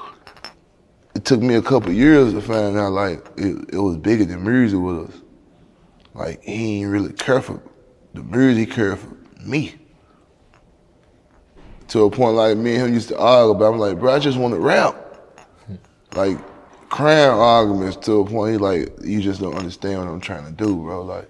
it 1.14 1.24
took 1.24 1.40
me 1.40 1.54
a 1.56 1.62
couple 1.62 1.92
years 1.92 2.32
to 2.32 2.40
find 2.40 2.76
out 2.78 2.92
like 2.92 3.24
it, 3.36 3.74
it 3.74 3.78
was 3.78 3.96
bigger 3.96 4.24
than 4.24 4.44
music 4.44 4.78
with 4.78 5.10
us. 5.10 5.20
Like 6.14 6.42
he 6.42 6.82
ain't 6.82 6.90
really 6.90 7.12
care 7.12 7.42
for 7.42 7.60
the 8.14 8.22
music, 8.22 8.68
he 8.68 8.74
cared 8.74 8.98
for 8.98 9.16
me. 9.44 9.74
To 11.88 12.04
a 12.04 12.10
point 12.10 12.36
like 12.36 12.56
me 12.56 12.76
and 12.76 12.86
him 12.86 12.94
used 12.94 13.08
to 13.08 13.18
argue 13.18 13.50
about. 13.54 13.74
I'm 13.74 13.78
like, 13.78 13.98
bro, 13.98 14.14
I 14.14 14.18
just 14.18 14.38
want 14.38 14.54
to 14.54 14.60
rap. 14.60 14.96
Like 16.14 16.38
crying 16.88 17.30
arguments 17.30 17.96
to 18.06 18.20
a 18.20 18.24
point 18.24 18.52
he 18.52 18.58
like, 18.58 18.92
you 19.02 19.20
just 19.20 19.40
don't 19.40 19.54
understand 19.54 19.98
what 19.98 20.08
I'm 20.08 20.20
trying 20.20 20.44
to 20.44 20.52
do, 20.52 20.76
bro. 20.76 21.02
Like 21.02 21.28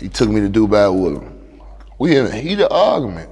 he 0.00 0.08
took 0.08 0.28
me 0.30 0.40
to 0.40 0.48
Dubai 0.48 0.92
with 0.92 1.22
him. 1.22 1.60
We 1.98 2.16
in 2.16 2.26
a 2.26 2.30
heated 2.30 2.68
argument. 2.70 3.30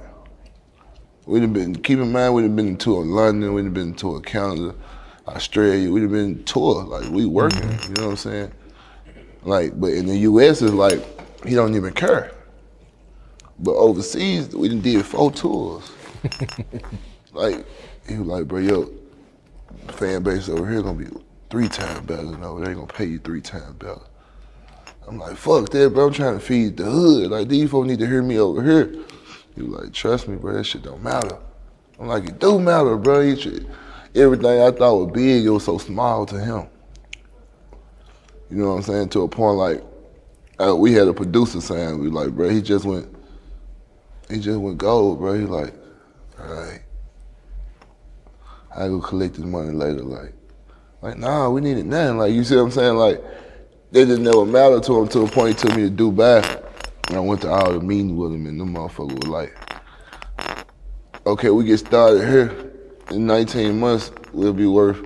We'd 1.25 1.41
have 1.43 1.53
been, 1.53 1.75
keep 1.75 1.99
in 1.99 2.11
mind, 2.11 2.33
we'd 2.33 2.43
have 2.43 2.55
been 2.55 2.77
to 2.77 2.97
a 2.97 3.01
London, 3.01 3.53
we'd 3.53 3.65
have 3.65 3.73
been 3.73 3.93
to 3.95 4.15
a 4.15 4.21
Canada, 4.21 4.73
Australia, 5.27 5.91
we'd 5.91 6.01
have 6.01 6.11
been 6.11 6.43
tour, 6.45 6.83
like 6.83 7.09
we 7.09 7.25
working, 7.25 7.69
you 7.83 7.93
know 7.95 8.05
what 8.05 8.11
I'm 8.11 8.17
saying? 8.17 8.51
Like, 9.43 9.79
but 9.79 9.91
in 9.93 10.05
the 10.05 10.17
US, 10.17 10.61
it's 10.61 10.73
like, 10.73 11.01
he 11.45 11.55
don't 11.55 11.75
even 11.75 11.93
care. 11.93 12.31
But 13.59 13.75
overseas, 13.75 14.55
we 14.55 14.69
done 14.69 14.81
did 14.81 15.05
four 15.05 15.31
tours. 15.31 15.91
like, 17.33 17.65
he 18.07 18.17
was 18.17 18.27
like, 18.27 18.47
bro, 18.47 18.59
yo, 18.59 18.91
fan 19.89 20.23
base 20.23 20.49
over 20.49 20.69
here 20.69 20.81
gonna 20.81 20.97
be 20.97 21.09
three 21.49 21.67
times 21.67 22.05
better 22.05 22.25
than 22.25 22.43
over 22.43 22.59
there. 22.59 22.69
They 22.69 22.79
gonna 22.79 22.87
pay 22.87 23.05
you 23.05 23.19
three 23.19 23.41
times 23.41 23.73
better. 23.73 24.01
I'm 25.07 25.17
like, 25.17 25.35
fuck 25.35 25.69
that, 25.69 25.93
bro. 25.93 26.07
I'm 26.07 26.13
trying 26.13 26.39
to 26.39 26.45
feed 26.45 26.77
the 26.77 26.85
hood. 26.85 27.31
Like, 27.31 27.47
these 27.47 27.69
folks 27.69 27.87
need 27.87 27.99
to 27.99 28.07
hear 28.07 28.21
me 28.21 28.39
over 28.39 28.63
here. 28.63 28.93
He 29.55 29.63
was 29.63 29.81
like, 29.81 29.93
trust 29.93 30.27
me, 30.27 30.37
bro, 30.37 30.53
that 30.53 30.63
shit 30.63 30.83
don't 30.83 31.03
matter. 31.03 31.37
I'm 31.99 32.07
like, 32.07 32.25
it 32.25 32.39
do 32.39 32.59
matter, 32.59 32.97
bro. 32.97 33.19
Everything 34.13 34.61
I 34.61 34.71
thought 34.71 35.05
was 35.05 35.11
big, 35.13 35.45
it 35.45 35.49
was 35.49 35.65
so 35.65 35.77
small 35.77 36.25
to 36.27 36.39
him. 36.39 36.67
You 38.51 38.57
know 38.57 38.71
what 38.71 38.75
I'm 38.75 38.83
saying? 38.83 39.09
To 39.09 39.21
a 39.21 39.27
point 39.29 39.57
like, 39.57 39.83
uh, 40.59 40.75
we 40.75 40.91
had 40.91 41.07
a 41.07 41.13
producer 41.13 41.61
saying, 41.61 41.99
we 41.99 42.09
like, 42.09 42.31
bro, 42.31 42.49
he 42.49 42.61
just 42.61 42.83
went, 42.83 43.07
he 44.29 44.39
just 44.39 44.59
went 44.59 44.77
gold, 44.77 45.19
bro. 45.19 45.39
He 45.39 45.45
like, 45.45 45.73
all 46.37 46.53
right. 46.53 46.81
I 48.75 48.87
go 48.87 48.99
collect 48.99 49.35
this 49.35 49.45
money 49.45 49.71
later, 49.71 50.03
like, 50.03 50.33
like, 51.01 51.17
nah, 51.17 51.49
we 51.49 51.61
need 51.61 51.77
it 51.77 51.85
now. 51.85 52.13
Like, 52.13 52.33
you 52.33 52.43
see 52.43 52.55
what 52.57 52.63
I'm 52.63 52.71
saying? 52.71 52.95
Like, 52.95 53.23
they 53.91 54.05
just 54.05 54.21
never 54.21 54.45
mattered 54.45 54.83
to 54.83 54.99
him 54.99 55.07
to 55.09 55.21
a 55.21 55.27
point 55.27 55.59
he 55.59 55.67
took 55.67 55.77
me 55.77 55.89
to 55.89 55.91
Dubai. 55.91 56.63
And 57.07 57.17
I 57.17 57.19
went 57.21 57.41
to 57.41 57.49
all 57.49 57.73
the 57.73 57.79
meetings 57.79 58.13
with 58.13 58.33
him, 58.33 58.45
and 58.47 58.59
the 58.59 58.65
motherfucker 58.65 59.17
was 59.19 59.27
like, 59.27 59.57
okay, 61.25 61.49
we 61.49 61.65
get 61.65 61.79
started 61.79 62.27
here. 62.27 62.71
In 63.11 63.25
19 63.25 63.79
months, 63.79 64.11
we'll 64.31 64.53
be 64.53 64.67
worth 64.67 65.01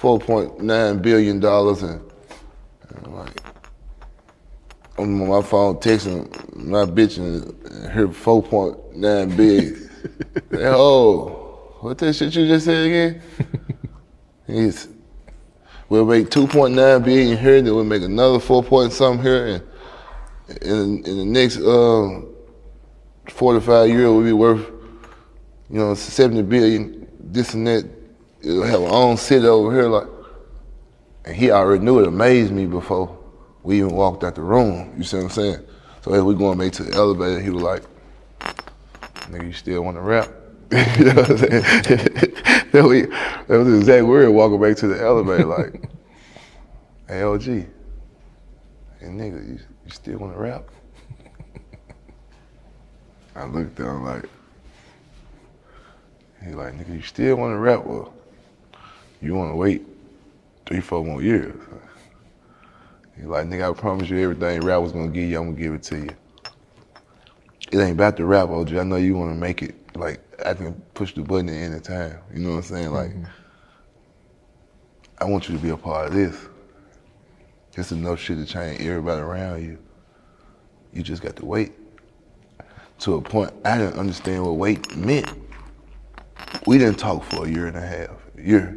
4.9 0.00 1.02
billion 1.02 1.40
dollars, 1.40 1.82
and, 1.82 2.00
and 2.00 2.09
I'm 3.04 3.14
like, 3.14 3.42
I'm 4.98 5.22
on 5.22 5.28
my 5.28 5.42
phone 5.42 5.76
texting 5.76 6.56
my 6.56 6.84
bitch 6.84 7.18
and 7.18 7.90
her 7.90 8.08
4.9 8.08 9.36
billion. 9.36 9.90
Like, 10.50 10.60
oh, 10.62 11.76
what 11.80 11.98
that 11.98 12.12
shit 12.14 12.34
you 12.34 12.46
just 12.46 12.64
said 12.66 12.86
again? 12.86 13.22
He's, 14.46 14.88
we'll 15.88 16.04
make 16.04 16.28
2.9 16.28 17.04
billion 17.04 17.38
here, 17.38 17.62
then 17.62 17.74
we'll 17.74 17.84
make 17.84 18.02
another 18.02 18.40
4 18.40 18.62
point 18.62 18.92
something 18.92 19.22
here, 19.22 19.46
and 19.46 19.62
in, 20.62 21.04
in 21.04 21.18
the 21.18 21.24
next 21.24 21.58
um, 21.58 22.28
45 23.28 23.88
years, 23.88 24.00
we'll 24.02 24.24
be 24.24 24.32
worth, 24.32 24.66
you 25.68 25.78
know, 25.78 25.94
70 25.94 26.42
billion, 26.42 27.08
this 27.18 27.54
and 27.54 27.66
that. 27.66 27.88
It'll 28.42 28.62
have 28.62 28.80
our 28.80 28.88
own 28.88 29.16
city 29.18 29.46
over 29.46 29.72
here, 29.72 29.88
like, 29.88 30.08
and 31.24 31.36
he 31.36 31.50
already 31.50 31.84
knew 31.84 32.00
it 32.00 32.06
amazed 32.06 32.52
me 32.52 32.66
before 32.66 33.16
we 33.62 33.78
even 33.78 33.90
walked 33.90 34.24
out 34.24 34.34
the 34.34 34.42
room. 34.42 34.94
You 34.96 35.04
see 35.04 35.16
what 35.16 35.24
I'm 35.24 35.30
saying? 35.30 35.66
So 36.02 36.14
as 36.14 36.22
we 36.22 36.34
going 36.34 36.58
back 36.58 36.72
to 36.72 36.82
the 36.84 36.94
elevator, 36.94 37.40
he 37.40 37.50
was 37.50 37.62
like, 37.62 37.82
"Nigga, 39.28 39.46
you 39.46 39.52
still 39.52 39.82
want 39.82 39.96
to 39.96 40.00
rap?" 40.00 40.28
you 40.72 41.04
know 41.04 41.14
what 41.14 41.30
I'm 41.30 41.38
saying? 41.38 41.50
that, 42.72 42.86
we, 42.88 43.02
that 43.02 43.48
was 43.48 43.66
the 43.66 43.76
exact 43.76 44.06
word. 44.06 44.30
Walking 44.30 44.60
back 44.60 44.76
to 44.78 44.86
the 44.86 45.00
elevator, 45.00 45.44
like, 45.44 45.74
"Hey, 47.08 47.20
LG, 47.20 47.66
hey 48.98 49.06
nigga, 49.06 49.46
you, 49.46 49.58
you 49.84 49.90
still 49.90 50.18
want 50.18 50.32
to 50.32 50.38
rap?" 50.38 50.64
I 53.36 53.44
looked 53.44 53.76
down 53.76 54.04
like, 54.04 54.24
he 56.44 56.52
like, 56.52 56.74
"Nigga, 56.74 56.94
you 56.94 57.02
still 57.02 57.36
want 57.36 57.52
to 57.52 57.58
rap?" 57.58 57.84
Well, 57.84 58.14
you 59.20 59.34
want 59.34 59.52
to 59.52 59.56
wait 59.56 59.89
three, 60.70 60.80
four 60.80 61.04
more 61.04 61.20
years. 61.20 61.60
He 63.16 63.24
like, 63.24 63.46
nigga, 63.46 63.70
I 63.70 63.78
promise 63.78 64.08
you 64.08 64.18
everything 64.18 64.60
rap 64.60 64.80
was 64.80 64.92
gonna 64.92 65.08
give 65.08 65.28
you, 65.28 65.36
I'm 65.36 65.50
gonna 65.50 65.60
give 65.60 65.74
it 65.74 65.82
to 65.84 65.98
you. 65.98 66.10
It 67.72 67.78
ain't 67.78 67.92
about 67.92 68.16
the 68.16 68.24
rap, 68.24 68.50
OG. 68.50 68.74
I 68.76 68.84
know 68.84 68.94
you 68.94 69.16
wanna 69.16 69.34
make 69.34 69.62
it 69.62 69.74
like 69.96 70.20
I 70.46 70.54
can 70.54 70.74
push 70.94 71.12
the 71.12 71.22
button 71.22 71.48
at 71.48 71.56
any 71.56 71.80
time. 71.80 72.20
You 72.32 72.40
know 72.40 72.50
what 72.50 72.56
I'm 72.58 72.62
saying? 72.62 72.92
Like 72.92 73.10
mm-hmm. 73.10 73.24
I 75.18 75.24
want 75.24 75.48
you 75.48 75.56
to 75.56 75.62
be 75.62 75.70
a 75.70 75.76
part 75.76 76.06
of 76.06 76.14
this. 76.14 76.36
It's 77.74 77.90
enough 77.90 78.20
shit 78.20 78.38
to 78.38 78.46
change 78.46 78.80
everybody 78.80 79.20
around 79.20 79.64
you. 79.64 79.76
You 80.92 81.02
just 81.02 81.20
got 81.20 81.34
to 81.36 81.44
wait. 81.44 81.72
To 83.00 83.16
a 83.16 83.20
point 83.20 83.52
I 83.64 83.76
didn't 83.76 83.98
understand 83.98 84.44
what 84.44 84.52
wait 84.52 84.96
meant. 84.96 85.28
We 86.64 86.78
didn't 86.78 86.98
talk 86.98 87.24
for 87.24 87.46
a 87.46 87.50
year 87.50 87.66
and 87.66 87.76
a 87.76 87.80
half. 87.80 88.10
Year. 88.38 88.76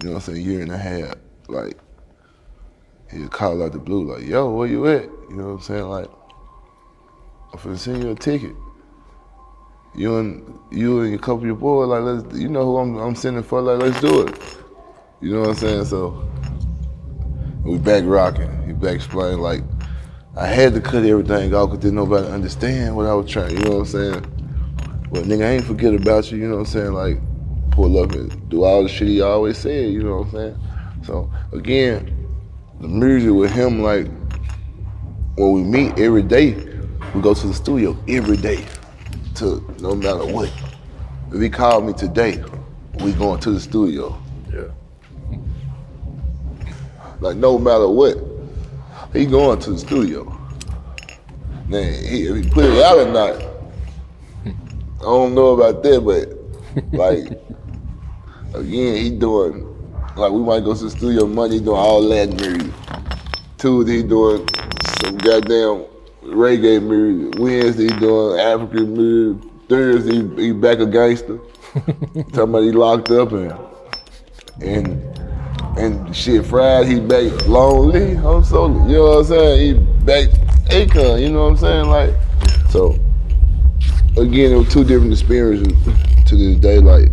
You 0.00 0.08
know 0.08 0.14
what 0.14 0.28
I'm 0.28 0.34
saying? 0.34 0.46
Year 0.46 0.62
and 0.62 0.70
a 0.70 0.78
half. 0.78 1.14
Like 1.52 1.78
he'd 3.12 3.30
call 3.30 3.62
out 3.62 3.72
the 3.72 3.78
blue, 3.78 4.12
like, 4.12 4.26
yo, 4.26 4.50
where 4.50 4.66
you 4.66 4.86
at? 4.86 5.04
You 5.28 5.36
know 5.36 5.44
what 5.44 5.52
I'm 5.52 5.60
saying? 5.60 5.88
Like, 5.88 6.08
I'm 7.52 7.58
finna 7.58 7.78
send 7.78 8.02
you 8.02 8.10
a 8.10 8.14
ticket. 8.14 8.54
You 9.94 10.16
and 10.16 10.58
you 10.70 11.02
and 11.02 11.14
a 11.14 11.18
couple 11.18 11.38
of 11.38 11.44
your 11.44 11.54
boys, 11.54 11.88
like, 11.88 12.02
let's, 12.02 12.38
you 12.38 12.48
know 12.48 12.64
who 12.64 12.78
I'm, 12.78 12.96
I'm 12.96 13.14
sending 13.14 13.42
for, 13.42 13.60
like, 13.60 13.78
let's 13.78 14.00
do 14.00 14.26
it. 14.26 14.40
You 15.20 15.34
know 15.34 15.40
what 15.40 15.50
I'm 15.50 15.54
saying? 15.56 15.84
So, 15.84 16.26
we 17.64 17.78
back 17.78 18.04
rocking. 18.06 18.66
He 18.66 18.72
back 18.72 18.96
explaining, 18.96 19.40
like, 19.40 19.62
I 20.34 20.46
had 20.46 20.72
to 20.74 20.80
cut 20.80 21.04
everything 21.04 21.54
off 21.54 21.70
because 21.70 21.82
didn't 21.82 21.96
nobody 21.96 22.26
understand 22.28 22.96
what 22.96 23.04
I 23.04 23.12
was 23.12 23.30
trying, 23.30 23.50
you 23.50 23.64
know 23.64 23.78
what 23.78 23.80
I'm 23.80 23.86
saying? 23.86 24.20
But 25.12 25.24
nigga, 25.24 25.44
I 25.44 25.50
ain't 25.50 25.66
forget 25.66 25.92
about 25.92 26.32
you, 26.32 26.38
you 26.38 26.48
know 26.48 26.56
what 26.56 26.60
I'm 26.60 26.66
saying? 26.66 26.92
Like, 26.94 27.18
pull 27.70 28.02
up 28.02 28.12
and 28.12 28.48
do 28.48 28.64
all 28.64 28.82
the 28.82 28.88
shit 28.88 29.08
he 29.08 29.20
always 29.20 29.58
said, 29.58 29.92
you 29.92 30.02
know 30.02 30.20
what 30.20 30.28
I'm 30.28 30.30
saying? 30.30 30.71
So, 31.04 31.30
again, 31.52 32.28
the 32.80 32.88
music 32.88 33.32
with 33.32 33.50
him, 33.50 33.82
like 33.82 34.06
when 35.36 35.52
we 35.52 35.62
meet 35.62 35.98
every 35.98 36.22
day, 36.22 36.54
we 37.14 37.20
go 37.20 37.34
to 37.34 37.46
the 37.46 37.54
studio 37.54 37.96
every 38.08 38.36
day, 38.36 38.64
to 39.36 39.64
no 39.80 39.94
matter 39.94 40.24
what. 40.24 40.52
If 41.32 41.40
he 41.40 41.48
called 41.48 41.86
me 41.86 41.92
today, 41.92 42.42
we 43.00 43.12
going 43.12 43.40
to 43.40 43.50
the 43.50 43.60
studio. 43.60 44.20
Yeah. 44.52 45.38
Like 47.20 47.36
no 47.36 47.58
matter 47.58 47.88
what, 47.88 48.18
he 49.12 49.26
going 49.26 49.58
to 49.60 49.70
the 49.72 49.78
studio. 49.78 50.24
Now, 51.68 51.80
he, 51.80 52.26
if 52.26 52.44
he 52.44 52.50
put 52.50 52.64
it 52.64 52.82
out 52.82 52.98
or 52.98 53.10
not, 53.10 53.42
I 54.44 55.04
don't 55.04 55.34
know 55.34 55.48
about 55.48 55.82
that, 55.82 56.00
but 56.00 56.92
like 56.92 57.26
again, 58.54 58.96
he 58.96 59.10
doing 59.10 59.71
like 60.16 60.32
we 60.32 60.40
might 60.40 60.64
go 60.64 60.74
to 60.74 60.84
the 60.84 60.90
studio 60.90 61.26
Monday, 61.26 61.58
doing 61.58 61.78
all 61.78 62.02
Latin 62.02 62.36
music. 62.36 62.72
Tuesday, 63.58 64.02
doing 64.02 64.46
some 65.00 65.16
goddamn 65.18 65.86
reggae 66.24 66.82
music. 66.82 67.40
Wednesday, 67.40 67.84
he 67.84 68.00
doing 68.00 68.40
African 68.40 68.92
music. 68.92 69.50
Thursday, 69.68 70.42
he, 70.42 70.52
back 70.52 70.80
a 70.80 70.86
gangster. 70.86 71.38
Talking 71.74 72.34
about 72.34 72.62
he 72.62 72.72
locked 72.72 73.10
up 73.10 73.32
and 73.32 73.52
and 74.60 75.18
and 75.78 76.14
shit. 76.14 76.44
Friday, 76.44 76.94
he 76.94 77.00
back 77.00 77.46
lonely. 77.46 78.16
I'm 78.16 78.44
so 78.44 78.66
you 78.86 78.96
know 78.96 79.04
what 79.04 79.18
I'm 79.18 79.24
saying. 79.24 79.60
He 79.60 80.04
back 80.04 80.28
Akon. 80.68 81.22
You 81.22 81.30
know 81.30 81.44
what 81.44 81.50
I'm 81.50 81.56
saying? 81.56 81.86
Like 81.88 82.14
so. 82.68 82.98
Again, 84.18 84.52
it 84.52 84.56
was 84.56 84.70
two 84.70 84.84
different 84.84 85.12
experiences 85.12 85.72
to 86.26 86.36
this 86.36 86.56
day. 86.56 86.80
Like 86.80 87.11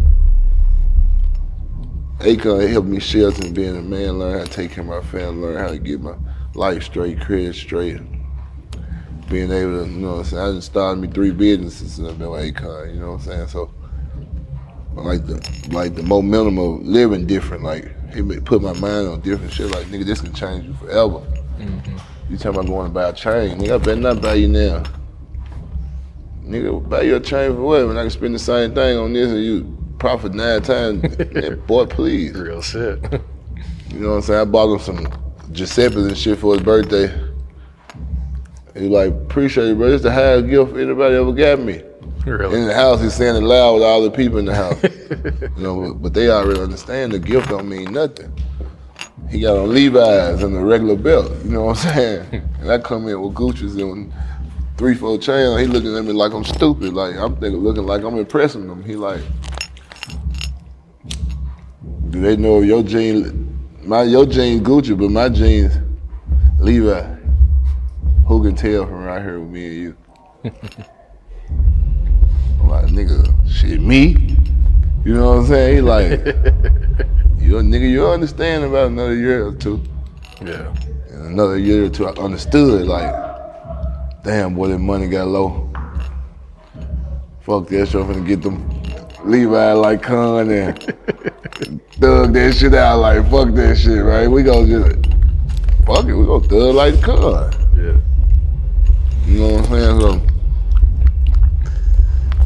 Akon 2.20 2.70
helped 2.70 2.89
me 2.89 2.99
shelter 2.99 3.45
and 3.45 3.55
being 3.55 3.78
a 3.78 3.82
man, 3.82 4.20
learn 4.20 4.39
how 4.39 4.43
to 4.43 4.51
take 4.51 4.72
care 4.72 4.84
of 4.84 4.89
my 4.89 5.01
family, 5.09 5.41
learn 5.41 5.57
how 5.57 5.70
to 5.70 5.80
get 5.80 6.01
my 6.01 6.15
life 6.53 6.84
straight, 6.84 7.22
credit 7.22 7.55
straight. 7.55 8.01
Being 9.30 9.51
able 9.51 9.86
to, 9.86 9.89
you 9.89 9.97
know 9.99 10.15
what 10.15 10.20
I'm 10.20 10.24
saying? 10.26 10.43
I 10.43 10.51
just 10.51 10.67
started 10.67 10.99
me 10.99 11.07
three 11.07 11.32
businesses 11.32 11.97
and 11.97 12.09
I've 12.09 12.20
been 12.20 12.30
with 12.30 12.53
Akon, 12.53 12.93
you 12.93 12.99
know 12.99 13.11
what 13.11 13.22
I'm 13.22 13.22
saying? 13.22 13.47
So, 13.47 13.72
like 14.95 15.26
the 15.28 15.36
like 15.72 15.95
the 15.95 16.03
momentum 16.03 16.57
of 16.57 16.82
living 16.82 17.26
different, 17.26 17.63
like 17.63 17.95
he 18.13 18.22
put 18.22 18.61
my 18.61 18.74
mind 18.74 19.07
on 19.07 19.22
different 19.22 19.53
shit. 19.53 19.72
Like 19.72 19.86
nigga, 19.86 20.05
this 20.05 20.20
can 20.20 20.34
change 20.34 20.65
you 20.65 20.74
forever. 20.74 21.20
Mm-hmm. 21.57 21.97
You 22.30 22.38
talking 22.38 22.59
about 22.59 22.67
going 22.67 22.88
to 22.88 22.93
buy 22.93 23.09
a 23.09 23.13
chain? 23.13 23.59
Nigga, 23.59 23.76
I 23.76 23.78
better 23.78 23.95
not 23.95 24.22
buy 24.22 24.34
you 24.34 24.49
now. 24.49 24.84
Nigga, 26.43 26.89
buy 26.89 27.03
your 27.03 27.17
a 27.17 27.20
chain 27.20 27.53
for 27.53 27.61
what? 27.61 27.88
When 27.88 27.97
I 27.97 28.01
can 28.01 28.09
spend 28.09 28.36
the 28.36 28.39
same 28.39 28.74
thing 28.74 28.97
on 28.97 29.13
this 29.13 29.32
and 29.32 29.43
you 29.43 29.78
profit 30.00 30.34
nine 30.34 30.62
times, 30.62 31.16
boy, 31.68 31.86
please. 31.86 32.34
Real 32.34 32.62
shit. 32.62 33.02
You 33.91 34.00
know 34.00 34.10
what 34.10 34.16
I'm 34.16 34.22
saying? 34.22 34.39
I 34.39 34.45
bought 34.45 34.74
him 34.74 34.80
some 34.80 35.08
Giuseppe's 35.52 35.95
and 35.95 36.18
shit 36.18 36.39
for 36.39 36.54
his 36.54 36.64
birthday. 36.64 37.08
He 38.76 38.88
like, 38.88 39.12
appreciate 39.12 39.70
it, 39.70 39.78
bro. 39.78 39.88
It's 39.88 40.04
the 40.04 40.12
highest 40.12 40.47
gift 40.47 40.76
anybody 40.78 41.16
ever 41.16 41.34
got 41.34 41.60
me. 41.60 41.82
really. 42.26 42.62
In 42.62 42.68
the 42.68 42.74
house, 42.74 43.02
he's 43.02 43.16
saying 43.16 43.36
it 43.36 43.45
loud 43.45 43.76
with 43.76 43.84
all 43.84 44.02
the 44.02 44.12
people 44.12 44.38
in 44.38 44.45
the 44.45 44.56
house. 44.56 44.82
you 45.58 45.64
know, 45.64 45.82
but, 45.82 46.02
but 46.02 46.14
they 46.14 46.30
already 46.30 46.62
understand 46.62 47.12
the 47.12 47.20
gift 47.20 47.50
don't 47.50 47.68
mean 47.68 47.91
nothing. 47.91 48.32
He 49.30 49.41
got 49.41 49.58
on 49.58 49.74
Levi's 49.74 50.41
and 50.43 50.56
a 50.56 50.60
regular 50.60 50.95
belt. 50.95 51.32
You 51.43 51.52
know 51.52 51.64
what 51.66 51.86
I'm 51.86 51.93
saying? 51.93 52.43
and 52.62 52.72
I 52.72 52.78
come 52.78 53.08
in 53.08 53.20
with 53.22 53.34
Gucci's 53.34 53.76
and 53.76 54.14
three, 54.78 54.95
four 54.95 55.18
chains. 55.18 55.60
He 55.60 55.68
looking 55.68 55.95
at 55.95 56.06
me 56.06 56.14
like 56.14 56.32
I'm 56.32 56.45
stupid. 56.45 56.93
Like 56.93 57.16
I'm 57.16 57.36
thinking, 57.36 57.62
looking 57.62 57.86
like 57.86 58.04
I'm 58.04 58.18
impressing 58.18 58.70
him. 58.70 58.84
He 58.84 58.95
like, 58.95 59.22
do 62.10 62.22
they 62.22 62.36
know 62.36 62.62
your 62.62 62.84
jeans? 62.84 63.32
My 63.84 64.03
your 64.03 64.26
jeans 64.26 64.62
Gucci, 64.62 64.97
but 64.97 65.12
my 65.12 65.30
jeans 65.30 65.78
Levi. 66.60 67.01
Who 68.28 68.43
can 68.43 68.55
tell 68.55 68.86
from 68.86 69.03
right 69.03 69.22
here 69.22 69.39
with 69.39 69.49
me 69.49 69.66
and 69.66 69.76
you? 69.76 69.97
I'm 72.62 72.70
like, 72.70 72.86
nigga, 72.86 73.49
shit, 73.49 73.82
me? 73.82 74.36
You 75.03 75.16
know 75.16 75.30
what 75.30 75.39
I'm 75.39 75.45
saying? 75.47 75.76
He 75.76 75.82
like, 75.82 76.12
you 77.39 77.57
a 77.57 77.62
nigga, 77.62 77.89
you 77.89 78.07
understand 78.07 78.66
about 78.66 78.88
another 78.88 79.16
year 79.16 79.47
or 79.47 79.53
two. 79.53 79.82
Yeah. 80.41 80.74
And 81.12 81.28
another 81.28 81.57
year 81.57 81.86
or 81.86 81.89
two, 81.89 82.07
I 82.07 82.12
understood, 82.12 82.88
like, 82.88 83.12
damn, 84.24 84.53
boy, 84.53 84.68
that 84.68 84.80
money 84.80 85.07
got 85.07 85.28
low. 85.28 85.72
Fuck 87.41 87.70
that 87.70 87.88
shit, 87.88 87.95
I'm 87.95 88.14
finna 88.14 88.28
get 88.28 88.43
them 88.43 88.70
Levi 89.24 89.74
like 89.74 90.03
Con 90.03 90.51
and 90.51 90.95
thug 91.60 92.34
that 92.34 92.55
shit 92.55 92.74
out, 92.74 92.99
like, 92.99 93.30
fuck 93.30 93.53
that 93.55 93.78
shit, 93.78 94.03
right? 94.03 94.28
We 94.28 94.43
gonna 94.43 94.68
just, 94.68 95.05
fuck 95.86 96.05
it, 96.05 96.14
we 96.14 96.26
gonna 96.26 96.47
thug 96.47 96.76
like 96.76 97.01
Con. 97.01 97.51
Yeah. 97.76 97.97
You 99.26 99.39
know 99.39 99.49
what 99.55 99.70
I'm 99.72 99.99
saying? 99.99 99.99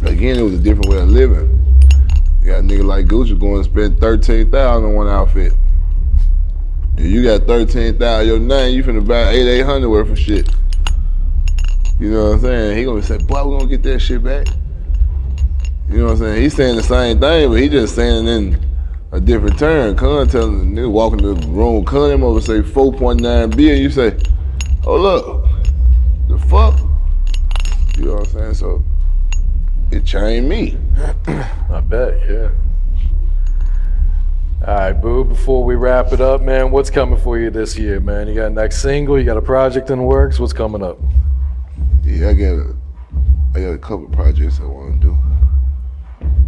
So, 0.02 0.08
again, 0.08 0.40
it 0.40 0.42
was 0.42 0.56
a 0.56 0.60
different 0.60 0.90
way 0.90 1.00
of 1.00 1.10
living. 1.10 1.60
You 2.42 2.48
got 2.52 2.60
a 2.60 2.64
nigga 2.64 2.84
like 2.84 3.06
Gucci 3.06 3.40
going 3.40 3.64
to 3.64 3.70
spend 3.70 4.00
thirteen 4.02 4.52
thousand 4.52 4.86
on 4.86 4.96
one 4.96 5.08
outfit. 5.08 5.54
You 6.98 7.24
got 7.24 7.48
thirteen 7.48 7.98
thousand 7.98 8.28
your 8.28 8.40
name, 8.40 8.76
you 8.76 8.84
finna 8.84 9.08
buy 9.08 9.30
eight 9.30 9.48
eight 9.48 9.64
hundred 9.64 9.90
worth 9.90 10.10
of 10.10 10.20
shit. 10.20 10.50
You 12.00 12.12
know 12.12 12.24
what 12.26 12.34
I'm 12.34 12.42
saying? 12.42 12.78
He 12.78 12.84
gonna 12.84 13.02
say, 13.02 13.18
boy, 13.18 13.46
we 13.46 13.58
gonna 13.58 13.70
get 13.70 13.84
that 13.84 14.00
shit 14.00 14.22
back. 14.24 14.48
You 15.90 16.00
know 16.00 16.06
what 16.06 16.12
I'm 16.14 16.18
saying? 16.18 16.42
He's 16.42 16.56
saying 16.56 16.76
the 16.76 16.84
same 16.84 17.20
thing, 17.20 17.50
but 17.50 17.56
he 17.56 17.70
just 17.70 17.96
saying 17.96 18.28
it 18.28 18.32
in 18.32 18.73
a 19.14 19.22
different 19.22 19.58
term. 19.60 19.96
Con 19.96 20.28
telling 20.28 20.76
the 20.76 20.82
nigga 20.82 20.92
walking 20.92 21.22
the 21.22 21.36
room, 21.48 21.86
con 21.86 22.12
him 22.12 22.24
over 22.24 22.42
say 22.42 22.62
4.9 22.62 23.56
billion. 23.56 23.82
You 23.82 23.90
say, 23.90 24.18
oh 24.86 24.98
look, 24.98 25.46
the 26.28 26.38
fuck? 26.48 26.80
You 27.96 28.06
know 28.06 28.14
what 28.16 28.28
I'm 28.28 28.34
saying? 28.34 28.54
So 28.56 28.84
it 29.92 30.04
changed 30.04 30.50
me. 30.50 30.78
I 31.28 31.80
bet, 31.82 32.28
yeah. 32.28 32.50
All 34.66 34.76
right, 34.76 34.94
Boo, 34.94 35.26
before 35.26 35.64
we 35.64 35.76
wrap 35.76 36.14
it 36.14 36.22
up, 36.22 36.42
man, 36.42 36.72
what's 36.72 36.90
coming 36.90 37.20
for 37.20 37.38
you 37.38 37.50
this 37.52 37.78
year, 37.78 38.00
man? 38.00 38.28
You 38.28 38.36
got 38.36 38.46
a 38.46 38.50
next 38.50 38.82
single, 38.82 39.20
you 39.20 39.26
got 39.26 39.38
a 39.38 39.42
project 39.42 39.90
in 39.90 40.00
the 40.00 40.06
works, 40.06 40.40
what's 40.40 40.54
coming 40.54 40.82
up? 40.82 40.98
Yeah, 42.04 42.30
I 42.30 42.34
got 42.34 42.54
a, 42.54 42.76
I 43.54 43.60
got 43.60 43.72
a 43.74 43.78
couple 43.78 44.08
projects 44.08 44.60
I 44.60 44.66
want 44.66 45.02
to 45.02 45.08
do. 45.08 45.18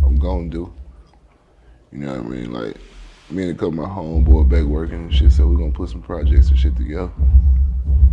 I'm 0.04 0.16
gonna 0.18 0.48
do. 0.48 0.74
You 1.96 2.02
know 2.02 2.22
what 2.22 2.26
I 2.26 2.30
mean? 2.30 2.52
Like 2.52 2.76
me 3.30 3.44
and 3.44 3.52
a 3.52 3.54
couple 3.54 3.70
of 3.70 3.76
my 3.76 3.86
homeboy 3.86 4.50
back 4.50 4.66
working 4.66 4.96
and 4.96 5.16
shit, 5.16 5.32
so 5.32 5.48
we're 5.48 5.56
gonna 5.58 5.72
put 5.72 5.90
some 5.90 6.02
projects 6.02 6.50
and 6.50 6.60
shit 6.60 6.76
together. 6.76 7.10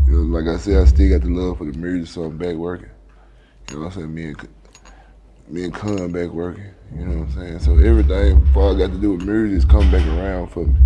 You 0.06 0.12
know, 0.12 0.38
like 0.38 0.46
I 0.46 0.56
said, 0.56 0.80
I 0.80 0.84
still 0.84 1.10
got 1.10 1.26
the 1.26 1.32
love 1.34 1.58
for 1.58 1.64
the 1.64 1.76
music, 1.76 2.06
so 2.14 2.22
I'm 2.22 2.38
back 2.38 2.54
working. 2.54 2.90
You 3.70 3.80
know 3.80 3.86
what 3.86 3.96
I'm 3.96 4.02
saying? 4.02 4.14
Me 4.14 4.24
and 4.26 4.48
me 5.48 5.64
and 5.64 5.74
Con 5.74 6.12
back 6.12 6.28
working. 6.28 6.70
You 6.94 7.06
know 7.06 7.18
what 7.22 7.28
I'm 7.30 7.34
saying? 7.34 7.58
So 7.58 7.76
everything 7.78 8.38
before 8.44 8.70
I 8.70 8.78
got 8.78 8.92
to 8.92 8.98
do 9.00 9.14
with 9.14 9.26
music 9.26 9.58
is 9.58 9.64
coming 9.64 9.90
back 9.90 10.06
around 10.06 10.46
for 10.50 10.64
me. 10.64 10.76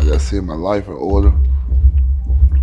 I 0.00 0.02
got 0.02 0.14
to 0.14 0.18
set 0.18 0.42
my 0.42 0.56
life 0.56 0.88
in 0.88 0.94
order, 0.94 1.32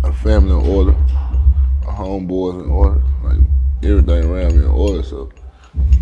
a 0.04 0.12
family 0.12 0.52
in 0.52 0.70
order, 0.70 0.90
a 0.90 1.92
homeboys 1.92 2.62
in 2.62 2.70
order, 2.70 3.02
like 3.24 3.38
everything 3.82 4.30
around 4.30 4.54
me 4.54 4.64
in 4.66 4.70
order, 4.70 5.02
so 5.02 5.30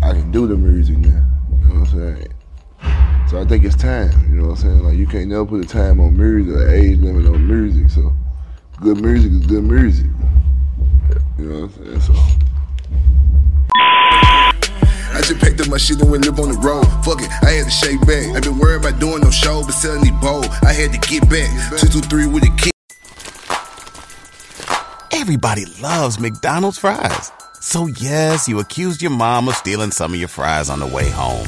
I 0.03 0.11
can 0.11 0.29
do 0.29 0.45
the 0.45 0.57
music 0.57 0.97
now. 0.97 1.25
You 1.61 1.67
know 1.69 1.79
what 1.79 1.93
I'm 1.93 2.17
saying? 2.17 2.33
So 3.31 3.39
I 3.39 3.45
think 3.45 3.63
it's 3.63 3.77
time. 3.77 4.11
You 4.29 4.41
know 4.41 4.49
what 4.49 4.57
I'm 4.57 4.57
saying? 4.57 4.83
Like 4.83 4.97
you 4.97 5.07
can't 5.07 5.29
never 5.29 5.45
put 5.45 5.63
a 5.63 5.65
time 5.65 6.01
on 6.01 6.17
music 6.17 6.53
or 6.53 6.67
age 6.67 6.99
limit 6.99 7.25
on 7.27 7.47
music. 7.47 7.89
So 7.89 8.11
good 8.81 8.99
music 8.99 9.31
is 9.31 9.47
good 9.47 9.63
music. 9.63 10.05
You 11.39 11.45
know 11.45 11.61
what 11.61 11.77
I'm 11.77 11.85
saying? 11.85 12.01
So. 12.01 12.13
I 13.73 15.21
just 15.23 15.39
packed 15.39 15.61
up 15.61 15.69
my 15.69 15.77
shit 15.77 16.01
and 16.01 16.11
went 16.11 16.25
live 16.25 16.41
on 16.41 16.51
the 16.51 16.57
road. 16.57 16.83
Fuck 17.05 17.21
it, 17.21 17.29
I 17.41 17.51
had 17.51 17.63
to 17.63 17.71
shake 17.71 18.01
back. 18.01 18.35
I've 18.35 18.43
been 18.43 18.59
worried 18.59 18.85
about 18.85 18.99
doing 18.99 19.21
no 19.21 19.31
show, 19.31 19.63
but 19.63 19.71
selling 19.71 20.01
these 20.01 20.11
bowl. 20.19 20.43
I 20.63 20.73
had 20.73 20.91
to 20.91 20.99
get 20.99 21.29
back. 21.29 21.79
Two 21.79 21.87
two 21.87 22.01
three 22.01 22.27
with 22.27 22.43
a 22.43 22.53
kick. 22.57 22.73
Everybody 25.13 25.63
loves 25.81 26.19
McDonald's 26.19 26.79
fries. 26.79 27.31
So 27.61 27.87
yes, 27.87 28.49
you 28.49 28.59
accused 28.59 29.01
your 29.01 29.11
mom 29.11 29.47
of 29.47 29.55
stealing 29.55 29.91
some 29.91 30.13
of 30.13 30.19
your 30.19 30.27
fries 30.27 30.69
on 30.69 30.79
the 30.79 30.87
way 30.87 31.09
home. 31.09 31.47